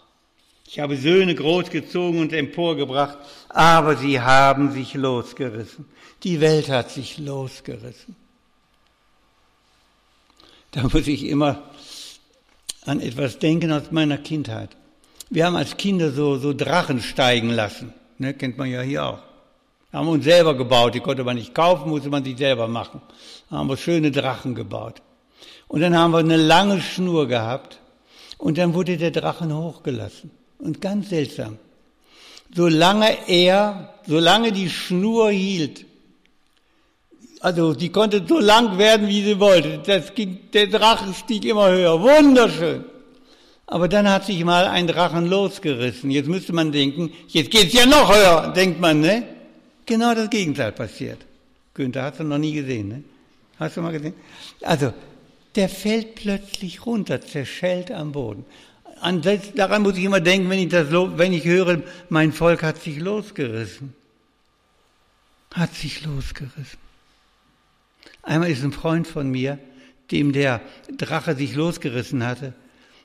Ich 0.66 0.80
habe 0.80 0.96
Söhne 0.96 1.34
großgezogen 1.34 2.20
und 2.20 2.32
emporgebracht, 2.32 3.16
aber 3.48 3.96
sie 3.96 4.20
haben 4.20 4.72
sich 4.72 4.94
losgerissen. 4.94 5.86
Die 6.22 6.40
Welt 6.40 6.68
hat 6.68 6.90
sich 6.90 7.18
losgerissen. 7.18 8.16
Da 10.72 10.82
muss 10.82 11.06
ich 11.06 11.24
immer 11.24 11.62
an 12.84 13.00
etwas 13.00 13.38
denken 13.38 13.72
aus 13.72 13.90
meiner 13.90 14.18
Kindheit. 14.18 14.76
Wir 15.30 15.46
haben 15.46 15.56
als 15.56 15.76
Kinder 15.76 16.10
so, 16.10 16.36
so 16.36 16.52
Drachen 16.52 17.00
steigen 17.00 17.50
lassen. 17.50 17.94
Ne, 18.18 18.34
kennt 18.34 18.58
man 18.58 18.70
ja 18.70 18.82
hier 18.82 19.04
auch. 19.04 19.22
Haben 19.92 20.08
uns 20.08 20.24
selber 20.24 20.54
gebaut. 20.54 20.94
Die 20.94 21.00
konnte 21.00 21.24
man 21.24 21.36
nicht 21.36 21.54
kaufen, 21.54 21.88
musste 21.88 22.10
man 22.10 22.24
sich 22.24 22.36
selber 22.36 22.68
machen. 22.68 23.00
Haben 23.50 23.68
wir 23.68 23.76
schöne 23.76 24.10
Drachen 24.10 24.54
gebaut. 24.54 25.00
Und 25.68 25.80
dann 25.80 25.96
haben 25.96 26.12
wir 26.12 26.18
eine 26.18 26.36
lange 26.36 26.80
Schnur 26.80 27.28
gehabt. 27.28 27.78
Und 28.38 28.58
dann 28.58 28.74
wurde 28.74 28.96
der 28.96 29.10
Drachen 29.10 29.54
hochgelassen. 29.54 30.30
Und 30.58 30.80
ganz 30.80 31.10
seltsam. 31.10 31.58
Solange 32.54 33.28
er, 33.28 33.94
solange 34.06 34.52
die 34.52 34.70
Schnur 34.70 35.30
hielt, 35.30 35.84
also 37.40 37.74
die 37.74 37.90
konnte 37.90 38.24
so 38.26 38.40
lang 38.40 38.78
werden, 38.78 39.06
wie 39.06 39.22
sie 39.22 39.38
wollte. 39.38 39.78
Das 39.86 40.14
ging, 40.14 40.50
der 40.52 40.66
Drachen 40.66 41.14
stieg 41.14 41.44
immer 41.44 41.70
höher. 41.70 42.00
Wunderschön. 42.00 42.84
Aber 43.66 43.86
dann 43.86 44.08
hat 44.10 44.24
sich 44.24 44.42
mal 44.44 44.64
ein 44.66 44.86
Drachen 44.86 45.28
losgerissen. 45.28 46.10
Jetzt 46.10 46.28
müsste 46.28 46.52
man 46.54 46.72
denken, 46.72 47.12
jetzt 47.28 47.50
geht's 47.50 47.74
ja 47.74 47.84
noch 47.84 48.12
höher, 48.12 48.52
denkt 48.56 48.80
man, 48.80 49.00
ne? 49.00 49.24
Genau 49.84 50.14
das 50.14 50.30
Gegenteil 50.30 50.72
passiert. 50.72 51.18
Günther, 51.74 52.04
hast 52.04 52.18
du 52.18 52.24
noch 52.24 52.38
nie 52.38 52.54
gesehen, 52.54 52.88
ne? 52.88 53.04
Hast 53.58 53.76
du 53.76 53.82
mal 53.82 53.92
gesehen? 53.92 54.14
Also, 54.62 54.92
der 55.58 55.68
fällt 55.68 56.14
plötzlich 56.14 56.86
runter, 56.86 57.20
zerschellt 57.20 57.90
am 57.90 58.12
Boden 58.12 58.46
an 59.00 59.22
daran 59.54 59.82
muss 59.82 59.96
ich 59.96 60.04
immer 60.04 60.20
denken, 60.20 60.50
wenn 60.50 60.58
ich, 60.58 60.68
das, 60.68 60.90
wenn 60.90 61.32
ich 61.32 61.44
höre, 61.44 61.82
mein 62.08 62.32
Volk 62.32 62.62
hat 62.62 62.80
sich 62.82 62.98
losgerissen. 62.98 63.94
Hat 65.54 65.74
sich 65.74 66.04
losgerissen. 66.04 66.78
Einmal 68.22 68.50
ist 68.50 68.62
ein 68.62 68.72
Freund 68.72 69.06
von 69.06 69.30
mir, 69.30 69.58
dem 70.10 70.32
der 70.32 70.60
Drache 70.96 71.34
sich 71.34 71.54
losgerissen 71.54 72.26
hatte, 72.26 72.52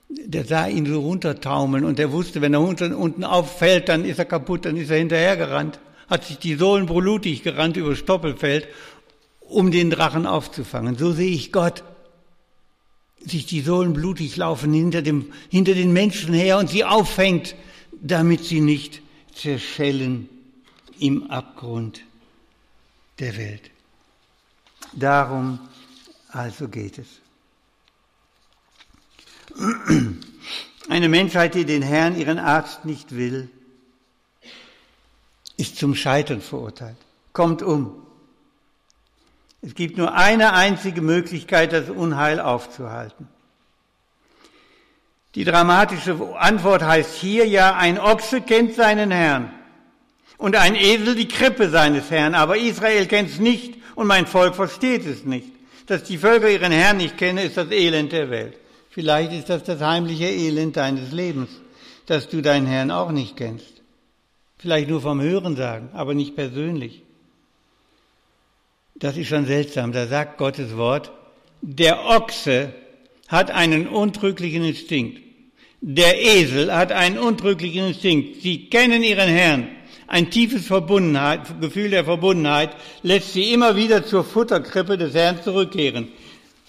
der 0.10 0.46
sah 0.46 0.68
ihn 0.68 0.86
so 0.86 1.00
runtertaumeln 1.00 1.86
und 1.86 1.98
der 2.00 2.12
wusste, 2.12 2.42
wenn 2.42 2.54
er 2.54 2.62
unten, 2.62 2.94
unten 2.94 3.24
auffällt, 3.24 3.90
dann 3.90 4.06
ist 4.06 4.20
er 4.20 4.26
kaputt, 4.26 4.66
dann 4.66 4.78
ist 4.78 4.92
er 4.92 4.98
hinterhergerannt, 4.98 5.80
hat 6.10 6.26
sich 6.26 6.38
die 6.38 6.56
Sohlen 6.56 6.86
blutig 6.86 7.44
gerannt 7.44 7.78
über 7.78 7.96
Stoppelfeld, 7.96 8.68
um 9.40 9.72
den 9.72 9.90
Drachen 9.90 10.26
aufzufangen. 10.26 10.98
So 10.98 11.12
sehe 11.12 11.32
ich 11.32 11.52
Gott 11.52 11.84
sich 13.26 13.46
die 13.46 13.62
Sohlen 13.62 13.94
blutig 13.94 14.36
laufen 14.38 14.74
hinter, 14.74 15.02
dem, 15.02 15.32
hinter 15.50 15.74
den 15.74 15.94
Menschen 15.94 16.34
her 16.34 16.58
und 16.58 16.70
sie 16.70 16.84
auffängt, 16.84 17.56
damit 18.02 18.44
sie 18.44 18.60
nicht 18.60 19.02
zerschellen 19.34 20.30
im 21.00 21.30
Abgrund 21.30 22.02
der 23.20 23.38
Welt. 23.38 23.72
Darum 24.94 25.60
also 26.30 26.68
geht 26.68 27.00
es. 27.00 27.08
Eine 30.90 31.10
Menschheit, 31.10 31.56
die 31.56 31.66
den 31.66 31.82
Herrn, 31.82 32.18
ihren 32.18 32.40
Arzt, 32.40 32.86
nicht 32.86 33.16
will, 33.16 33.50
ist 35.58 35.78
zum 35.78 35.96
Scheitern 35.96 36.42
verurteilt, 36.42 36.98
kommt 37.32 37.62
um. 37.62 38.03
Es 39.66 39.76
gibt 39.76 39.98
nur 39.98 40.14
eine 40.14 40.54
einzige 40.54 41.02
Möglichkeit, 41.02 41.72
das 41.72 41.90
Unheil 41.90 42.42
aufzuhalten. 42.42 43.30
Die 45.36 45.46
dramatische 45.46 46.18
Antwort 46.38 46.84
heißt 46.84 47.16
hier 47.16 47.48
ja, 47.48 47.76
ein 47.76 47.98
Ochse 47.98 48.42
kennt 48.42 48.76
seinen 48.76 49.10
Herrn 49.10 49.52
und 50.38 50.58
ein 50.58 50.76
Esel 50.76 51.16
die 51.16 51.30
Krippe 51.30 51.70
seines 51.70 52.12
Herrn, 52.12 52.36
aber 52.36 52.58
Israel 52.58 53.08
kennt 53.08 53.30
es 53.30 53.40
nicht 53.40 53.76
und 53.96 54.06
mein 54.06 54.28
Volk 54.28 54.54
versteht 54.54 55.06
es 55.06 55.24
nicht. 55.24 55.48
Dass 55.88 56.04
die 56.04 56.18
Völker 56.18 56.50
ihren 56.50 56.74
Herrn 56.74 56.98
nicht 56.98 57.18
kennen, 57.18 57.40
ist 57.40 57.56
das 57.56 57.72
Elend 57.72 58.12
der 58.12 58.30
Welt. 58.30 58.58
Vielleicht 58.90 59.32
ist 59.32 59.50
das 59.50 59.64
das 59.64 59.82
heimliche 59.82 60.26
Elend 60.26 60.76
deines 60.76 61.14
Lebens, 61.14 61.50
dass 62.06 62.28
du 62.28 62.42
deinen 62.42 62.68
Herrn 62.68 62.92
auch 62.92 63.12
nicht 63.12 63.38
kennst. 63.38 63.82
Vielleicht 64.58 64.90
nur 64.90 65.02
vom 65.02 65.22
Hören 65.22 65.56
sagen, 65.56 65.90
aber 65.94 66.14
nicht 66.14 66.36
persönlich. 66.36 67.02
Das 69.04 69.18
ist 69.18 69.28
schon 69.28 69.46
seltsam. 69.46 69.92
Da 69.92 70.08
sagt 70.08 70.38
Gottes 70.38 70.78
Wort, 70.78 71.12
der 71.62 72.06
Ochse 72.06 72.74
hat 73.28 73.52
einen 73.52 73.86
untrüglichen 73.86 74.64
Instinkt. 74.64 75.20
Der 75.82 76.22
Esel 76.24 76.74
hat 76.74 76.94
einen 76.94 77.18
untrüglichen 77.18 77.88
Instinkt. 77.88 78.42
Sie 78.42 78.70
kennen 78.70 79.04
ihren 79.04 79.28
Herrn. 79.28 79.68
Ein 80.08 80.32
tiefes 80.32 80.68
Verbundenheit, 80.68 81.60
Gefühl 81.60 81.90
der 81.90 82.06
Verbundenheit 82.06 82.78
lässt 83.02 83.34
sie 83.34 83.52
immer 83.52 83.76
wieder 83.76 84.06
zur 84.06 84.24
Futterkrippe 84.24 84.98
des 84.98 85.14
Herrn 85.14 85.44
zurückkehren. 85.44 86.08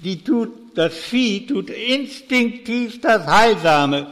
Die 0.01 0.25
tut, 0.25 0.51
das 0.75 0.93
Vieh 0.93 1.47
tut 1.47 1.71
instinktiv 1.71 3.01
das 3.01 3.29
Heilsame. 3.29 4.09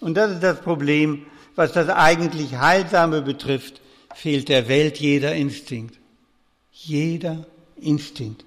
Und 0.00 0.16
das 0.16 0.30
ist 0.30 0.42
das 0.42 0.62
Problem, 0.62 1.26
was 1.56 1.72
das 1.72 1.90
eigentlich 1.90 2.56
Heilsame 2.56 3.20
betrifft, 3.20 3.82
fehlt 4.14 4.48
der 4.48 4.66
Welt 4.66 4.96
jeder 4.96 5.34
Instinkt. 5.34 5.99
Jeder 6.82 7.44
Instinkt. 7.76 8.44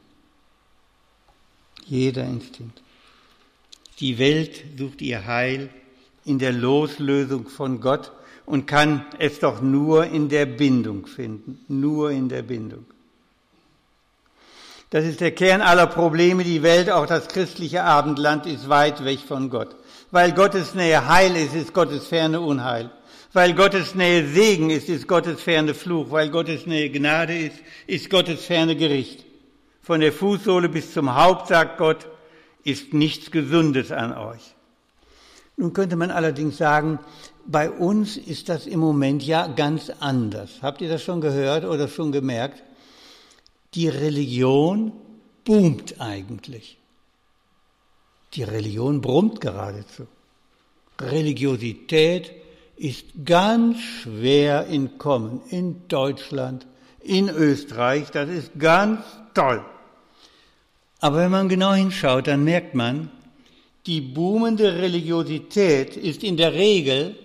Jeder 1.86 2.24
Instinkt. 2.24 2.82
Die 4.00 4.18
Welt 4.18 4.64
sucht 4.78 5.02
ihr 5.02 5.26
Heil 5.26 5.70
in 6.26 6.40
der 6.40 6.52
Loslösung 6.52 7.48
von 7.48 7.80
Gott 7.80 8.12
und 8.46 8.66
kann 8.66 9.06
es 9.20 9.40
doch 9.40 9.62
nur 9.62 10.06
in 10.06 10.30
der 10.30 10.46
Bindung 10.46 11.06
finden, 11.06 11.64
nur 11.68 12.12
in 12.12 12.28
der 12.28 12.42
Bindung. 12.42 12.86
Das 14.90 15.06
ist 15.06 15.22
der 15.22 15.32
Kern 15.32 15.62
aller 15.62 15.88
Probleme. 15.88 16.44
Die 16.44 16.62
Welt, 16.62 16.90
auch 16.90 17.08
das 17.08 17.28
christliche 17.28 17.84
Abendland, 17.84 18.46
ist 18.46 18.70
weit 18.70 19.04
weg 19.04 19.20
von 19.28 19.50
Gott. 19.50 19.76
Weil 20.12 20.34
Gottes 20.34 20.76
Nähe 20.76 21.08
Heil 21.08 21.36
ist, 21.36 21.56
ist 21.56 21.74
Gottes 21.74 22.08
Ferne 22.08 22.42
Unheil. 22.42 22.92
Weil 23.34 23.56
Gottes 23.56 23.96
Nähe 23.96 24.28
Segen 24.28 24.70
ist, 24.70 24.90
ist 24.90 25.08
Gottes 25.08 25.42
Ferne 25.42 25.74
Fluch. 25.74 26.12
Weil 26.12 26.30
Gottes 26.30 26.68
Nähe 26.68 26.92
Gnade 26.92 27.36
ist, 27.36 27.58
ist 27.88 28.12
Gottes 28.12 28.46
Ferne 28.46 28.76
Gericht. 28.76 29.26
Von 29.82 30.02
der 30.02 30.14
Fußsohle 30.14 30.70
bis 30.70 30.94
zum 30.94 31.16
Haupt, 31.16 31.48
sagt 31.48 31.80
Gott, 31.80 32.08
ist 32.64 32.94
nichts 32.94 33.32
Gesundes 33.32 33.92
an 33.92 34.16
euch. 34.16 34.54
Nun 35.58 35.74
könnte 35.74 35.96
man 35.96 36.12
allerdings 36.12 36.58
sagen, 36.58 37.00
bei 37.46 37.70
uns 37.70 38.18
ist 38.18 38.50
das 38.50 38.68
im 38.68 38.80
Moment 38.80 39.24
ja 39.24 39.48
ganz 39.48 39.92
anders. 40.00 40.62
Habt 40.62 40.82
ihr 40.82 40.90
das 40.90 41.04
schon 41.04 41.20
gehört 41.20 41.66
oder 41.66 41.88
schon 41.88 42.12
gemerkt? 42.12 42.64
Die 43.74 43.90
Religion 43.90 44.94
boomt 45.44 46.00
eigentlich. 46.00 46.78
Die 48.36 48.44
Religion 48.44 49.02
brummt 49.02 49.42
geradezu. 49.42 50.08
Religiosität 51.02 52.32
ist 52.76 53.06
ganz 53.26 53.80
schwer 53.80 54.68
in 54.68 54.98
Kommen 54.98 55.42
in 55.50 55.88
Deutschland, 55.88 56.66
in 57.02 57.30
Österreich. 57.30 58.10
Das 58.12 58.30
ist 58.30 58.52
ganz 58.58 59.02
toll. 59.34 59.64
Aber 61.00 61.18
wenn 61.18 61.32
man 61.32 61.50
genau 61.50 61.74
hinschaut, 61.74 62.28
dann 62.28 62.44
merkt 62.44 62.76
man, 62.76 63.10
die 63.86 64.02
boomende 64.02 64.78
Religiosität 64.78 65.98
ist 65.98 66.24
in 66.24 66.38
der 66.38 66.54
Regel, 66.54 67.16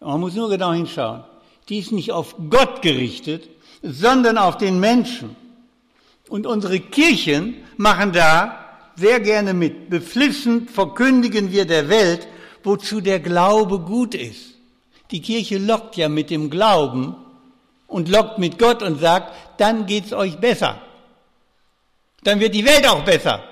man 0.00 0.20
muss 0.20 0.34
nur 0.34 0.48
genau 0.48 0.72
hinschauen, 0.72 1.22
die 1.68 1.78
ist 1.78 1.92
nicht 1.92 2.12
auf 2.12 2.34
Gott 2.50 2.82
gerichtet, 2.82 3.48
sondern 3.82 4.38
auf 4.38 4.56
den 4.56 4.80
Menschen. 4.80 5.36
Und 6.28 6.46
unsere 6.46 6.80
Kirchen 6.80 7.54
machen 7.76 8.12
da 8.12 8.64
sehr 8.96 9.20
gerne 9.20 9.54
mit. 9.54 9.88
Beflissend 9.88 10.70
verkündigen 10.70 11.52
wir 11.52 11.64
der 11.64 11.88
Welt, 11.88 12.26
wozu 12.64 13.00
der 13.00 13.20
Glaube 13.20 13.78
gut 13.78 14.14
ist. 14.14 14.57
Die 15.10 15.22
Kirche 15.22 15.58
lockt 15.58 15.96
ja 15.96 16.08
mit 16.08 16.30
dem 16.30 16.50
Glauben 16.50 17.16
und 17.86 18.08
lockt 18.08 18.38
mit 18.38 18.58
Gott 18.58 18.82
und 18.82 19.00
sagt, 19.00 19.32
dann 19.58 19.86
geht's 19.86 20.12
euch 20.12 20.36
besser. 20.36 20.80
Dann 22.22 22.40
wird 22.40 22.54
die 22.54 22.64
Welt 22.64 22.86
auch 22.86 23.04
besser. 23.04 23.42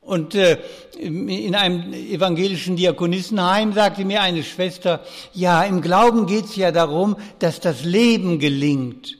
Und 0.00 0.36
äh, 0.36 0.58
in 0.98 1.56
einem 1.56 1.92
evangelischen 1.92 2.76
Diakonissenheim 2.76 3.72
sagte 3.72 4.04
mir 4.04 4.22
eine 4.22 4.44
Schwester, 4.44 5.04
ja, 5.34 5.64
im 5.64 5.80
Glauben 5.82 6.26
geht's 6.26 6.54
ja 6.54 6.70
darum, 6.70 7.16
dass 7.40 7.58
das 7.58 7.84
Leben 7.84 8.38
gelingt. 8.38 9.18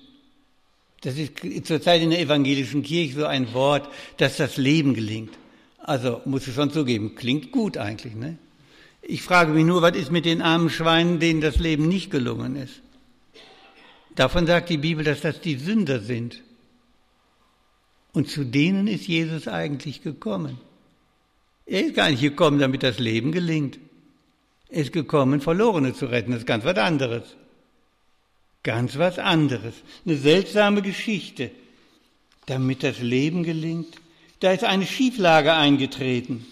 Das 1.02 1.16
ist 1.16 1.66
zurzeit 1.66 2.02
in 2.02 2.10
der 2.10 2.20
evangelischen 2.20 2.84
Kirche 2.84 3.20
so 3.20 3.26
ein 3.26 3.52
Wort, 3.52 3.88
dass 4.16 4.36
das 4.36 4.56
Leben 4.56 4.94
gelingt. 4.94 5.34
Also 5.78 6.20
muss 6.24 6.46
ich 6.46 6.54
schon 6.54 6.70
zugeben, 6.70 7.16
klingt 7.16 7.50
gut 7.50 7.76
eigentlich. 7.78 8.14
Ne? 8.14 8.38
Ich 9.08 9.22
frage 9.22 9.52
mich 9.52 9.64
nur, 9.64 9.82
was 9.82 9.96
ist 9.96 10.10
mit 10.10 10.24
den 10.24 10.42
armen 10.42 10.68
Schweinen, 10.68 11.20
denen 11.20 11.40
das 11.40 11.58
Leben 11.58 11.86
nicht 11.86 12.10
gelungen 12.10 12.56
ist? 12.56 12.82
Davon 14.16 14.46
sagt 14.46 14.68
die 14.68 14.78
Bibel, 14.78 15.04
dass 15.04 15.20
das 15.20 15.40
die 15.40 15.56
Sünder 15.56 16.00
sind. 16.00 16.42
Und 18.12 18.28
zu 18.28 18.44
denen 18.44 18.88
ist 18.88 19.06
Jesus 19.06 19.46
eigentlich 19.46 20.02
gekommen. 20.02 20.58
Er 21.66 21.84
ist 21.84 21.94
gar 21.94 22.10
nicht 22.10 22.22
gekommen, 22.22 22.58
damit 22.58 22.82
das 22.82 22.98
Leben 22.98 23.30
gelingt. 23.30 23.78
Er 24.70 24.82
ist 24.82 24.92
gekommen, 24.92 25.40
Verlorene 25.40 25.94
zu 25.94 26.06
retten. 26.06 26.32
Das 26.32 26.40
ist 26.40 26.46
ganz 26.46 26.64
was 26.64 26.78
anderes. 26.78 27.36
Ganz 28.64 28.98
was 28.98 29.20
anderes. 29.20 29.74
Eine 30.04 30.16
seltsame 30.16 30.82
Geschichte. 30.82 31.52
Damit 32.46 32.82
das 32.82 33.00
Leben 33.00 33.44
gelingt. 33.44 33.94
Da 34.40 34.52
ist 34.52 34.64
eine 34.64 34.86
Schieflage 34.86 35.52
eingetreten. 35.52 36.44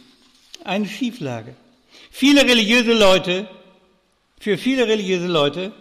Eine 0.63 0.87
Schieflage. 0.87 1.57
Viele 2.17 2.45
religiöse 2.45 2.93
Leute, 2.93 3.49
für 4.39 4.57
viele 4.57 4.87
religiöse 4.87 5.27
Leute, 5.27 5.73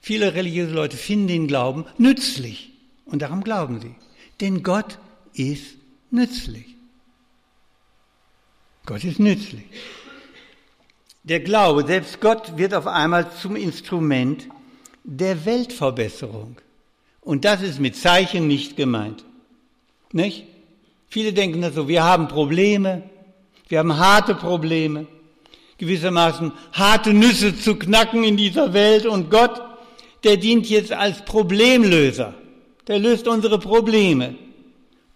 viele 0.00 0.32
religiöse 0.32 0.72
Leute 0.72 0.96
finden 0.96 1.28
den 1.28 1.46
Glauben 1.46 1.84
nützlich. 1.98 2.70
Und 3.04 3.20
darum 3.20 3.44
glauben 3.44 3.78
sie. 3.78 3.94
Denn 4.40 4.62
Gott 4.62 4.98
ist 5.34 5.76
nützlich. 6.10 6.64
Gott 8.86 9.04
ist 9.04 9.20
nützlich. 9.20 9.64
Der 11.24 11.40
Glaube, 11.40 11.86
selbst 11.86 12.18
Gott 12.22 12.56
wird 12.56 12.72
auf 12.72 12.86
einmal 12.86 13.30
zum 13.32 13.56
Instrument 13.56 14.48
der 15.04 15.44
Weltverbesserung. 15.44 16.56
Und 17.20 17.44
das 17.44 17.60
ist 17.60 17.78
mit 17.78 17.94
Zeichen 17.94 18.46
nicht 18.46 18.74
gemeint. 18.78 19.22
Nicht? 20.12 20.46
Viele 21.10 21.34
denken 21.34 21.60
das 21.60 21.74
so, 21.74 21.88
wir 21.88 22.04
haben 22.04 22.26
Probleme, 22.26 23.02
wir 23.68 23.80
haben 23.80 23.98
harte 23.98 24.34
Probleme, 24.34 25.06
gewissermaßen 25.78 26.52
harte 26.72 27.12
Nüsse 27.12 27.56
zu 27.56 27.76
knacken 27.76 28.24
in 28.24 28.36
dieser 28.36 28.72
Welt 28.72 29.06
und 29.06 29.30
Gott, 29.30 29.60
der 30.24 30.36
dient 30.36 30.68
jetzt 30.68 30.92
als 30.92 31.24
Problemlöser. 31.24 32.34
Der 32.86 32.98
löst 32.98 33.28
unsere 33.28 33.58
Probleme. 33.58 34.36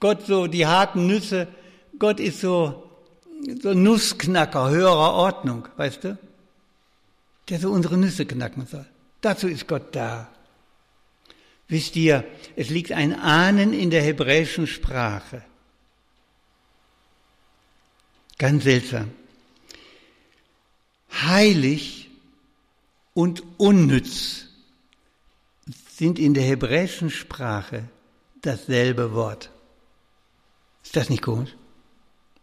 Gott 0.00 0.26
so 0.26 0.46
die 0.46 0.66
harten 0.66 1.06
Nüsse, 1.06 1.48
Gott 1.98 2.20
ist 2.20 2.40
so 2.40 2.90
so 3.62 3.74
Nussknacker 3.74 4.70
höherer 4.70 5.14
Ordnung, 5.14 5.68
weißt 5.76 6.04
du? 6.04 6.18
Der 7.48 7.58
so 7.58 7.70
unsere 7.70 7.96
Nüsse 7.96 8.26
knacken 8.26 8.66
soll. 8.66 8.86
Dazu 9.20 9.48
ist 9.48 9.66
Gott 9.66 9.94
da. 9.94 10.28
Wisst 11.68 11.96
ihr, 11.96 12.24
es 12.56 12.68
liegt 12.68 12.92
ein 12.92 13.18
Ahnen 13.18 13.72
in 13.72 13.90
der 13.90 14.02
hebräischen 14.02 14.66
Sprache. 14.66 15.42
Ganz 18.38 18.64
seltsam. 18.64 19.10
Heilig 21.12 22.10
und 23.14 23.42
unnütz 23.58 24.46
sind 25.96 26.18
in 26.18 26.34
der 26.34 26.44
hebräischen 26.44 27.10
Sprache 27.10 27.84
dasselbe 28.42 29.12
Wort. 29.12 29.50
Ist 30.82 30.96
das 30.96 31.10
nicht 31.10 31.22
komisch? 31.22 31.50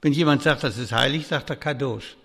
Wenn 0.01 0.13
jemand 0.13 0.43
sagt, 0.43 0.63
das 0.63 0.77
ist 0.77 0.91
heilig, 0.91 1.27
sagt 1.27 1.49
er 1.49 1.55
Kadosh. 1.55 2.15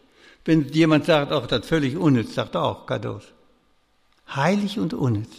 Wenn 0.45 0.69
jemand 0.69 1.07
sagt, 1.07 1.33
auch 1.33 1.47
das 1.47 1.61
ist 1.61 1.69
völlig 1.69 1.97
unnütz, 1.97 2.35
sagt 2.35 2.55
er 2.55 2.65
auch 2.65 2.87
Kadosh. 2.87 3.33
Heilig 4.35 4.79
und 4.79 4.95
unnütz. 4.95 5.33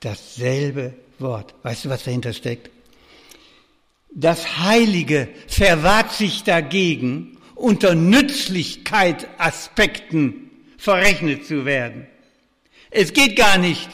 Dasselbe 0.00 0.94
Wort. 1.18 1.54
Weißt 1.62 1.84
du, 1.84 1.88
was 1.88 2.04
dahinter 2.04 2.32
steckt? 2.32 2.70
Das 4.10 4.58
Heilige 4.58 5.28
verwahrt 5.46 6.12
sich 6.12 6.42
dagegen, 6.42 7.35
unter 7.56 7.94
Nützlichkeit 7.94 9.26
Aspekten 9.38 10.50
verrechnet 10.78 11.46
zu 11.46 11.64
werden. 11.64 12.06
Es 12.90 13.12
geht 13.12 13.34
gar 13.34 13.58
nicht 13.58 13.88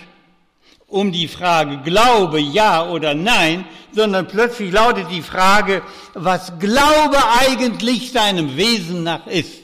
um 0.87 1.11
die 1.11 1.29
Frage 1.29 1.81
Glaube 1.83 2.39
ja 2.39 2.87
oder 2.87 3.15
nein, 3.15 3.65
sondern 3.93 4.29
plötzlich 4.29 4.71
lautet 4.73 5.07
die 5.11 5.23
Frage, 5.23 5.83
was 6.13 6.59
Glaube 6.59 7.17
eigentlich 7.41 8.13
seinem 8.13 8.57
Wesen 8.57 9.03
nach 9.03 9.27
ist. 9.27 9.63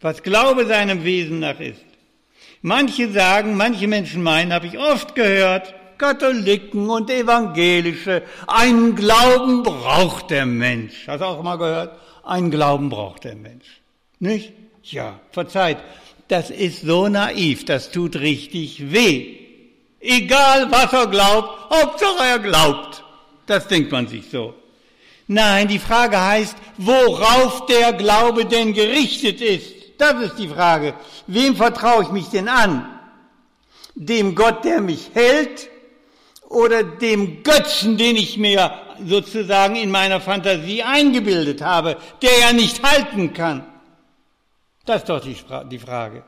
Was 0.00 0.22
Glaube 0.22 0.66
seinem 0.66 1.04
Wesen 1.04 1.38
nach 1.38 1.60
ist. 1.60 1.84
Manche 2.62 3.12
sagen, 3.12 3.56
manche 3.56 3.86
Menschen 3.86 4.22
meinen, 4.22 4.52
habe 4.52 4.66
ich 4.66 4.78
oft 4.78 5.14
gehört, 5.14 5.74
Katholiken 6.00 6.88
und 6.90 7.10
Evangelische, 7.10 8.22
einen 8.46 8.96
Glauben 8.96 9.62
braucht 9.62 10.30
der 10.30 10.46
Mensch. 10.46 11.06
Hast 11.06 11.20
du 11.20 11.26
auch 11.26 11.42
mal 11.42 11.56
gehört? 11.56 11.98
Einen 12.24 12.50
Glauben 12.50 12.88
braucht 12.88 13.24
der 13.24 13.36
Mensch. 13.36 13.80
Nicht? 14.18 14.52
Ja, 14.82 15.20
verzeiht 15.30 15.78
das 16.30 16.50
ist 16.50 16.82
so 16.82 17.08
naiv, 17.08 17.64
das 17.64 17.90
tut 17.90 18.16
richtig 18.16 18.92
weh. 18.92 19.36
Egal 19.98 20.70
was 20.70 20.92
er 20.92 21.08
glaubt, 21.08 21.70
Hauptsache 21.70 22.24
er 22.24 22.38
glaubt. 22.38 23.02
Das 23.46 23.66
denkt 23.66 23.90
man 23.90 24.06
sich 24.06 24.30
so. 24.30 24.54
Nein, 25.26 25.66
die 25.66 25.80
Frage 25.80 26.20
heißt, 26.20 26.56
worauf 26.78 27.66
der 27.66 27.92
Glaube 27.94 28.44
denn 28.44 28.72
gerichtet 28.72 29.40
ist. 29.40 29.74
Das 29.98 30.22
ist 30.22 30.38
die 30.38 30.48
Frage. 30.48 30.94
Wem 31.26 31.56
vertraue 31.56 32.04
ich 32.04 32.10
mich 32.10 32.28
denn 32.28 32.48
an? 32.48 32.88
Dem 33.96 34.36
Gott, 34.36 34.64
der 34.64 34.80
mich 34.80 35.10
hält, 35.12 35.68
oder 36.50 36.82
dem 36.82 37.42
Götzen, 37.42 37.96
den 37.96 38.16
ich 38.16 38.36
mir 38.36 38.72
sozusagen 39.06 39.76
in 39.76 39.90
meiner 39.90 40.20
Fantasie 40.20 40.82
eingebildet 40.82 41.62
habe, 41.62 41.96
der 42.20 42.38
ja 42.38 42.52
nicht 42.52 42.82
halten 42.82 43.32
kann? 43.32 43.64
Das 44.84 45.02
ist 45.02 45.08
doch 45.08 45.22
die 45.22 45.78
Frage. 45.78 46.24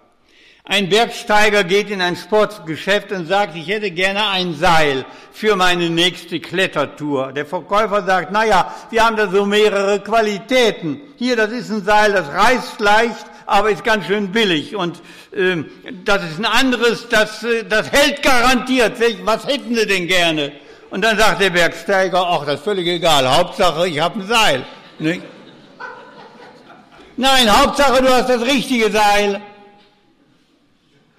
Ein 0.64 0.88
Bergsteiger 0.88 1.64
geht 1.64 1.90
in 1.90 2.00
ein 2.00 2.14
Sportgeschäft 2.14 3.10
und 3.10 3.26
sagt, 3.26 3.56
ich 3.56 3.66
hätte 3.66 3.90
gerne 3.90 4.28
ein 4.28 4.54
Seil 4.54 5.04
für 5.32 5.56
meine 5.56 5.90
nächste 5.90 6.38
Klettertour. 6.38 7.32
Der 7.32 7.44
Verkäufer 7.44 8.04
sagt, 8.04 8.28
na 8.30 8.44
ja, 8.44 8.72
wir 8.90 9.04
haben 9.04 9.16
da 9.16 9.28
so 9.28 9.44
mehrere 9.44 9.98
Qualitäten. 9.98 11.00
Hier, 11.16 11.34
das 11.34 11.50
ist 11.50 11.68
ein 11.70 11.84
Seil, 11.84 12.12
das 12.12 12.28
reißt 12.28 12.78
leicht, 12.78 13.26
aber 13.52 13.70
ist 13.70 13.84
ganz 13.84 14.06
schön 14.06 14.32
billig. 14.32 14.74
Und 14.74 15.02
ähm, 15.34 15.66
das 16.04 16.24
ist 16.24 16.38
ein 16.38 16.46
anderes, 16.46 17.08
das, 17.08 17.42
äh, 17.44 17.64
das 17.64 17.92
hält 17.92 18.22
garantiert. 18.22 18.96
Was 19.24 19.46
hätten 19.46 19.74
Sie 19.74 19.86
denn 19.86 20.08
gerne? 20.08 20.52
Und 20.90 21.02
dann 21.02 21.18
sagt 21.18 21.40
der 21.40 21.50
Bergsteiger, 21.50 22.26
ach, 22.26 22.46
das 22.46 22.56
ist 22.56 22.64
völlig 22.64 22.86
egal. 22.86 23.28
Hauptsache, 23.28 23.88
ich 23.88 24.00
habe 24.00 24.20
ein 24.20 24.26
Seil. 24.26 24.64
Nicht? 24.98 25.22
Nein, 27.16 27.50
Hauptsache, 27.50 28.02
du 28.02 28.08
hast 28.08 28.30
das 28.30 28.42
richtige 28.42 28.90
Seil. 28.90 29.40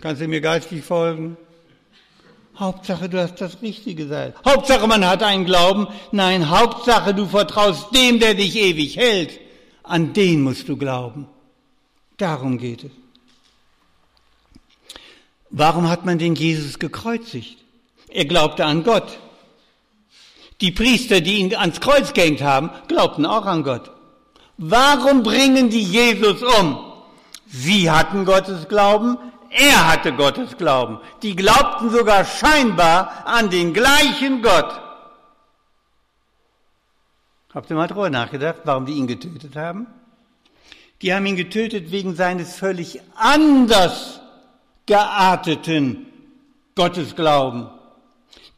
Kannst 0.02 0.22
du 0.22 0.28
mir 0.28 0.42
geistig 0.42 0.84
folgen? 0.84 1.38
Hauptsache, 2.58 3.10
du 3.10 3.22
hast 3.22 3.42
das 3.42 3.62
richtige 3.62 4.08
Seil. 4.08 4.34
Hauptsache, 4.44 4.88
man 4.88 5.08
hat 5.08 5.22
einen 5.22 5.46
Glauben. 5.46 5.88
Nein, 6.12 6.50
Hauptsache, 6.50 7.14
du 7.14 7.28
vertraust 7.28 7.96
dem, 7.96 8.20
der 8.20 8.34
dich 8.34 8.56
ewig 8.56 8.98
hält. 8.98 9.40
An 9.84 10.14
den 10.14 10.42
musst 10.42 10.68
du 10.68 10.78
glauben. 10.78 11.28
Darum 12.18 12.58
geht 12.58 12.86
es. 12.86 12.92
Warum 15.50 15.90
hat 15.90 16.06
man 16.06 16.18
den 16.18 16.36
Jesus 16.36 16.80
gekreuzigt? 16.80 17.58
Er 18.10 18.26
glaubte 18.26 18.66
an 18.66 18.84
Gott. 18.84 19.20
Die 20.62 20.72
Priester, 20.72 21.22
die 21.22 21.40
ihn 21.40 21.56
ans 21.56 21.80
Kreuz 21.80 22.14
gehängt 22.14 22.42
haben, 22.42 22.70
glaubten 22.88 23.26
auch 23.26 23.46
an 23.46 23.64
Gott. 23.64 23.92
Warum 24.58 25.24
bringen 25.24 25.70
die 25.70 25.84
Jesus 25.84 26.42
um? 26.42 26.94
Sie 27.48 27.90
hatten 27.92 28.26
Gottes 28.26 28.68
Glauben, 28.68 29.18
er 29.50 29.92
hatte 29.92 30.14
Gottes 30.14 30.58
Glauben. 30.58 31.00
Die 31.22 31.36
glaubten 31.36 31.90
sogar 31.92 32.26
scheinbar 32.26 33.26
an 33.26 33.50
den 33.50 33.74
gleichen 33.74 34.42
Gott. 34.42 34.82
Habt 37.54 37.70
ihr 37.70 37.76
mal 37.76 37.88
drüber 37.88 38.10
nachgedacht, 38.10 38.62
warum 38.64 38.88
die 38.88 38.94
ihn 38.94 39.06
getötet 39.06 39.56
haben? 39.56 39.86
Die 41.04 41.14
haben 41.14 41.26
ihn 41.26 41.36
getötet 41.36 41.92
wegen 41.92 42.16
seines 42.16 42.56
völlig 42.56 43.02
anders 43.16 44.22
gearteten 44.86 46.06
Gottesglauben. 46.76 47.68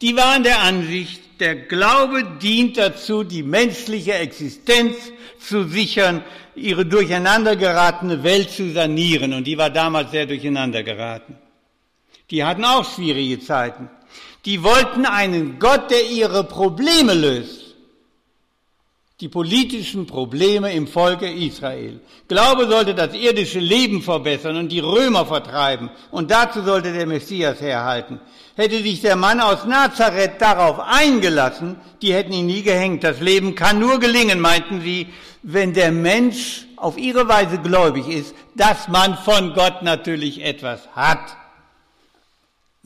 Die 0.00 0.16
waren 0.16 0.44
der 0.44 0.60
Ansicht, 0.60 1.22
der 1.40 1.56
Glaube 1.56 2.22
dient 2.40 2.78
dazu, 2.78 3.24
die 3.24 3.42
menschliche 3.42 4.14
Existenz 4.14 4.94
zu 5.40 5.64
sichern, 5.64 6.22
ihre 6.54 6.86
durcheinander 6.86 7.56
geratene 7.56 8.22
Welt 8.22 8.50
zu 8.52 8.72
sanieren. 8.72 9.32
Und 9.34 9.44
die 9.44 9.58
war 9.58 9.70
damals 9.70 10.12
sehr 10.12 10.26
durcheinander 10.26 10.84
geraten. 10.84 11.36
Die 12.30 12.44
hatten 12.44 12.64
auch 12.64 12.88
schwierige 12.88 13.40
Zeiten. 13.40 13.90
Die 14.44 14.62
wollten 14.62 15.04
einen 15.04 15.58
Gott, 15.58 15.90
der 15.90 16.08
ihre 16.08 16.44
Probleme 16.44 17.12
löst. 17.12 17.65
Die 19.22 19.28
politischen 19.28 20.06
Probleme 20.06 20.74
im 20.74 20.86
Volke 20.86 21.26
Israel. 21.26 22.00
Glaube 22.28 22.66
sollte 22.66 22.94
das 22.94 23.14
irdische 23.14 23.60
Leben 23.60 24.02
verbessern 24.02 24.58
und 24.58 24.68
die 24.68 24.80
Römer 24.80 25.24
vertreiben. 25.24 25.88
Und 26.10 26.30
dazu 26.30 26.60
sollte 26.60 26.92
der 26.92 27.06
Messias 27.06 27.62
herhalten. 27.62 28.20
Hätte 28.56 28.82
sich 28.82 29.00
der 29.00 29.16
Mann 29.16 29.40
aus 29.40 29.64
Nazareth 29.64 30.38
darauf 30.38 30.80
eingelassen, 30.80 31.76
die 32.02 32.12
hätten 32.12 32.34
ihn 32.34 32.44
nie 32.44 32.60
gehängt. 32.60 33.04
Das 33.04 33.20
Leben 33.20 33.54
kann 33.54 33.78
nur 33.78 34.00
gelingen, 34.00 34.38
meinten 34.38 34.82
sie, 34.82 35.06
wenn 35.42 35.72
der 35.72 35.92
Mensch 35.92 36.66
auf 36.76 36.98
ihre 36.98 37.26
Weise 37.26 37.56
gläubig 37.56 38.08
ist, 38.08 38.34
dass 38.54 38.86
man 38.88 39.16
von 39.16 39.54
Gott 39.54 39.82
natürlich 39.82 40.44
etwas 40.44 40.88
hat. 40.94 41.38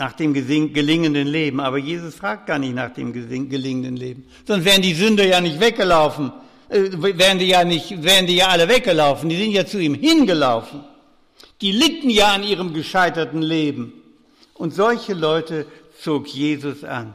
Nach 0.00 0.14
dem 0.14 0.32
gelingenden 0.32 1.28
Leben. 1.28 1.60
Aber 1.60 1.76
Jesus 1.76 2.14
fragt 2.14 2.46
gar 2.46 2.58
nicht 2.58 2.74
nach 2.74 2.90
dem 2.94 3.12
gelingenden 3.12 3.98
Leben. 3.98 4.24
Sonst 4.46 4.64
wären 4.64 4.80
die 4.80 4.94
Sünder 4.94 5.26
ja 5.26 5.42
nicht 5.42 5.60
weggelaufen. 5.60 6.32
Äh, 6.70 6.88
wären 6.94 7.38
die 7.38 7.48
ja 7.48 7.64
nicht, 7.64 8.02
wären 8.02 8.26
die 8.26 8.36
ja 8.36 8.46
alle 8.46 8.66
weggelaufen. 8.66 9.28
Die 9.28 9.36
sind 9.36 9.50
ja 9.50 9.66
zu 9.66 9.78
ihm 9.78 9.92
hingelaufen. 9.92 10.80
Die 11.60 11.72
litten 11.72 12.08
ja 12.08 12.32
an 12.32 12.42
ihrem 12.44 12.72
gescheiterten 12.72 13.42
Leben. 13.42 13.92
Und 14.54 14.72
solche 14.72 15.12
Leute 15.12 15.66
zog 16.00 16.28
Jesus 16.28 16.82
an. 16.82 17.14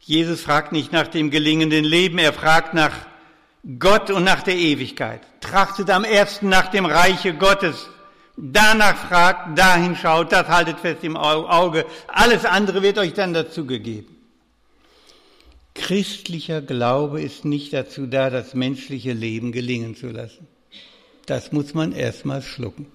Jesus 0.00 0.40
fragt 0.40 0.72
nicht 0.72 0.90
nach 0.90 1.08
dem 1.08 1.30
gelingenden 1.30 1.84
Leben, 1.84 2.16
er 2.16 2.32
fragt 2.32 2.72
nach 2.72 2.94
Gott 3.78 4.10
und 4.10 4.24
nach 4.24 4.42
der 4.42 4.56
Ewigkeit. 4.56 5.20
Trachtet 5.42 5.90
am 5.90 6.04
ersten 6.04 6.48
nach 6.48 6.68
dem 6.68 6.86
Reiche 6.86 7.34
Gottes. 7.34 7.90
Danach 8.40 8.96
fragt, 9.08 9.58
dahin 9.58 9.96
schaut, 9.96 10.30
das 10.30 10.46
haltet 10.46 10.78
fest 10.78 11.02
im 11.02 11.16
Auge. 11.16 11.84
Alles 12.06 12.44
andere 12.44 12.82
wird 12.82 12.96
euch 12.98 13.12
dann 13.12 13.34
dazu 13.34 13.66
gegeben. 13.66 14.16
Christlicher 15.74 16.62
Glaube 16.62 17.20
ist 17.20 17.44
nicht 17.44 17.72
dazu 17.72 18.06
da, 18.06 18.30
das 18.30 18.54
menschliche 18.54 19.12
Leben 19.12 19.50
gelingen 19.50 19.96
zu 19.96 20.08
lassen. 20.08 20.46
Das 21.26 21.50
muss 21.50 21.74
man 21.74 21.90
erstmal 21.90 22.42
schlucken. 22.42 22.86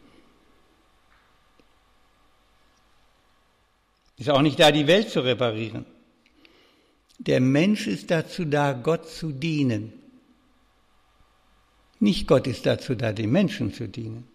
Ist 4.18 4.30
auch 4.30 4.42
nicht 4.42 4.62
da, 4.62 4.72
die 4.72 4.88
Welt 4.88 5.10
zu 5.10 5.20
reparieren. 5.26 5.86
Der 7.18 7.42
Mensch 7.42 7.88
ist 7.88 8.12
dazu 8.12 8.46
da, 8.46 8.72
Gott 8.72 9.10
zu 9.10 9.34
dienen. 9.34 9.92
Nicht 12.00 12.28
Gott 12.28 12.48
ist 12.48 12.66
dazu 12.66 12.96
da, 12.96 13.12
den 13.12 13.32
Menschen 13.32 13.74
zu 13.74 13.90
dienen. 13.90 14.33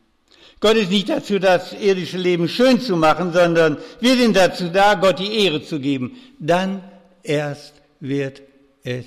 Gott 0.60 0.76
ist 0.76 0.90
nicht 0.90 1.08
dazu 1.08 1.38
da, 1.38 1.58
das 1.58 1.72
irdische 1.72 2.18
Leben 2.18 2.48
schön 2.48 2.80
zu 2.80 2.96
machen, 2.96 3.32
sondern 3.32 3.76
wir 4.00 4.16
sind 4.16 4.36
dazu 4.36 4.68
da, 4.68 4.94
Gott 4.94 5.20
die 5.20 5.44
Ehre 5.44 5.62
zu 5.62 5.78
geben. 5.78 6.16
Dann 6.38 6.82
erst 7.22 7.74
wird 8.00 8.42
es 8.82 9.06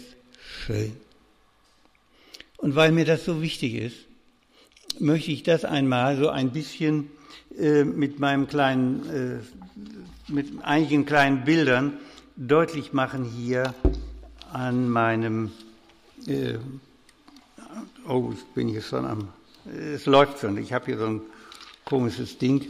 schön. 0.65 0.95
Und 2.57 2.75
weil 2.75 2.91
mir 2.91 3.05
das 3.05 3.25
so 3.25 3.41
wichtig 3.41 3.75
ist, 3.75 3.97
möchte 4.99 5.31
ich 5.31 5.43
das 5.43 5.65
einmal 5.65 6.17
so 6.17 6.29
ein 6.29 6.51
bisschen 6.51 7.09
äh, 7.57 7.83
mit 7.83 8.19
meinem 8.19 8.47
kleinen, 8.47 9.09
äh, 9.09 10.31
mit 10.31 10.63
einigen 10.63 11.05
kleinen 11.05 11.43
Bildern 11.43 11.97
deutlich 12.37 12.93
machen 12.93 13.25
hier 13.25 13.73
an 14.53 14.89
meinem, 14.89 15.51
äh, 16.27 16.55
oh, 18.07 18.31
ich 18.33 18.43
bin 18.53 18.67
hier 18.67 18.81
schon 18.81 19.05
am, 19.05 19.29
es 19.65 20.05
läuft 20.05 20.39
schon, 20.39 20.57
ich 20.57 20.73
habe 20.73 20.85
hier 20.85 20.97
so 20.97 21.05
ein 21.05 21.21
komisches 21.85 22.37
Ding, 22.37 22.67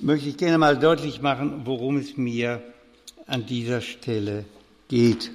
möchte 0.00 0.28
ich 0.28 0.36
gerne 0.36 0.58
mal 0.58 0.78
deutlich 0.78 1.20
machen, 1.20 1.62
worum 1.64 1.96
es 1.96 2.16
mir 2.16 2.62
an 3.26 3.46
dieser 3.46 3.80
Stelle 3.80 4.44
geht. 4.88 5.30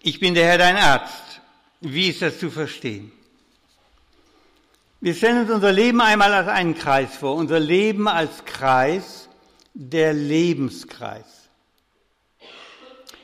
Ich 0.00 0.20
bin 0.20 0.34
der 0.34 0.46
Herr 0.46 0.58
dein 0.58 0.76
Arzt. 0.76 1.40
Wie 1.80 2.08
ist 2.08 2.22
das 2.22 2.38
zu 2.38 2.50
verstehen? 2.50 3.12
Wir 5.00 5.14
stellen 5.14 5.42
uns 5.42 5.50
unser 5.50 5.72
Leben 5.72 6.00
einmal 6.00 6.32
als 6.32 6.48
einen 6.48 6.74
Kreis 6.74 7.16
vor. 7.16 7.34
Unser 7.34 7.60
Leben 7.60 8.08
als 8.08 8.44
Kreis 8.44 9.28
der 9.74 10.12
Lebenskreis. 10.12 11.48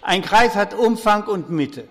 Ein 0.03 0.23
Kreis 0.23 0.55
hat 0.55 0.75
Umfang 0.75 1.25
und 1.25 1.51
Mitte. 1.51 1.89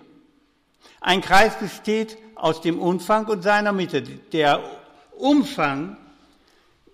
Ein 1.04 1.20
Kreis 1.20 1.58
besteht 1.58 2.16
aus 2.34 2.62
dem 2.62 2.78
Umfang 2.78 3.26
und 3.26 3.42
seiner 3.42 3.72
Mitte. 3.72 4.00
Der 4.00 4.64
Umfang 5.18 5.98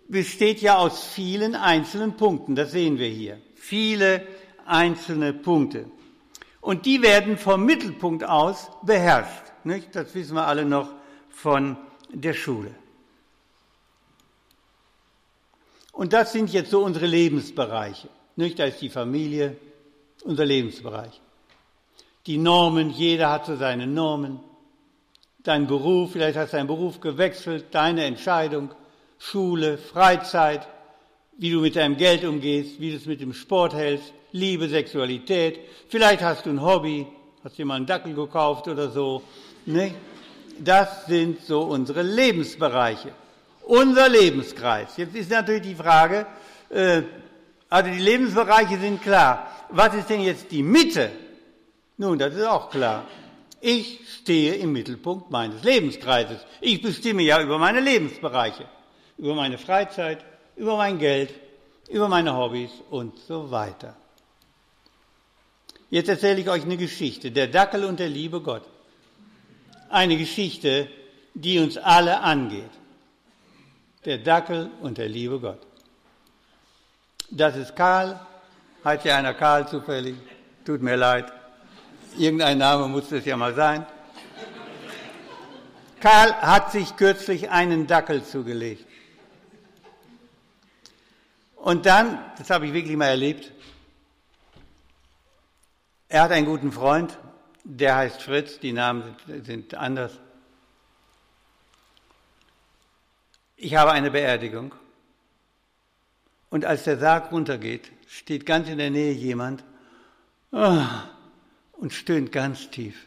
besteht 0.09 0.61
ja 0.61 0.79
aus 0.79 1.05
vielen 1.05 1.55
einzelnen 1.55 2.17
Punkten, 2.17 2.57
das 2.57 2.73
sehen 2.73 2.99
wir 2.99 3.07
hier. 3.07 3.41
Viele 3.55 4.27
einzelne 4.67 5.33
Punkte. 5.33 5.89
Und 6.61 6.87
die 6.87 7.03
werden 7.03 7.39
vom 7.39 7.65
Mittelpunkt 7.65 8.25
aus 8.25 8.69
beherrscht. 8.83 9.45
Nicht? 9.63 9.95
Das 9.95 10.13
wissen 10.13 10.35
wir 10.35 10.45
alle 10.45 10.65
noch 10.65 10.91
von 11.29 11.77
der 12.13 12.35
Schule. 12.35 12.75
Und 15.93 16.13
das 16.13 16.33
sind 16.33 16.53
jetzt 16.53 16.73
so 16.73 16.83
unsere 16.83 17.07
Lebensbereiche. 17.07 18.09
Nicht? 18.35 18.59
Da 18.59 18.65
ist 18.65 18.81
die 18.81 18.91
Familie, 18.91 19.57
unser 20.25 20.47
Lebensbereich. 20.47 21.21
Die 22.27 22.37
Normen, 22.37 22.91
jeder 22.91 23.31
hat 23.31 23.47
so 23.47 23.57
seine 23.57 23.87
Normen. 23.87 24.41
Dein 25.43 25.66
Beruf, 25.66 26.12
vielleicht 26.12 26.37
hast 26.37 26.53
du 26.53 26.59
deinen 26.59 26.66
Beruf 26.66 27.01
gewechselt, 27.01 27.66
deine 27.71 28.05
Entscheidung. 28.05 28.71
Schule, 29.18 29.79
Freizeit, 29.79 30.66
wie 31.39 31.51
du 31.51 31.61
mit 31.61 31.77
deinem 31.77 31.97
Geld 31.97 32.25
umgehst, 32.25 32.81
wie 32.81 32.91
du 32.91 32.97
es 32.97 33.07
mit 33.07 33.21
dem 33.21 33.33
Sport 33.33 33.75
hältst, 33.75 34.12
Liebe, 34.33 34.68
Sexualität. 34.68 35.61
Vielleicht 35.89 36.23
hast 36.23 36.47
du 36.47 36.51
ein 36.51 36.62
Hobby, 36.62 37.07
hast 37.43 37.57
dir 37.57 37.64
mal 37.64 37.77
einen 37.77 37.87
Dackel 37.87 38.14
gekauft 38.14 38.68
oder 38.68 38.91
so. 38.91 39.23
Ne? 39.66 39.95
Das 40.59 41.07
sind 41.07 41.41
so 41.45 41.62
unsere 41.62 42.03
Lebensbereiche. 42.03 43.12
Unser 43.62 44.09
Lebenskreis. 44.09 44.97
Jetzt 44.97 45.14
ist 45.14 45.31
natürlich 45.31 45.62
die 45.62 45.75
Frage, 45.75 46.27
äh, 46.68 47.03
also 47.68 47.91
die 47.91 47.99
Lebensbereiche 47.99 48.79
sind 48.79 49.03
klar. 49.03 49.51
Was 49.71 49.95
ist 49.95 50.11
denn 50.11 50.21
jetzt 50.21 50.51
die 50.51 50.62
Mitte? 50.62 51.11
Nun, 52.01 52.18
das 52.18 52.34
ist 52.34 52.46
auch 52.46 52.70
klar. 52.70 53.07
Ich 53.61 54.01
stehe 54.20 54.55
im 54.55 54.72
Mittelpunkt 54.72 55.30
meines 55.30 55.62
Lebenskreises. 55.62 56.38
Ich 56.62 56.80
bestimme 56.80 57.22
ja 57.22 57.42
über 57.42 57.59
meine 57.59 57.80
Lebensbereiche, 57.80 58.64
über 59.18 59.34
meine 59.34 59.59
Freizeit, 59.59 60.24
über 60.57 60.78
mein 60.78 60.98
Geld, 60.98 61.28
über 61.90 62.09
meine 62.09 62.34
Hobbys 62.34 62.70
und 62.88 63.18
so 63.18 63.51
weiter. 63.51 63.94
Jetzt 65.90 66.09
erzähle 66.09 66.40
ich 66.40 66.48
euch 66.48 66.62
eine 66.62 66.78
Geschichte, 66.78 67.30
der 67.32 67.48
Dackel 67.48 67.84
und 67.84 68.01
der 68.01 68.09
liebe 68.09 68.40
Gott. 68.40 68.62
Eine 69.90 70.16
Geschichte, 70.16 70.88
die 71.34 71.59
uns 71.59 71.76
alle 71.76 72.20
angeht. 72.20 72.74
Der 74.07 74.16
Dackel 74.16 74.70
und 74.80 74.96
der 74.96 75.11
liebe 75.11 75.38
Gott. 75.38 75.61
Das 77.30 77.57
ist 77.57 77.76
Karl. 77.76 78.18
Heißt 78.84 79.05
ja 79.05 79.18
einer 79.18 79.34
Karl 79.34 79.68
zufällig? 79.68 80.16
Tut 80.64 80.80
mir 80.80 80.96
leid. 80.96 81.30
Irgendein 82.17 82.59
Name 82.59 82.89
muss 82.89 83.11
es 83.13 83.25
ja 83.25 83.37
mal 83.37 83.55
sein. 83.55 83.87
Karl 86.01 86.35
hat 86.35 86.73
sich 86.73 86.97
kürzlich 86.97 87.51
einen 87.51 87.87
Dackel 87.87 88.25
zugelegt. 88.25 88.87
Und 91.57 91.87
dann, 91.87 92.19
das 92.39 92.51
habe 92.51 92.67
ich 92.67 92.73
wirklich 92.73 92.97
mal 92.97 93.09
erlebt, 93.09 93.53
er 96.09 96.23
hat 96.23 96.33
einen 96.33 96.47
guten 96.47 96.73
Freund, 96.73 97.17
der 97.65 97.97
heißt 97.97 98.23
Fritz, 98.23 98.59
die 98.59 98.73
Namen 98.73 99.15
sind, 99.45 99.75
anders. 99.75 100.19
Ich 103.57 103.77
habe 103.77 103.93
eine 103.93 104.11
Beerdigung. 104.11 104.75
Und 106.49 106.65
als 106.65 106.85
der 106.85 106.99
Sarg 106.99 107.31
runtergeht, 107.31 107.93
steht 108.09 108.47
ganz 108.47 108.69
in 108.69 108.79
der 108.79 108.91
Nähe 108.91 109.13
jemand 109.13 109.63
oh, 110.51 110.83
und 111.81 111.93
stöhnt 111.93 112.31
ganz 112.31 112.70
tief. 112.70 113.07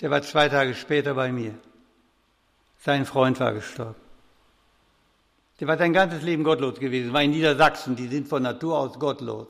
Der 0.00 0.10
war 0.10 0.22
zwei 0.22 0.48
Tage 0.48 0.74
später 0.74 1.14
bei 1.14 1.30
mir. 1.30 1.54
Sein 2.78 3.04
Freund 3.04 3.38
war 3.38 3.52
gestorben. 3.52 4.00
Der 5.60 5.68
war 5.68 5.76
sein 5.76 5.92
ganzes 5.92 6.22
Leben 6.22 6.42
gottlos 6.42 6.80
gewesen, 6.80 7.12
war 7.12 7.22
in 7.22 7.32
Niedersachsen, 7.32 7.94
die 7.94 8.08
sind 8.08 8.26
von 8.26 8.42
Natur 8.42 8.78
aus 8.78 8.98
gottlos. 8.98 9.46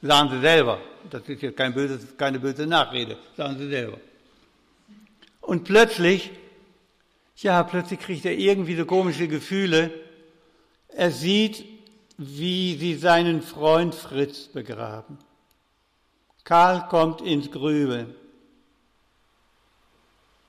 Sagen 0.00 0.30
sie 0.30 0.40
selber. 0.40 0.80
Das 1.10 1.28
ist 1.28 1.42
jetzt 1.42 1.58
kein 1.58 1.74
böses, 1.74 2.16
keine 2.16 2.38
böse 2.38 2.66
Nachrede, 2.66 3.18
sagen 3.36 3.58
sie 3.58 3.68
selber. 3.68 3.98
Und 5.42 5.64
plötzlich, 5.64 6.30
ja, 7.36 7.62
plötzlich 7.62 8.00
kriegt 8.00 8.24
er 8.24 8.32
irgendwie 8.32 8.76
so 8.76 8.86
komische 8.86 9.28
Gefühle. 9.28 9.90
Er 10.88 11.10
sieht, 11.10 11.66
wie 12.16 12.76
sie 12.78 12.94
seinen 12.94 13.42
Freund 13.42 13.94
Fritz 13.94 14.48
begraben. 14.48 15.18
Karl 16.44 16.86
kommt 16.88 17.22
ins 17.22 17.50
Grübeln. 17.50 18.14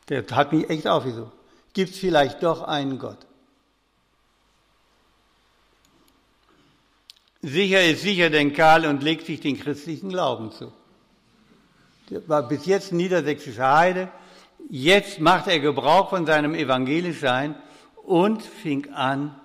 Der 0.10 0.26
hat 0.32 0.54
mich 0.54 0.70
echt 0.70 0.88
aufgesucht. 0.88 1.32
Gibt 1.74 1.92
es 1.92 1.98
vielleicht 1.98 2.44
doch 2.44 2.62
einen 2.64 3.00
Gott? 3.00 3.18
Sicher 7.42 7.84
ist 7.84 8.02
sicher 8.02 8.30
denn 8.30 8.54
Karl 8.54 8.86
und 8.86 9.04
legt 9.04 9.26
sich 9.26 9.40
den 9.40 9.60
christlichen 9.60 10.10
Glauben 10.10 10.52
zu. 10.52 10.72
Der 12.10 12.28
war 12.28 12.48
bis 12.48 12.66
jetzt 12.66 12.92
niedersächsischer 12.92 13.76
Heide. 13.76 14.12
Jetzt 14.70 15.20
macht 15.20 15.48
er 15.48 15.60
Gebrauch 15.60 16.10
von 16.10 16.26
seinem 16.26 16.56
Evangelischsein 16.56 17.56
und 18.04 18.42
fing 18.42 18.92
an, 18.94 19.40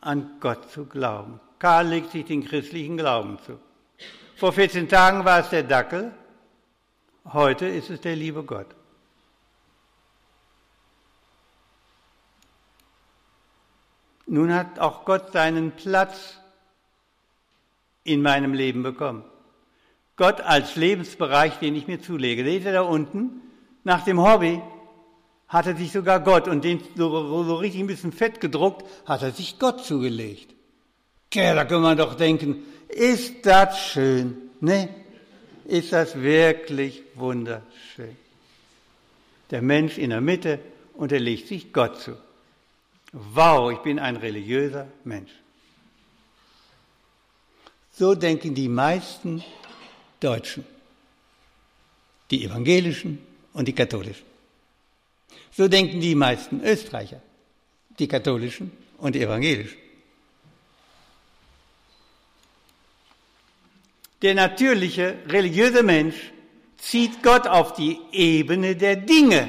an 0.00 0.30
Gott 0.40 0.70
zu 0.70 0.86
glauben. 0.86 1.40
Karl 1.58 1.88
legt 1.88 2.12
sich 2.12 2.24
den 2.24 2.44
christlichen 2.44 2.96
Glauben 2.96 3.38
zu. 3.44 3.58
Vor 4.38 4.52
14 4.52 4.88
Tagen 4.88 5.24
war 5.24 5.40
es 5.40 5.50
der 5.50 5.64
Dackel, 5.64 6.12
heute 7.24 7.66
ist 7.66 7.90
es 7.90 8.00
der 8.00 8.14
liebe 8.14 8.44
Gott. 8.44 8.68
Nun 14.26 14.54
hat 14.54 14.78
auch 14.78 15.04
Gott 15.04 15.32
seinen 15.32 15.72
Platz 15.72 16.38
in 18.04 18.22
meinem 18.22 18.54
Leben 18.54 18.84
bekommen. 18.84 19.24
Gott 20.14 20.40
als 20.40 20.76
Lebensbereich, 20.76 21.58
den 21.58 21.74
ich 21.74 21.88
mir 21.88 22.00
zulege. 22.00 22.44
Seht 22.44 22.64
ihr 22.64 22.72
da 22.72 22.82
unten? 22.82 23.40
Nach 23.82 24.04
dem 24.04 24.22
Hobby 24.22 24.62
hat 25.48 25.66
er 25.66 25.74
sich 25.74 25.90
sogar 25.90 26.20
Gott 26.20 26.46
und 26.46 26.62
den 26.62 26.80
so, 26.94 27.42
so 27.42 27.56
richtig 27.56 27.80
ein 27.80 27.88
bisschen 27.88 28.12
fett 28.12 28.40
gedruckt, 28.40 28.86
hat 29.04 29.22
er 29.22 29.32
sich 29.32 29.58
Gott 29.58 29.84
zugelegt. 29.84 30.54
Tja, 31.30 31.56
da 31.56 31.64
kann 31.64 31.82
man 31.82 31.98
doch 31.98 32.14
denken, 32.14 32.62
ist 32.88 33.46
das 33.46 33.78
schön, 33.78 34.50
ne? 34.60 34.88
Ist 35.64 35.92
das 35.92 36.14
wirklich 36.14 37.02
wunderschön. 37.14 38.16
Der 39.50 39.62
Mensch 39.62 39.98
in 39.98 40.10
der 40.10 40.20
Mitte 40.20 40.58
und 40.94 41.12
er 41.12 41.20
legt 41.20 41.48
sich 41.48 41.72
Gott 41.72 42.00
zu. 42.00 42.16
Wow, 43.12 43.72
ich 43.72 43.78
bin 43.78 43.98
ein 43.98 44.16
religiöser 44.16 44.88
Mensch. 45.04 45.30
So 47.92 48.14
denken 48.14 48.54
die 48.54 48.68
meisten 48.68 49.42
Deutschen, 50.20 50.64
die 52.30 52.44
evangelischen 52.44 53.18
und 53.52 53.66
die 53.66 53.74
katholischen. 53.74 54.26
So 55.50 55.68
denken 55.68 56.00
die 56.00 56.14
meisten 56.14 56.62
Österreicher, 56.62 57.20
die 57.98 58.06
katholischen 58.06 58.70
und 58.98 59.14
die 59.14 59.22
evangelischen. 59.22 59.87
Der 64.22 64.34
natürliche, 64.34 65.16
religiöse 65.28 65.82
Mensch 65.82 66.16
zieht 66.76 67.22
Gott 67.22 67.46
auf 67.46 67.74
die 67.74 67.98
Ebene 68.12 68.74
der 68.74 68.96
Dinge. 68.96 69.48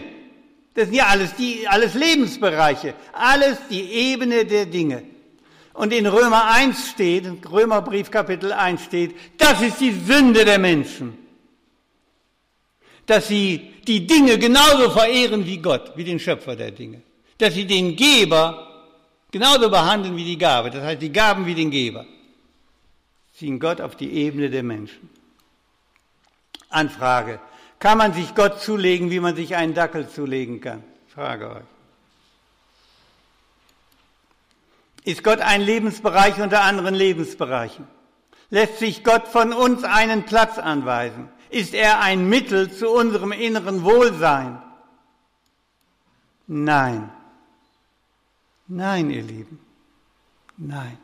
Das 0.75 0.85
sind 0.85 0.95
ja 0.95 1.07
alles, 1.07 1.35
die, 1.35 1.67
alles 1.67 1.95
Lebensbereiche, 1.95 2.93
alles 3.13 3.57
die 3.69 3.81
Ebene 3.81 4.45
der 4.45 4.65
Dinge. 4.65 5.03
Und 5.73 5.93
in 5.93 6.05
Römer 6.05 6.45
1 6.51 6.91
steht, 6.91 7.25
in 7.25 7.39
Römerbrief 7.43 8.11
Kapitel 8.11 8.51
1 8.51 8.83
steht, 8.83 9.15
das 9.37 9.61
ist 9.61 9.79
die 9.79 9.91
Sünde 9.91 10.45
der 10.45 10.59
Menschen. 10.59 11.17
Dass 13.05 13.27
sie 13.27 13.73
die 13.87 14.05
Dinge 14.05 14.37
genauso 14.37 14.91
verehren 14.91 15.45
wie 15.45 15.57
Gott, 15.57 15.93
wie 15.95 16.03
den 16.03 16.19
Schöpfer 16.19 16.55
der 16.55 16.71
Dinge. 16.71 17.01
Dass 17.39 17.55
sie 17.55 17.65
den 17.65 17.95
Geber 17.95 18.67
genauso 19.31 19.69
behandeln 19.69 20.15
wie 20.15 20.25
die 20.25 20.37
Gabe. 20.37 20.69
Das 20.69 20.83
heißt, 20.83 21.01
die 21.01 21.11
Gaben 21.11 21.45
wie 21.45 21.55
den 21.55 21.71
Geber 21.71 22.05
ziehen 23.39 23.59
Gott 23.59 23.79
auf 23.79 23.95
die 23.95 24.11
Ebene 24.11 24.49
der 24.49 24.63
Menschen. 24.63 25.09
Anfrage. 26.69 27.39
Kann 27.79 27.97
man 27.97 28.13
sich 28.13 28.35
Gott 28.35 28.59
zulegen, 28.61 29.11
wie 29.11 29.21
man 29.21 29.37
sich 29.37 29.55
einen 29.55 29.73
Dackel 29.73 30.09
zulegen 30.09 30.59
kann? 30.59 30.83
Frage 31.07 31.49
euch. 31.49 31.63
Ist 35.05 35.23
Gott 35.23 35.39
ein 35.39 35.61
Lebensbereich 35.61 36.41
unter 36.41 36.63
anderen 36.63 36.93
Lebensbereichen? 36.93 37.87
Lässt 38.49 38.79
sich 38.79 39.05
Gott 39.05 39.29
von 39.29 39.53
uns 39.53 39.85
einen 39.85 40.25
Platz 40.25 40.57
anweisen? 40.57 41.29
Ist 41.49 41.73
er 41.73 42.01
ein 42.01 42.27
Mittel 42.27 42.69
zu 42.69 42.89
unserem 42.89 43.31
inneren 43.31 43.83
Wohlsein? 43.85 44.61
Nein. 46.45 47.09
Nein, 48.67 49.09
ihr 49.09 49.23
Lieben. 49.23 49.59
Nein. 50.57 50.97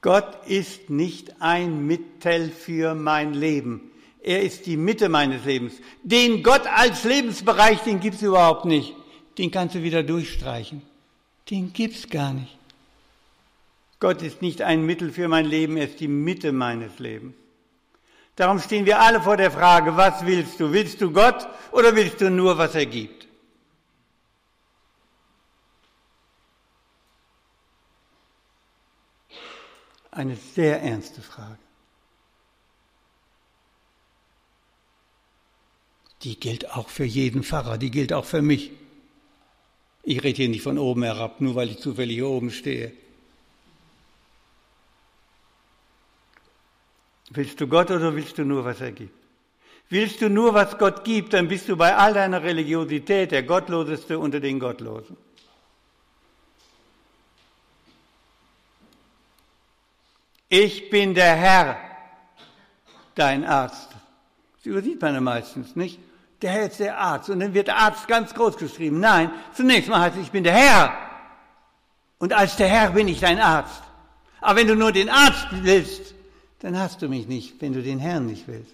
Gott 0.00 0.46
ist 0.46 0.90
nicht 0.90 1.40
ein 1.40 1.86
Mittel 1.86 2.50
für 2.50 2.94
mein 2.94 3.34
Leben. 3.34 3.90
Er 4.22 4.42
ist 4.42 4.66
die 4.66 4.76
Mitte 4.76 5.08
meines 5.08 5.44
Lebens. 5.44 5.74
Den 6.02 6.42
Gott 6.42 6.66
als 6.66 7.04
Lebensbereich, 7.04 7.80
den 7.80 8.00
gibt's 8.00 8.22
überhaupt 8.22 8.64
nicht. 8.64 8.94
Den 9.38 9.50
kannst 9.50 9.74
du 9.74 9.82
wieder 9.82 10.02
durchstreichen. 10.02 10.82
Den 11.50 11.72
gibt's 11.72 12.08
gar 12.08 12.32
nicht. 12.32 12.56
Gott 14.00 14.22
ist 14.22 14.42
nicht 14.42 14.62
ein 14.62 14.86
Mittel 14.86 15.10
für 15.10 15.26
mein 15.26 15.46
Leben, 15.46 15.76
er 15.76 15.86
ist 15.86 15.98
die 15.98 16.08
Mitte 16.08 16.52
meines 16.52 16.98
Lebens. 17.00 17.34
Darum 18.36 18.60
stehen 18.60 18.86
wir 18.86 19.00
alle 19.00 19.20
vor 19.20 19.36
der 19.36 19.50
Frage, 19.50 19.96
was 19.96 20.24
willst 20.24 20.60
du? 20.60 20.72
Willst 20.72 21.00
du 21.00 21.10
Gott 21.10 21.48
oder 21.72 21.96
willst 21.96 22.20
du 22.20 22.30
nur, 22.30 22.56
was 22.56 22.76
er 22.76 22.86
gibt? 22.86 23.17
Eine 30.18 30.34
sehr 30.34 30.82
ernste 30.82 31.22
Frage. 31.22 31.60
Die 36.22 36.40
gilt 36.40 36.72
auch 36.72 36.88
für 36.88 37.04
jeden 37.04 37.44
Pfarrer, 37.44 37.78
die 37.78 37.92
gilt 37.92 38.12
auch 38.12 38.24
für 38.24 38.42
mich. 38.42 38.72
Ich 40.02 40.24
rede 40.24 40.38
hier 40.38 40.48
nicht 40.48 40.62
von 40.62 40.76
oben 40.76 41.04
herab, 41.04 41.40
nur 41.40 41.54
weil 41.54 41.70
ich 41.70 41.78
zufällig 41.78 42.16
hier 42.16 42.26
oben 42.26 42.50
stehe. 42.50 42.90
Willst 47.30 47.60
du 47.60 47.68
Gott 47.68 47.92
oder 47.92 48.12
willst 48.16 48.38
du 48.38 48.44
nur, 48.44 48.64
was 48.64 48.80
er 48.80 48.90
gibt? 48.90 49.14
Willst 49.88 50.20
du 50.20 50.28
nur, 50.28 50.52
was 50.52 50.76
Gott 50.78 51.04
gibt, 51.04 51.32
dann 51.32 51.46
bist 51.46 51.68
du 51.68 51.76
bei 51.76 51.94
all 51.94 52.12
deiner 52.12 52.42
Religiosität 52.42 53.30
der 53.30 53.44
Gottloseste 53.44 54.18
unter 54.18 54.40
den 54.40 54.58
Gottlosen. 54.58 55.16
Ich 60.48 60.88
bin 60.90 61.14
der 61.14 61.34
Herr, 61.34 61.76
dein 63.14 63.44
Arzt. 63.44 63.88
Das 64.56 64.66
übersieht 64.66 65.00
man 65.00 65.14
ja 65.14 65.20
meistens, 65.20 65.76
nicht? 65.76 65.98
Der 66.40 66.52
Herr 66.52 66.66
ist 66.66 66.80
der 66.80 66.98
Arzt. 66.98 67.28
Und 67.30 67.40
dann 67.40 67.52
wird 67.54 67.68
Arzt 67.68 68.08
ganz 68.08 68.32
groß 68.32 68.56
geschrieben. 68.56 69.00
Nein, 69.00 69.30
zunächst 69.54 69.90
mal 69.90 70.00
heißt 70.00 70.16
es, 70.16 70.22
ich 70.22 70.30
bin 70.30 70.44
der 70.44 70.54
Herr. 70.54 70.96
Und 72.18 72.32
als 72.32 72.56
der 72.56 72.68
Herr 72.68 72.90
bin 72.90 73.08
ich 73.08 73.20
dein 73.20 73.38
Arzt. 73.38 73.82
Aber 74.40 74.58
wenn 74.60 74.68
du 74.68 74.74
nur 74.74 74.92
den 74.92 75.10
Arzt 75.10 75.48
willst, 75.50 76.14
dann 76.60 76.78
hast 76.78 77.02
du 77.02 77.08
mich 77.08 77.26
nicht, 77.28 77.60
wenn 77.60 77.72
du 77.72 77.82
den 77.82 77.98
Herrn 77.98 78.26
nicht 78.26 78.48
willst. 78.48 78.72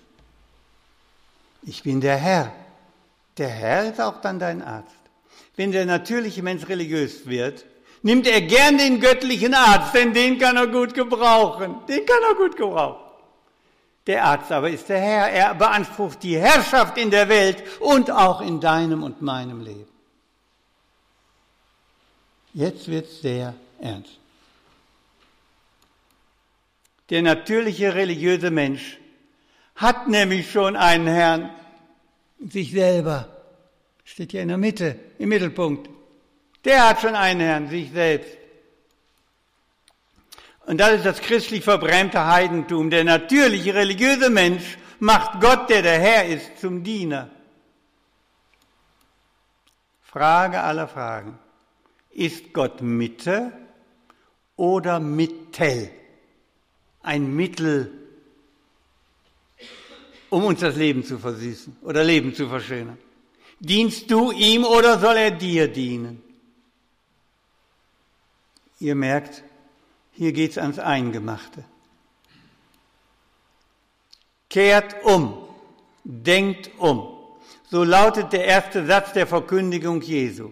Ich 1.63 1.83
bin 1.83 2.01
der 2.01 2.17
Herr. 2.17 2.53
Der 3.39 3.49
Herr 3.49 3.91
ist 3.91 4.01
auch 4.01 4.21
dann 4.21 4.39
dein 4.39 4.63
Arzt. 4.63 4.95
Wenn 5.57 5.73
der 5.73 5.87
natürliche 5.87 6.43
Mensch 6.43 6.69
religiös 6.69 7.27
wird, 7.27 7.65
nimmt 8.05 8.27
er 8.27 8.43
gern 8.43 8.79
den 8.79 9.01
göttlichen 9.01 9.55
Arzt, 9.55 9.95
denn 9.95 10.13
den 10.13 10.39
kann 10.39 10.57
er 10.57 10.69
gut 10.69 10.95
gebrauchen. 10.95 11.75
Den 11.89 12.07
kann 12.07 12.23
er 12.23 12.35
gut 12.37 12.57
gebrauchen. 12.57 13.03
Der 14.07 14.25
Arzt 14.25 14.53
aber 14.53 14.69
ist 14.69 14.89
der 14.89 15.01
Herr. 15.01 15.31
Er 15.31 15.55
beansprucht 15.55 16.23
die 16.23 16.39
Herrschaft 16.39 16.99
in 16.99 17.11
der 17.11 17.29
Welt 17.29 17.65
und 17.81 18.11
auch 18.11 18.43
in 18.43 18.61
deinem 18.61 19.03
und 19.03 19.23
meinem 19.23 19.63
Leben. 19.63 19.89
Jetzt 22.53 22.89
wird 22.89 23.07
es 23.07 23.23
sehr 23.23 23.55
ernst. 23.81 24.19
Der 27.09 27.23
natürliche 27.23 27.95
religiöse 27.95 28.51
Mensch 28.51 28.99
hat 29.75 30.09
nämlich 30.09 30.51
schon 30.51 30.77
einen 30.77 31.07
Herrn, 31.07 31.51
sich 32.39 32.71
selber. 32.71 33.29
Steht 34.05 34.35
ja 34.35 34.43
in 34.43 34.49
der 34.49 34.59
Mitte, 34.59 35.01
im 35.19 35.31
Mittelpunkt. 35.31 35.89
Der 36.65 36.89
hat 36.89 37.01
schon 37.01 37.15
einen 37.15 37.41
Herrn, 37.41 37.69
sich 37.69 37.91
selbst. 37.91 38.39
Und 40.67 40.79
das 40.79 40.95
ist 40.95 41.07
das 41.07 41.21
christlich 41.21 41.63
verbrämte 41.63 42.27
Heidentum. 42.27 42.89
Der 42.91 43.05
natürliche 43.05 43.75
religiöse 43.75 44.31
Mensch 44.31 44.79
macht 44.99 45.41
Gott, 45.41 45.69
der 45.69 45.83
der 45.83 45.99
Herr 46.01 46.27
ist, 46.27 46.59
zum 46.59 46.83
Diener. 46.83 47.29
Frage 50.01 50.63
aller 50.63 50.89
Fragen. 50.89 51.39
Ist 52.11 52.53
Gott 52.53 52.81
Mitte 52.81 53.53
oder 54.57 55.01
Mittel? 55.01 55.91
Ein 57.03 57.35
Mittel, 57.37 57.91
um 60.31 60.45
uns 60.45 60.61
das 60.61 60.77
Leben 60.77 61.05
zu 61.05 61.19
versüßen 61.19 61.77
oder 61.83 62.03
Leben 62.03 62.35
zu 62.35 62.49
verschönern. 62.49 62.97
Dienst 63.61 64.11
du 64.11 64.33
ihm 64.33 64.65
oder 64.65 64.99
soll 64.99 65.17
er 65.17 65.31
dir 65.31 65.69
dienen? 65.69 66.24
Ihr 68.85 68.95
merkt, 68.95 69.43
hier 70.13 70.35
geht 70.35 70.51
es 70.51 70.59
ans 70.59 70.79
Eingemachte. 70.79 71.65
Kehrt 74.51 74.95
um, 75.05 75.39
denkt 76.05 76.71
um. 76.77 77.09
So 77.71 77.83
lautet 77.83 78.35
der 78.35 78.45
erste 78.45 78.85
Satz 78.85 79.15
der 79.15 79.27
Verkündigung 79.27 80.03
Jesu. 80.03 80.51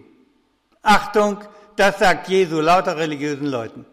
Achtung, 0.81 1.41
das 1.75 1.99
sagt 1.99 2.27
Jesu 2.27 2.59
lauter 2.59 2.97
religiösen 2.97 3.45
Leuten. 3.45 3.85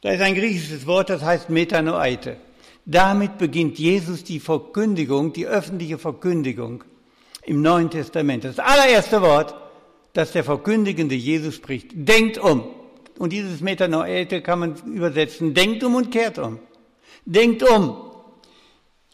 Da 0.00 0.12
ist 0.12 0.22
ein 0.22 0.34
griechisches 0.34 0.86
Wort, 0.86 1.10
das 1.10 1.20
heißt 1.20 1.50
Metanoite. 1.50 2.38
Damit 2.86 3.36
beginnt 3.36 3.78
Jesus 3.78 4.24
die 4.24 4.40
Verkündigung, 4.40 5.34
die 5.34 5.46
öffentliche 5.46 5.98
Verkündigung 5.98 6.82
im 7.42 7.60
Neuen 7.60 7.90
Testament. 7.90 8.44
Das 8.44 8.58
allererste 8.58 9.20
Wort, 9.20 9.54
das 10.14 10.32
der 10.32 10.44
verkündigende 10.44 11.14
Jesus 11.14 11.56
spricht. 11.56 11.90
Denkt 11.92 12.38
um. 12.38 12.75
Und 13.18 13.32
dieses 13.32 13.60
Metanoete 13.60 14.42
kann 14.42 14.58
man 14.58 14.74
übersetzen, 14.92 15.54
denkt 15.54 15.82
um 15.84 15.94
und 15.94 16.10
kehrt 16.10 16.38
um. 16.38 16.58
Denkt 17.24 17.62
um. 17.62 18.06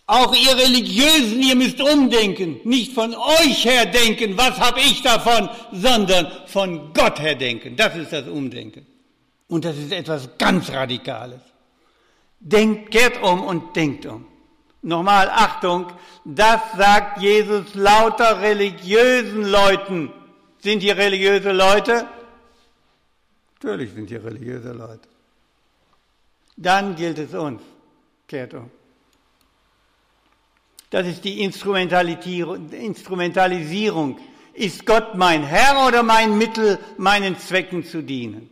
Auch 0.07 0.35
ihr 0.35 0.57
Religiösen, 0.57 1.41
ihr 1.43 1.55
müsst 1.55 1.81
umdenken. 1.81 2.61
Nicht 2.65 2.93
von 2.93 3.15
euch 3.15 3.65
her 3.65 3.87
denken, 3.87 4.37
was 4.37 4.59
habe 4.59 4.81
ich 4.81 5.01
davon, 5.03 5.49
sondern 5.73 6.31
von 6.47 6.93
Gott 6.93 7.21
her 7.21 7.37
denken. 7.37 7.77
Das 7.77 7.97
ist 7.97 8.13
das 8.13 8.27
Umdenken. 8.29 8.87
Und 9.49 9.65
das 9.65 9.77
ist 9.79 9.93
etwas 9.93 10.29
ganz 10.39 10.71
Radikales. 10.71 11.41
Denkt, 12.41 12.91
kehrt 12.91 13.23
um 13.23 13.43
und 13.43 13.77
denkt 13.77 14.05
um. 14.07 14.27
Nochmal, 14.83 15.31
Achtung, 15.31 15.87
das 16.25 16.61
sagt 16.77 17.23
Jesus 17.23 17.75
lauter 17.75 18.41
religiösen 18.41 19.45
Leuten. 19.45 20.13
Sind 20.59 20.81
hier 20.81 20.97
religiöse 20.97 21.53
Leute? 21.53 22.07
Natürlich 23.63 23.93
sind 23.93 24.09
hier 24.09 24.25
religiöse 24.25 24.73
Leute. 24.73 25.09
Dann 26.57 26.97
gilt 26.97 27.19
es 27.19 27.33
uns. 27.33 27.63
Kehrt 28.27 28.55
um. 28.55 28.69
Das 30.91 31.07
ist 31.07 31.23
die 31.25 31.43
Instrumentalisierung. 31.43 34.19
Ist 34.53 34.85
Gott 34.85 35.15
mein 35.15 35.45
Herr 35.45 35.87
oder 35.87 36.03
mein 36.03 36.37
Mittel, 36.37 36.81
meinen 36.99 37.39
Zwecken 37.39 37.85
zu 37.85 38.03
dienen? 38.03 38.51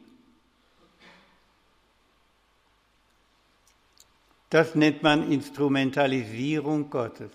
Das 4.48 4.76
nennt 4.76 5.02
man 5.02 5.30
Instrumentalisierung 5.30 6.88
Gottes. 6.88 7.32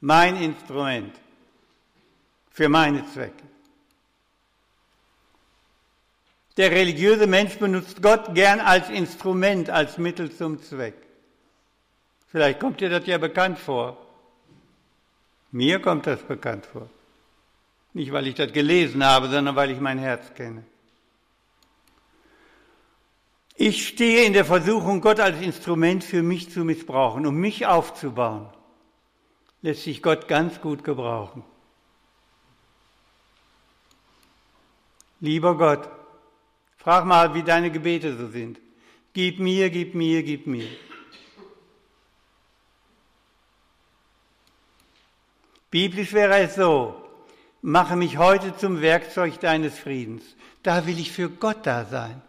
Mein 0.00 0.42
Instrument 0.42 1.14
für 2.50 2.68
meine 2.68 3.06
Zwecke. 3.06 3.51
Der 6.56 6.70
religiöse 6.70 7.26
Mensch 7.26 7.56
benutzt 7.58 8.02
Gott 8.02 8.34
gern 8.34 8.60
als 8.60 8.90
Instrument, 8.90 9.70
als 9.70 9.96
Mittel 9.96 10.30
zum 10.30 10.62
Zweck. 10.62 10.94
Vielleicht 12.28 12.60
kommt 12.60 12.80
dir 12.80 12.90
das 12.90 13.06
ja 13.06 13.18
bekannt 13.18 13.58
vor. 13.58 13.96
Mir 15.50 15.80
kommt 15.80 16.06
das 16.06 16.20
bekannt 16.22 16.66
vor. 16.66 16.88
Nicht, 17.94 18.12
weil 18.12 18.26
ich 18.26 18.34
das 18.34 18.52
gelesen 18.52 19.04
habe, 19.04 19.28
sondern 19.28 19.54
weil 19.56 19.70
ich 19.70 19.80
mein 19.80 19.98
Herz 19.98 20.32
kenne. 20.34 20.64
Ich 23.54 23.86
stehe 23.86 24.24
in 24.24 24.32
der 24.32 24.46
Versuchung, 24.46 25.02
Gott 25.02 25.20
als 25.20 25.40
Instrument 25.40 26.02
für 26.02 26.22
mich 26.22 26.50
zu 26.50 26.64
missbrauchen, 26.64 27.26
um 27.26 27.36
mich 27.36 27.66
aufzubauen. 27.66 28.48
Lässt 29.60 29.84
sich 29.84 30.02
Gott 30.02 30.26
ganz 30.26 30.60
gut 30.60 30.84
gebrauchen. 30.84 31.44
Lieber 35.20 35.56
Gott, 35.56 35.88
Frag 36.82 37.04
mal, 37.04 37.32
wie 37.34 37.44
deine 37.44 37.70
Gebete 37.70 38.16
so 38.16 38.26
sind. 38.26 38.58
Gib 39.12 39.38
mir, 39.38 39.70
gib 39.70 39.94
mir, 39.94 40.24
gib 40.24 40.48
mir. 40.48 40.66
Biblisch 45.70 46.12
wäre 46.12 46.38
es 46.40 46.56
so, 46.56 46.96
mache 47.62 47.94
mich 47.94 48.18
heute 48.18 48.56
zum 48.56 48.82
Werkzeug 48.82 49.38
deines 49.38 49.78
Friedens. 49.78 50.24
Da 50.64 50.84
will 50.84 50.98
ich 50.98 51.12
für 51.12 51.30
Gott 51.30 51.64
da 51.64 51.84
sein. 51.84 52.20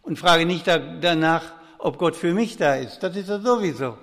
Und 0.00 0.18
frage 0.18 0.46
nicht 0.46 0.66
danach, 0.66 1.52
ob 1.76 1.98
Gott 1.98 2.16
für 2.16 2.32
mich 2.32 2.56
da 2.56 2.76
ist. 2.76 3.00
Das 3.00 3.14
ist 3.14 3.28
er 3.28 3.40
sowieso. 3.40 3.98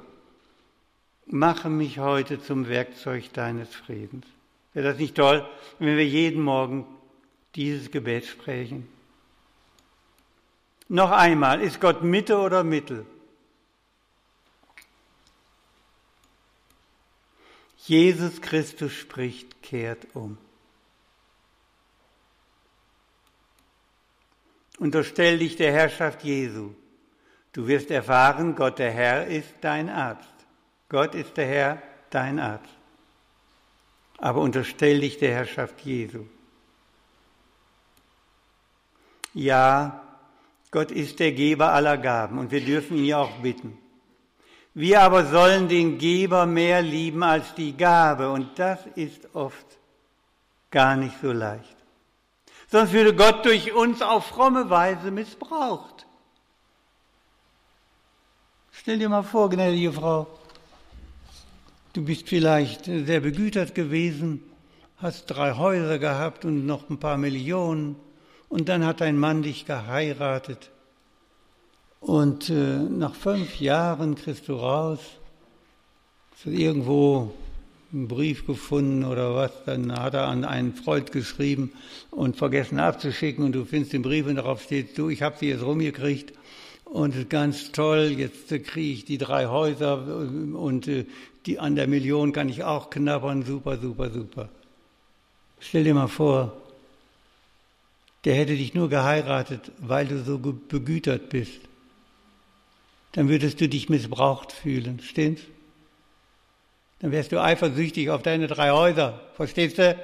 Mache 1.25 1.69
mich 1.69 1.97
heute 1.97 2.39
zum 2.39 2.67
Werkzeug 2.67 3.33
deines 3.33 3.73
Friedens. 3.73 4.27
Wäre 4.73 4.89
das 4.89 4.99
nicht 4.99 5.15
toll, 5.15 5.47
wenn 5.79 5.97
wir 5.97 6.05
jeden 6.07 6.43
Morgen 6.43 6.85
dieses 7.55 7.89
Gebet 7.89 8.27
sprechen? 8.27 8.87
Noch 10.87 11.11
einmal, 11.11 11.61
ist 11.61 11.79
Gott 11.79 12.03
Mitte 12.03 12.37
oder 12.37 12.63
Mittel? 12.63 13.05
Jesus 17.85 18.41
Christus 18.41 18.93
spricht, 18.93 19.61
kehrt 19.61 20.07
um. 20.13 20.37
Unterstell 24.79 25.37
dich 25.37 25.55
der 25.55 25.71
Herrschaft 25.71 26.23
Jesu. 26.23 26.73
Du 27.51 27.67
wirst 27.67 27.91
erfahren, 27.91 28.55
Gott 28.55 28.79
der 28.79 28.91
Herr 28.91 29.27
ist 29.27 29.53
dein 29.61 29.89
Arzt. 29.89 30.33
Gott 30.89 31.13
ist 31.13 31.37
der 31.37 31.45
Herr, 31.45 31.81
dein 32.09 32.39
Arzt. 32.39 32.69
Aber 34.17 34.41
unterstell 34.41 35.01
dich 35.01 35.17
der 35.17 35.33
Herrschaft 35.33 35.81
Jesu. 35.81 36.25
Ja, 39.33 40.02
Gott 40.73 40.89
ist 40.89 41.19
der 41.19 41.31
Geber 41.33 41.71
aller 41.71 41.99
Gaben 41.99 42.39
und 42.39 42.49
wir 42.49 42.65
dürfen 42.65 42.97
ihn 42.97 43.05
ja 43.05 43.19
auch 43.19 43.37
bitten. 43.43 43.77
Wir 44.73 45.01
aber 45.01 45.27
sollen 45.27 45.67
den 45.67 45.99
Geber 45.99 46.47
mehr 46.47 46.81
lieben 46.81 47.21
als 47.21 47.53
die 47.53 47.77
Gabe 47.77 48.31
und 48.31 48.57
das 48.57 48.79
ist 48.95 49.35
oft 49.35 49.77
gar 50.71 50.95
nicht 50.95 51.15
so 51.21 51.31
leicht. 51.31 51.77
Sonst 52.71 52.91
würde 52.91 53.15
Gott 53.15 53.45
durch 53.45 53.71
uns 53.71 54.01
auf 54.01 54.25
fromme 54.25 54.71
Weise 54.71 55.11
missbraucht. 55.11 56.07
Stell 58.71 58.97
dir 58.97 59.09
mal 59.09 59.21
vor, 59.21 59.51
gnädige 59.51 59.93
Frau, 59.93 60.25
du 61.93 62.03
bist 62.03 62.27
vielleicht 62.27 62.85
sehr 62.85 63.19
begütert 63.19 63.75
gewesen, 63.75 64.41
hast 64.97 65.27
drei 65.27 65.53
Häuser 65.53 65.99
gehabt 65.99 66.45
und 66.45 66.65
noch 66.65 66.89
ein 66.89 66.99
paar 66.99 67.17
Millionen 67.17 67.95
und 68.53 68.69
dann 68.69 68.85
hat 68.85 69.01
dein 69.01 69.17
Mann 69.17 69.41
dich 69.41 69.65
geheiratet 69.65 70.69
und 72.01 72.51
äh, 72.51 72.77
nach 72.77 73.15
fünf 73.15 73.59
Jahren 73.59 74.13
kriegst 74.13 74.47
du 74.47 74.53
raus, 74.53 74.99
hast 76.31 76.45
du 76.45 76.51
irgendwo 76.51 77.33
einen 77.91 78.07
Brief 78.07 78.45
gefunden 78.45 79.05
oder 79.05 79.33
was, 79.33 79.51
dann 79.65 79.91
hat 79.91 80.13
er 80.13 80.27
an 80.27 80.45
einen 80.45 80.75
Freund 80.75 81.11
geschrieben 81.11 81.71
und 82.11 82.37
vergessen 82.37 82.79
abzuschicken 82.79 83.43
und 83.43 83.53
du 83.53 83.65
findest 83.65 83.93
den 83.93 84.03
Brief 84.03 84.27
und 84.27 84.35
darauf 84.35 84.61
steht, 84.61 84.99
du, 84.99 85.09
ich 85.09 85.23
habe 85.23 85.35
sie 85.39 85.47
jetzt 85.47 85.63
rumgekriegt 85.63 86.33
und 86.85 87.31
ganz 87.31 87.71
toll, 87.71 88.13
jetzt 88.15 88.49
kriege 88.49 88.93
ich 88.93 89.03
die 89.03 89.17
drei 89.17 89.47
Häuser 89.47 89.97
und 90.05 90.87
äh, 90.87 91.05
die 91.47 91.57
an 91.57 91.75
der 91.75 91.87
Million 91.87 92.33
kann 92.33 92.49
ich 92.49 92.63
auch 92.63 92.91
knabbern, 92.91 93.43
super, 93.43 93.79
super, 93.79 94.11
super. 94.11 94.49
Stell 95.59 95.85
dir 95.85 95.95
mal 95.95 96.07
vor, 96.07 96.62
der 98.25 98.35
hätte 98.35 98.55
dich 98.55 98.73
nur 98.73 98.89
geheiratet, 98.89 99.71
weil 99.79 100.07
du 100.07 100.23
so 100.23 100.37
begütert 100.37 101.29
bist. 101.29 101.59
Dann 103.13 103.29
würdest 103.29 103.61
du 103.61 103.69
dich 103.69 103.89
missbraucht 103.89 104.51
fühlen, 104.51 104.99
stimmt's? 104.99 105.43
Dann 106.99 107.11
wärst 107.11 107.31
du 107.33 107.41
eifersüchtig 107.41 108.09
auf 108.09 108.23
deine 108.23 108.47
drei 108.47 108.71
Häuser, 108.71 109.19
verstehst 109.35 109.77
du? 109.77 109.97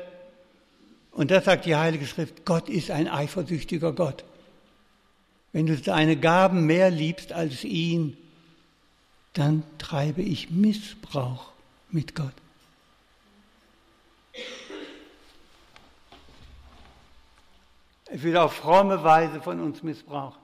Und 1.12 1.32
das 1.32 1.46
sagt 1.46 1.66
die 1.66 1.76
Heilige 1.76 2.06
Schrift, 2.06 2.46
Gott 2.46 2.70
ist 2.70 2.92
ein 2.92 3.08
eifersüchtiger 3.08 3.94
Gott. 3.94 4.24
Wenn 5.54 5.66
du 5.66 5.78
deine 5.78 6.18
Gaben 6.18 6.66
mehr 6.66 6.92
liebst 6.92 7.34
als 7.34 7.64
ihn, 7.64 8.18
dann 9.34 9.64
treibe 9.78 10.22
ich 10.22 10.52
Missbrauch 10.52 11.52
mit 11.90 12.16
Gott. 12.16 12.34
Es 18.12 18.24
wird 18.24 18.38
auf 18.38 18.54
fromme 18.54 19.04
Weise 19.04 19.42
von 19.42 19.60
uns 19.60 19.84
missbraucht. 19.84 20.40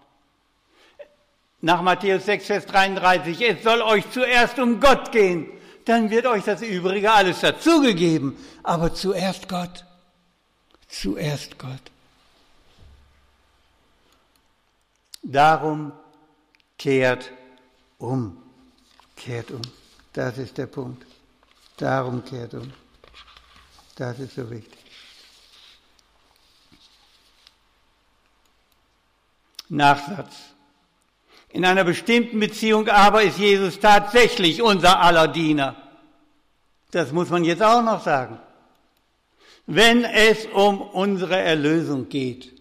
Nach 1.61 1.81
Matthäus 1.81 2.25
6, 2.25 2.45
Vers 2.45 2.65
33, 2.67 3.41
es 3.41 3.63
soll 3.63 3.81
euch 3.81 4.09
zuerst 4.11 4.59
um 4.59 4.79
Gott 4.79 5.11
gehen, 5.11 5.49
dann 5.85 6.09
wird 6.09 6.27
euch 6.27 6.43
das 6.43 6.61
Übrige 6.61 7.11
alles 7.11 7.39
dazugegeben. 7.39 8.37
Aber 8.61 8.93
zuerst 8.93 9.47
Gott. 9.47 9.85
Zuerst 10.87 11.57
Gott. 11.57 11.81
Darum 15.23 15.91
kehrt 16.77 17.31
um. 17.97 18.37
Kehrt 19.15 19.49
um. 19.51 19.61
Das 20.13 20.37
ist 20.37 20.57
der 20.57 20.67
Punkt. 20.67 21.05
Darum 21.77 22.23
kehrt 22.23 22.53
um. 22.53 22.71
Das 23.95 24.19
ist 24.19 24.35
so 24.35 24.49
wichtig. 24.49 24.84
Nachsatz. 29.69 30.35
In 31.49 31.65
einer 31.65 31.83
bestimmten 31.83 32.39
Beziehung 32.39 32.87
aber 32.89 33.23
ist 33.23 33.37
Jesus 33.37 33.79
tatsächlich 33.79 34.61
unser 34.61 34.99
aller 34.99 35.27
Diener. 35.27 35.75
Das 36.91 37.11
muss 37.11 37.29
man 37.29 37.43
jetzt 37.43 37.63
auch 37.63 37.81
noch 37.81 38.03
sagen. 38.03 38.39
Wenn 39.65 40.03
es 40.03 40.45
um 40.47 40.81
unsere 40.81 41.37
Erlösung 41.37 42.09
geht, 42.09 42.53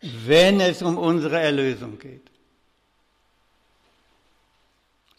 wenn 0.00 0.60
es 0.60 0.82
um 0.82 0.98
unsere 0.98 1.40
Erlösung 1.40 1.98
geht. 1.98 2.30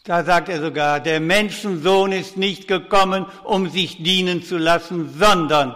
Da 0.04 0.22
sagt 0.22 0.48
er 0.48 0.60
sogar, 0.60 1.00
der 1.00 1.18
Menschensohn 1.18 2.12
ist 2.12 2.36
nicht 2.36 2.68
gekommen, 2.68 3.26
um 3.42 3.68
sich 3.68 4.02
dienen 4.02 4.44
zu 4.44 4.56
lassen, 4.56 5.12
sondern 5.18 5.74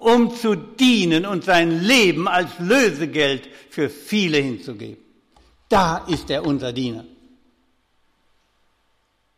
um 0.00 0.34
zu 0.34 0.56
dienen 0.56 1.24
und 1.24 1.44
sein 1.44 1.82
Leben 1.82 2.26
als 2.26 2.58
Lösegeld 2.58 3.48
für 3.70 3.88
viele 3.88 4.38
hinzugeben. 4.38 5.02
Da 5.68 5.98
ist 6.08 6.30
er 6.30 6.44
unser 6.44 6.72
Diener. 6.72 7.04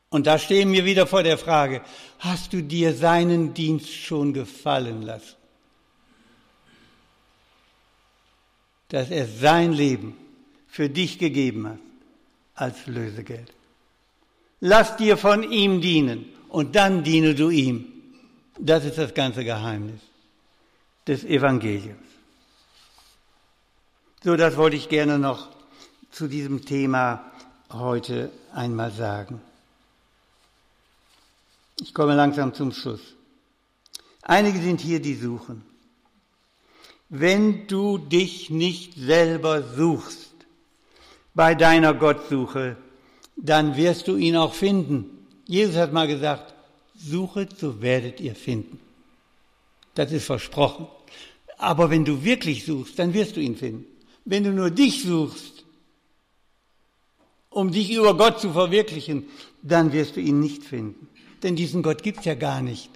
Und 0.08 0.26
da 0.26 0.38
stehen 0.38 0.72
wir 0.72 0.84
wieder 0.84 1.06
vor 1.06 1.22
der 1.22 1.38
Frage, 1.38 1.82
hast 2.18 2.52
du 2.52 2.62
dir 2.62 2.94
seinen 2.94 3.54
Dienst 3.54 3.92
schon 3.92 4.32
gefallen 4.32 5.02
lassen? 5.02 5.36
dass 8.92 9.10
er 9.10 9.26
sein 9.26 9.72
Leben 9.72 10.14
für 10.68 10.90
dich 10.90 11.18
gegeben 11.18 11.66
hat 11.66 11.78
als 12.54 12.86
Lösegeld. 12.86 13.50
Lass 14.60 14.98
dir 14.98 15.16
von 15.16 15.50
ihm 15.50 15.80
dienen 15.80 16.26
und 16.50 16.76
dann 16.76 17.02
diene 17.02 17.34
du 17.34 17.48
ihm. 17.48 17.86
Das 18.58 18.84
ist 18.84 18.98
das 18.98 19.14
ganze 19.14 19.44
Geheimnis 19.44 20.11
des 21.06 21.24
Evangeliums. 21.24 21.98
So, 24.22 24.36
das 24.36 24.56
wollte 24.56 24.76
ich 24.76 24.88
gerne 24.88 25.18
noch 25.18 25.48
zu 26.10 26.28
diesem 26.28 26.64
Thema 26.64 27.24
heute 27.70 28.30
einmal 28.52 28.92
sagen. 28.92 29.40
Ich 31.80 31.92
komme 31.94 32.14
langsam 32.14 32.54
zum 32.54 32.72
Schluss. 32.72 33.00
Einige 34.22 34.60
sind 34.60 34.80
hier, 34.80 35.00
die 35.00 35.16
suchen 35.16 35.64
wenn 37.14 37.66
du 37.66 37.98
dich 37.98 38.48
nicht 38.48 38.94
selber 38.94 39.62
suchst 39.62 40.32
bei 41.34 41.54
deiner 41.54 41.92
Gottsuche, 41.92 42.78
dann 43.36 43.76
wirst 43.76 44.08
du 44.08 44.16
ihn 44.16 44.34
auch 44.34 44.54
finden. 44.54 45.26
Jesus 45.46 45.76
hat 45.76 45.92
mal 45.92 46.08
gesagt, 46.08 46.54
suchet, 46.96 47.58
so 47.58 47.82
werdet 47.82 48.18
ihr 48.18 48.34
finden. 48.34 48.80
Das 49.94 50.12
ist 50.12 50.24
versprochen. 50.24 50.86
Aber 51.58 51.90
wenn 51.90 52.04
du 52.04 52.24
wirklich 52.24 52.64
suchst, 52.64 52.98
dann 52.98 53.14
wirst 53.14 53.36
du 53.36 53.40
ihn 53.40 53.56
finden. 53.56 53.86
Wenn 54.24 54.44
du 54.44 54.52
nur 54.52 54.70
dich 54.70 55.02
suchst, 55.02 55.64
um 57.50 57.70
dich 57.70 57.92
über 57.92 58.16
Gott 58.16 58.40
zu 58.40 58.52
verwirklichen, 58.52 59.28
dann 59.62 59.92
wirst 59.92 60.16
du 60.16 60.20
ihn 60.20 60.40
nicht 60.40 60.64
finden. 60.64 61.08
Denn 61.42 61.56
diesen 61.56 61.82
Gott 61.82 62.02
gibt's 62.02 62.24
ja 62.24 62.34
gar 62.34 62.62
nicht. 62.62 62.90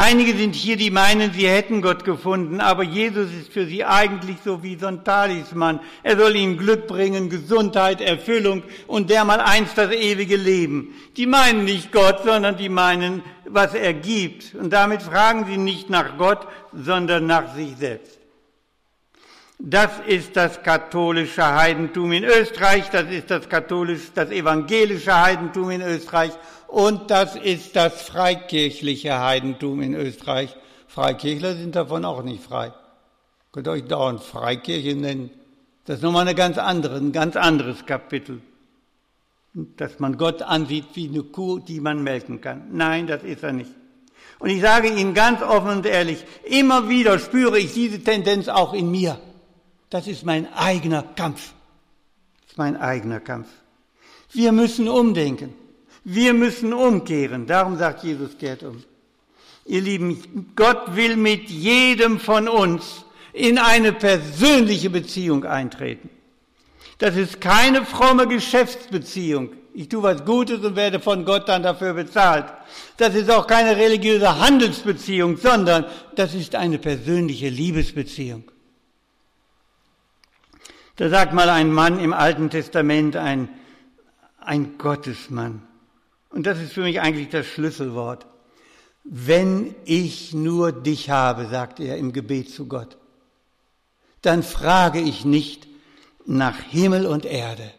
Einige 0.00 0.36
sind 0.36 0.54
hier, 0.54 0.76
die 0.76 0.92
meinen, 0.92 1.32
sie 1.32 1.48
hätten 1.48 1.82
Gott 1.82 2.04
gefunden, 2.04 2.60
aber 2.60 2.84
Jesus 2.84 3.32
ist 3.32 3.52
für 3.52 3.66
sie 3.66 3.84
eigentlich 3.84 4.36
so 4.44 4.62
wie 4.62 4.78
so 4.78 4.86
ein 4.86 5.02
Talisman. 5.02 5.80
Er 6.04 6.16
soll 6.16 6.36
ihnen 6.36 6.56
Glück 6.56 6.86
bringen, 6.86 7.28
Gesundheit, 7.28 8.00
Erfüllung 8.00 8.62
und 8.86 9.10
dermal 9.10 9.40
einst 9.40 9.76
das 9.76 9.90
ewige 9.90 10.36
Leben. 10.36 10.94
Die 11.16 11.26
meinen 11.26 11.64
nicht 11.64 11.90
Gott, 11.90 12.22
sondern 12.24 12.56
die 12.56 12.68
meinen, 12.68 13.24
was 13.44 13.74
er 13.74 13.92
gibt. 13.92 14.54
Und 14.54 14.72
damit 14.72 15.02
fragen 15.02 15.46
sie 15.46 15.56
nicht 15.56 15.90
nach 15.90 16.16
Gott, 16.16 16.46
sondern 16.72 17.26
nach 17.26 17.56
sich 17.56 17.76
selbst. 17.76 18.20
Das 19.58 19.90
ist 20.06 20.36
das 20.36 20.62
katholische 20.62 21.44
Heidentum 21.44 22.12
in 22.12 22.22
Österreich, 22.22 22.88
das 22.90 23.10
ist 23.10 23.32
das 23.32 23.48
katholisch, 23.48 24.12
das 24.14 24.30
evangelische 24.30 25.20
Heidentum 25.20 25.72
in 25.72 25.82
Österreich 25.82 26.30
und 26.68 27.10
das 27.10 27.34
ist 27.34 27.74
das 27.76 28.02
freikirchliche 28.02 29.18
Heidentum 29.18 29.80
in 29.80 29.94
Österreich. 29.94 30.54
Freikirchler 30.86 31.56
sind 31.56 31.74
davon 31.74 32.04
auch 32.04 32.22
nicht 32.22 32.42
frei. 32.42 32.72
Könnt 33.52 33.66
ihr 33.66 33.72
euch 33.72 33.84
dauernd 33.84 34.22
Freikirche 34.22 34.94
nennen. 34.94 35.30
Das 35.86 35.96
ist 35.96 36.02
nochmal 36.02 36.22
eine 36.22 36.34
ganz 36.34 36.58
andere, 36.58 36.96
ein 36.96 37.12
ganz 37.12 37.36
anderes 37.36 37.86
Kapitel. 37.86 38.42
Dass 39.54 39.98
man 39.98 40.18
Gott 40.18 40.42
ansieht 40.42 40.84
wie 40.92 41.08
eine 41.08 41.22
Kuh, 41.22 41.58
die 41.58 41.80
man 41.80 42.02
melken 42.02 42.42
kann. 42.42 42.68
Nein, 42.72 43.06
das 43.06 43.22
ist 43.22 43.42
er 43.42 43.52
nicht. 43.52 43.70
Und 44.38 44.50
ich 44.50 44.60
sage 44.60 44.88
Ihnen 44.88 45.14
ganz 45.14 45.40
offen 45.40 45.70
und 45.70 45.86
ehrlich, 45.86 46.22
immer 46.44 46.90
wieder 46.90 47.18
spüre 47.18 47.58
ich 47.58 47.72
diese 47.72 48.04
Tendenz 48.04 48.48
auch 48.48 48.74
in 48.74 48.90
mir. 48.90 49.18
Das 49.88 50.06
ist 50.06 50.26
mein 50.26 50.52
eigener 50.52 51.02
Kampf. 51.02 51.54
Das 52.42 52.50
ist 52.50 52.58
mein 52.58 52.76
eigener 52.76 53.20
Kampf. 53.20 53.48
Wir 54.32 54.52
müssen 54.52 54.86
umdenken. 54.86 55.54
Wir 56.04 56.34
müssen 56.34 56.72
umkehren. 56.72 57.46
Darum 57.46 57.76
sagt 57.76 58.04
Jesus, 58.04 58.36
kehrt 58.38 58.62
um. 58.62 58.82
Ihr 59.66 59.82
Lieben, 59.82 60.52
Gott 60.56 60.96
will 60.96 61.16
mit 61.16 61.50
jedem 61.50 62.18
von 62.18 62.48
uns 62.48 63.04
in 63.32 63.58
eine 63.58 63.92
persönliche 63.92 64.88
Beziehung 64.88 65.44
eintreten. 65.44 66.08
Das 66.98 67.16
ist 67.16 67.40
keine 67.40 67.84
fromme 67.84 68.26
Geschäftsbeziehung. 68.26 69.50
Ich 69.74 69.88
tue 69.88 70.02
was 70.02 70.24
Gutes 70.24 70.64
und 70.64 70.74
werde 70.74 70.98
von 70.98 71.24
Gott 71.24 71.48
dann 71.48 71.62
dafür 71.62 71.94
bezahlt. 71.94 72.46
Das 72.96 73.14
ist 73.14 73.30
auch 73.30 73.46
keine 73.46 73.76
religiöse 73.76 74.40
Handelsbeziehung, 74.40 75.36
sondern 75.36 75.84
das 76.16 76.34
ist 76.34 76.56
eine 76.56 76.78
persönliche 76.78 77.48
Liebesbeziehung. 77.48 78.50
Da 80.96 81.08
sagt 81.08 81.32
mal 81.32 81.48
ein 81.48 81.70
Mann 81.70 82.00
im 82.00 82.12
Alten 82.12 82.50
Testament, 82.50 83.14
ein, 83.14 83.48
ein 84.40 84.78
Gottesmann. 84.78 85.67
Und 86.38 86.44
das 86.44 86.60
ist 86.60 86.72
für 86.72 86.82
mich 86.82 87.00
eigentlich 87.00 87.30
das 87.30 87.48
Schlüsselwort. 87.48 88.24
wenn 89.02 89.74
ich 89.84 90.32
nur 90.32 90.70
dich 90.70 91.10
habe, 91.10 91.48
sagt 91.48 91.80
er 91.80 91.96
im 91.96 92.12
Gebet 92.12 92.48
zu 92.48 92.68
Gott, 92.68 92.96
dann 94.22 94.44
frage 94.44 95.00
ich 95.00 95.24
nicht 95.24 95.66
nach 96.26 96.60
Himmel 96.60 97.06
und 97.06 97.24
Erde. 97.24 97.72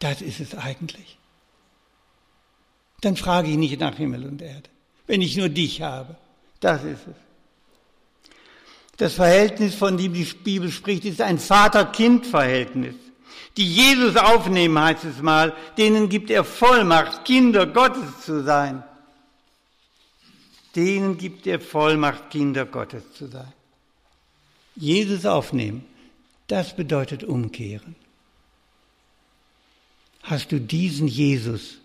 Das 0.00 0.20
ist 0.20 0.38
es 0.38 0.54
eigentlich. 0.54 1.16
Dann 3.00 3.16
frage 3.16 3.48
ich 3.48 3.56
nicht 3.56 3.80
nach 3.80 3.96
Himmel 3.96 4.26
und 4.26 4.42
Erde, 4.42 4.68
wenn 5.06 5.22
ich 5.22 5.34
nur 5.34 5.48
dich 5.48 5.80
habe. 5.80 6.16
Das 6.60 6.84
ist 6.84 7.06
es. 7.06 8.20
Das 8.98 9.14
Verhältnis, 9.14 9.74
von 9.74 9.96
dem 9.96 10.12
die 10.12 10.24
Bibel 10.24 10.70
spricht, 10.70 11.06
ist 11.06 11.22
ein 11.22 11.38
Vater-Kind-Verhältnis. 11.38 12.96
Die 13.56 13.66
Jesus 13.66 14.16
aufnehmen, 14.16 14.78
heißt 14.78 15.04
es 15.04 15.22
mal, 15.22 15.54
denen 15.78 16.08
gibt 16.08 16.30
er 16.30 16.44
Vollmacht, 16.44 17.24
Kinder 17.24 17.66
Gottes 17.66 18.22
zu 18.24 18.42
sein. 18.42 18.82
Denen 20.74 21.18
gibt 21.18 21.46
er 21.46 21.60
Vollmacht, 21.60 22.30
Kinder 22.30 22.66
Gottes 22.66 23.12
zu 23.16 23.28
sein. 23.28 23.52
Jesus 24.76 25.24
aufnehmen, 25.24 25.84
das 26.48 26.74
bedeutet 26.74 27.22
umkehren. 27.22 27.94
Hast 30.22 30.52
du 30.52 30.60
diesen 30.60 31.06
Jesus 31.06 31.78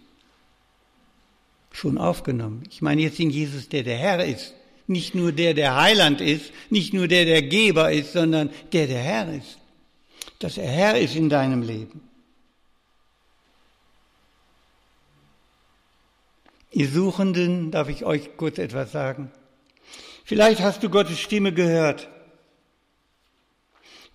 schon 1.72 1.98
aufgenommen? 1.98 2.64
Ich 2.72 2.82
meine 2.82 3.02
jetzt 3.02 3.20
den 3.20 3.30
Jesus, 3.30 3.70
der 3.70 3.84
der 3.84 3.98
Herr 3.98 4.26
ist. 4.26 4.54
Nicht 4.88 5.14
nur 5.14 5.32
der, 5.32 5.54
der 5.54 5.76
Heiland 5.76 6.20
ist, 6.20 6.52
nicht 6.72 6.94
nur 6.94 7.08
der, 7.08 7.26
der 7.26 7.44
Geber 7.44 7.92
ist, 7.92 8.14
sondern 8.14 8.50
der, 8.72 8.88
der 8.88 9.04
Herr 9.04 9.34
ist. 9.34 9.60
Dass 10.40 10.58
er 10.58 10.70
Herr 10.70 11.00
ist 11.00 11.16
in 11.16 11.30
deinem 11.30 11.62
Leben. 11.62 12.02
Ihr 16.72 16.88
Suchenden, 16.88 17.72
darf 17.72 17.90
ich 17.90 18.06
euch 18.06 18.38
kurz 18.38 18.58
etwas 18.58 18.92
sagen? 18.92 19.32
Vielleicht 20.24 20.62
hast 20.62 20.84
du 20.84 20.90
Gottes 20.90 21.20
Stimme 21.20 21.54
gehört. 21.54 22.08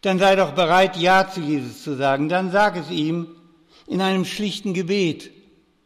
Dann 0.01 0.19
sei 0.19 0.37
doch 0.37 0.53
bereit, 0.53 0.97
Ja 0.97 1.29
zu 1.29 1.41
Jesus 1.41 1.83
zu 1.83 1.97
sagen. 1.97 2.29
Dann 2.29 2.51
sag 2.51 2.77
es 2.77 2.91
ihm 2.91 3.37
in 3.87 4.01
einem 4.01 4.25
schlichten 4.25 4.73
Gebet. 4.75 5.31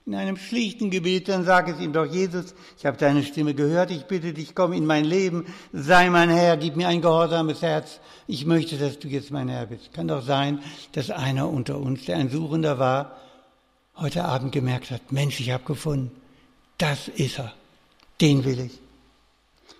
In 0.08 0.14
einem 0.14 0.38
schlichten 0.38 0.88
Gebet, 0.88 1.28
dann 1.28 1.44
sag 1.44 1.68
es 1.68 1.78
ihm 1.80 1.92
doch, 1.92 2.06
Jesus, 2.06 2.54
ich 2.78 2.86
habe 2.86 2.96
deine 2.96 3.22
Stimme 3.22 3.52
gehört, 3.52 3.90
ich 3.90 4.06
bitte 4.06 4.32
dich, 4.32 4.54
komm 4.54 4.72
in 4.72 4.86
mein 4.86 5.04
Leben, 5.04 5.44
sei 5.74 6.08
mein 6.08 6.30
Herr, 6.30 6.56
gib 6.56 6.76
mir 6.76 6.88
ein 6.88 7.02
gehorsames 7.02 7.60
Herz. 7.60 8.00
Ich 8.26 8.46
möchte, 8.46 8.78
dass 8.78 8.98
du 8.98 9.08
jetzt 9.08 9.30
mein 9.30 9.50
Herr 9.50 9.66
bist. 9.66 9.92
Kann 9.92 10.08
doch 10.08 10.22
sein, 10.22 10.60
dass 10.92 11.10
einer 11.10 11.50
unter 11.50 11.78
uns, 11.78 12.06
der 12.06 12.16
ein 12.16 12.30
Suchender 12.30 12.78
war, 12.78 13.18
heute 13.96 14.24
Abend 14.24 14.52
gemerkt 14.52 14.90
hat, 14.90 15.12
Mensch, 15.12 15.40
ich 15.40 15.50
habe 15.50 15.64
gefunden 15.64 16.10
das 16.78 17.08
ist 17.08 17.38
er. 17.38 17.52
Den 18.20 18.44
will 18.44 18.60
ich. 18.60 18.78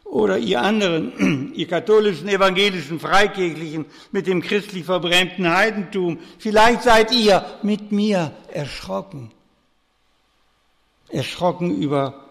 Oder 0.05 0.37
ihr 0.37 0.61
anderen, 0.61 1.53
ihr 1.55 1.69
katholischen, 1.69 2.29
evangelischen, 2.29 3.01
freikirchlichen, 3.01 3.87
mit 4.13 4.27
dem 4.27 4.43
christlich 4.43 4.85
verbrämten 4.85 5.49
Heidentum, 5.49 6.19
vielleicht 6.39 6.83
seid 6.83 7.13
ihr 7.13 7.45
mit 7.63 7.93
mir 7.93 8.33
erschrocken. 8.53 9.31
Erschrocken 11.11 11.75
über 11.75 12.25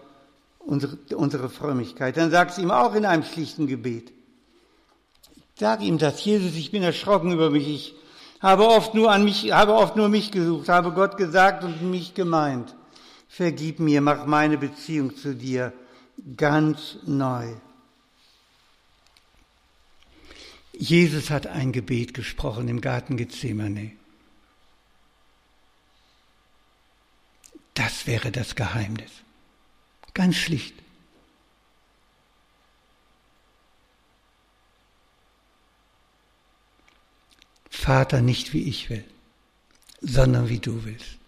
unsere, 0.58 0.98
unsere 1.16 1.48
Frömmigkeit. 1.48 2.16
Dann 2.16 2.30
sag's 2.30 2.58
ihm 2.58 2.70
auch 2.70 2.94
in 2.94 3.04
einem 3.04 3.24
schlichten 3.24 3.66
Gebet. 3.66 4.12
Sag 5.58 5.82
ihm 5.82 5.98
das, 5.98 6.24
Jesus, 6.24 6.54
ich 6.54 6.70
bin 6.70 6.82
erschrocken 6.82 7.32
über 7.32 7.50
mich, 7.50 7.68
ich 7.68 7.94
habe 8.40 8.68
oft 8.68 8.94
nur 8.94 9.10
an 9.10 9.24
mich, 9.24 9.50
habe 9.52 9.74
oft 9.74 9.96
nur 9.96 10.08
mich 10.08 10.30
gesucht, 10.30 10.68
habe 10.68 10.92
Gott 10.92 11.16
gesagt 11.16 11.64
und 11.64 11.90
mich 11.90 12.14
gemeint 12.14 12.74
vergib 13.28 13.78
mir, 13.78 14.00
mach 14.00 14.26
meine 14.26 14.58
Beziehung 14.58 15.14
zu 15.14 15.34
dir 15.34 15.72
ganz 16.36 16.98
neu. 17.06 17.54
Jesus 20.72 21.30
hat 21.30 21.46
ein 21.46 21.72
Gebet 21.72 22.14
gesprochen 22.14 22.68
im 22.68 22.80
Garten 22.80 23.16
Gethsemane. 23.16 23.92
Das 27.78 28.06
wäre 28.06 28.30
das 28.30 28.54
Geheimnis. 28.54 29.10
Ganz 30.12 30.36
schlicht. 30.36 30.74
Vater, 37.70 38.20
nicht 38.20 38.52
wie 38.52 38.68
ich 38.68 38.90
will, 38.90 39.04
sondern 40.02 40.48
wie 40.48 40.58
du 40.58 40.84
willst 40.84 41.18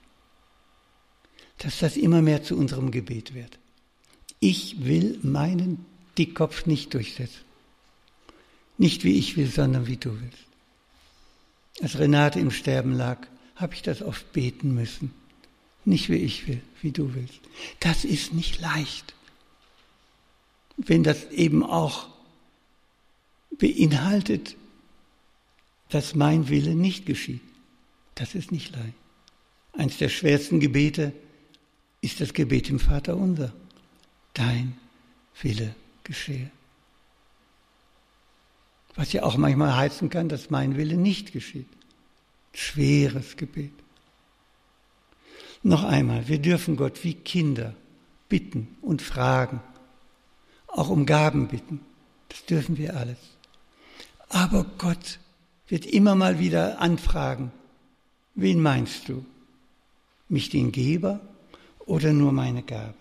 dass 1.60 1.78
das 1.78 1.96
immer 1.96 2.22
mehr 2.22 2.42
zu 2.42 2.56
unserem 2.56 2.90
Gebet 2.90 3.34
wird. 3.34 3.58
Ich 4.40 4.84
will 4.84 5.18
meinen 5.22 5.84
Dickkopf 6.16 6.64
nicht 6.64 6.94
durchsetzen. 6.94 7.44
Nicht 8.78 9.04
wie 9.04 9.18
ich 9.18 9.36
will, 9.36 9.46
sondern 9.46 9.86
wie 9.86 9.98
du 9.98 10.18
willst. 10.18 10.46
Als 11.82 11.98
Renate 11.98 12.40
im 12.40 12.50
Sterben 12.50 12.92
lag, 12.92 13.18
habe 13.56 13.74
ich 13.74 13.82
das 13.82 14.00
oft 14.00 14.32
beten 14.32 14.74
müssen. 14.74 15.12
Nicht 15.84 16.08
wie 16.08 16.16
ich 16.16 16.46
will, 16.46 16.60
wie 16.82 16.92
du 16.92 17.14
willst. 17.14 17.40
Das 17.80 18.04
ist 18.04 18.32
nicht 18.32 18.60
leicht. 18.60 19.14
Wenn 20.76 21.02
das 21.02 21.30
eben 21.30 21.62
auch 21.62 22.08
beinhaltet, 23.58 24.56
dass 25.88 26.14
mein 26.14 26.48
Wille 26.48 26.74
nicht 26.74 27.06
geschieht. 27.06 27.42
Das 28.14 28.34
ist 28.34 28.52
nicht 28.52 28.74
leicht. 28.74 28.94
Eins 29.72 29.98
der 29.98 30.08
schwersten 30.08 30.60
Gebete 30.60 31.12
ist 32.00 32.20
das 32.20 32.32
Gebet 32.32 32.70
im 32.70 32.78
Vater 32.78 33.16
unser. 33.16 33.52
Dein 34.34 34.76
Wille 35.42 35.74
geschehe. 36.04 36.50
Was 38.94 39.12
ja 39.12 39.22
auch 39.22 39.36
manchmal 39.36 39.76
heißen 39.76 40.10
kann, 40.10 40.28
dass 40.28 40.50
mein 40.50 40.76
Wille 40.76 40.96
nicht 40.96 41.32
geschieht. 41.32 41.68
Schweres 42.52 43.36
Gebet. 43.36 43.72
Noch 45.62 45.84
einmal, 45.84 46.28
wir 46.28 46.38
dürfen 46.38 46.76
Gott 46.76 47.04
wie 47.04 47.14
Kinder 47.14 47.74
bitten 48.28 48.76
und 48.80 49.02
fragen, 49.02 49.60
auch 50.66 50.88
um 50.88 51.06
Gaben 51.06 51.48
bitten. 51.48 51.80
Das 52.28 52.44
dürfen 52.46 52.78
wir 52.78 52.96
alles. 52.96 53.18
Aber 54.28 54.64
Gott 54.78 55.18
wird 55.68 55.84
immer 55.86 56.14
mal 56.14 56.38
wieder 56.38 56.80
anfragen, 56.80 57.52
wen 58.34 58.62
meinst 58.62 59.08
du? 59.08 59.24
Mich 60.28 60.48
den 60.48 60.70
Geber 60.70 61.20
oder 61.80 62.12
nur 62.12 62.32
meine 62.32 62.62
Gabe. 62.62 62.94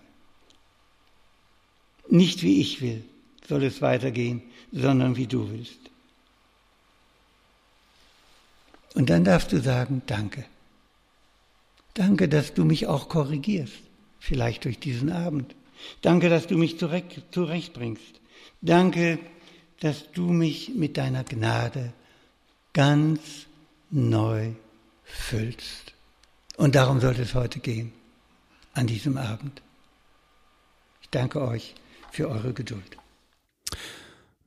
Nicht 2.08 2.42
wie 2.42 2.60
ich 2.60 2.80
will 2.80 3.04
soll 3.50 3.64
es 3.64 3.82
weitergehen, 3.82 4.42
sondern 4.70 5.16
wie 5.16 5.26
du 5.26 5.50
willst. 5.50 5.80
Und 8.94 9.10
dann 9.10 9.24
darfst 9.24 9.50
du 9.52 9.60
sagen, 9.60 10.02
danke. 10.06 10.44
Danke, 11.94 12.28
dass 12.28 12.54
du 12.54 12.64
mich 12.64 12.86
auch 12.86 13.08
korrigierst, 13.08 13.82
vielleicht 14.18 14.64
durch 14.64 14.78
diesen 14.78 15.10
Abend. 15.10 15.54
Danke, 16.02 16.28
dass 16.28 16.46
du 16.46 16.56
mich 16.56 16.78
zurecht, 16.78 17.22
zurechtbringst. 17.32 18.20
Danke, 18.60 19.18
dass 19.80 20.10
du 20.12 20.26
mich 20.32 20.70
mit 20.74 20.96
deiner 20.96 21.24
Gnade 21.24 21.92
ganz 22.72 23.20
neu 23.90 24.52
füllst. 25.04 25.94
Und 26.56 26.74
darum 26.74 27.00
sollte 27.00 27.22
es 27.22 27.34
heute 27.34 27.58
gehen 27.58 27.92
an 28.74 28.86
diesem 28.86 29.16
Abend. 29.16 29.62
Ich 31.02 31.08
danke 31.08 31.40
euch 31.40 31.74
für 32.12 32.28
eure 32.28 32.52
Geduld. 32.52 32.99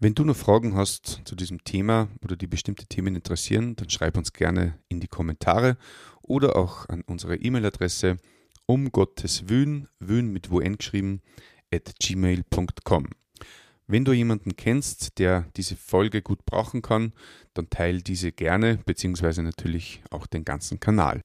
Wenn 0.04 0.16
du 0.16 0.26
noch 0.26 0.36
Fragen 0.36 0.76
hast 0.76 1.22
zu 1.24 1.34
diesem 1.34 1.64
Thema 1.64 2.10
oder 2.22 2.36
die 2.36 2.46
bestimmte 2.46 2.86
Themen 2.86 3.16
interessieren, 3.16 3.78
dann 3.78 3.90
schreib 3.90 4.18
uns 4.18 4.34
gerne 4.34 4.78
in 4.90 5.00
die 5.00 5.08
Kommentare 5.08 5.78
oder 6.22 6.58
auch 6.58 6.90
an 6.90 7.04
unsere 7.08 7.38
E-Mail-Adresse 7.38 8.18
um 8.66 8.92
Gottes 8.92 9.48
Wün, 9.48 9.88
Wün 10.00 10.34
mit 10.34 10.52
Wun 10.52 10.78
geschrieben, 10.78 11.22
at 11.74 11.94
gmail.com. 12.02 13.08
Wenn 13.88 14.04
du 14.04 14.12
jemanden 14.12 14.58
kennst, 14.58 15.20
der 15.20 15.48
diese 15.56 15.78
Folge 15.78 16.22
gut 16.22 16.46
brauchen 16.46 16.82
kann, 16.82 17.14
dann 17.54 17.70
teile 17.70 18.02
diese 18.02 18.34
gerne, 18.34 18.80
beziehungsweise 18.86 19.42
natürlich 19.42 20.04
auch 20.10 20.28
den 20.28 20.44
ganzen 20.44 20.82
Kanal. 20.82 21.22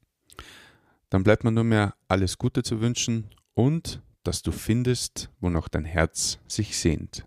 Dann 1.11 1.25
bleibt 1.25 1.43
mir 1.43 1.51
nur 1.51 1.65
mehr 1.65 1.97
alles 2.07 2.39
Gute 2.39 2.63
zu 2.63 2.81
wünschen 2.81 3.27
und 3.55 4.01
dass 4.23 4.43
du 4.43 4.53
findest, 4.53 5.31
wonach 5.41 5.69
dein 5.69 5.85
Herz 5.85 6.39
sich 6.47 6.79
sehnt. 6.79 7.27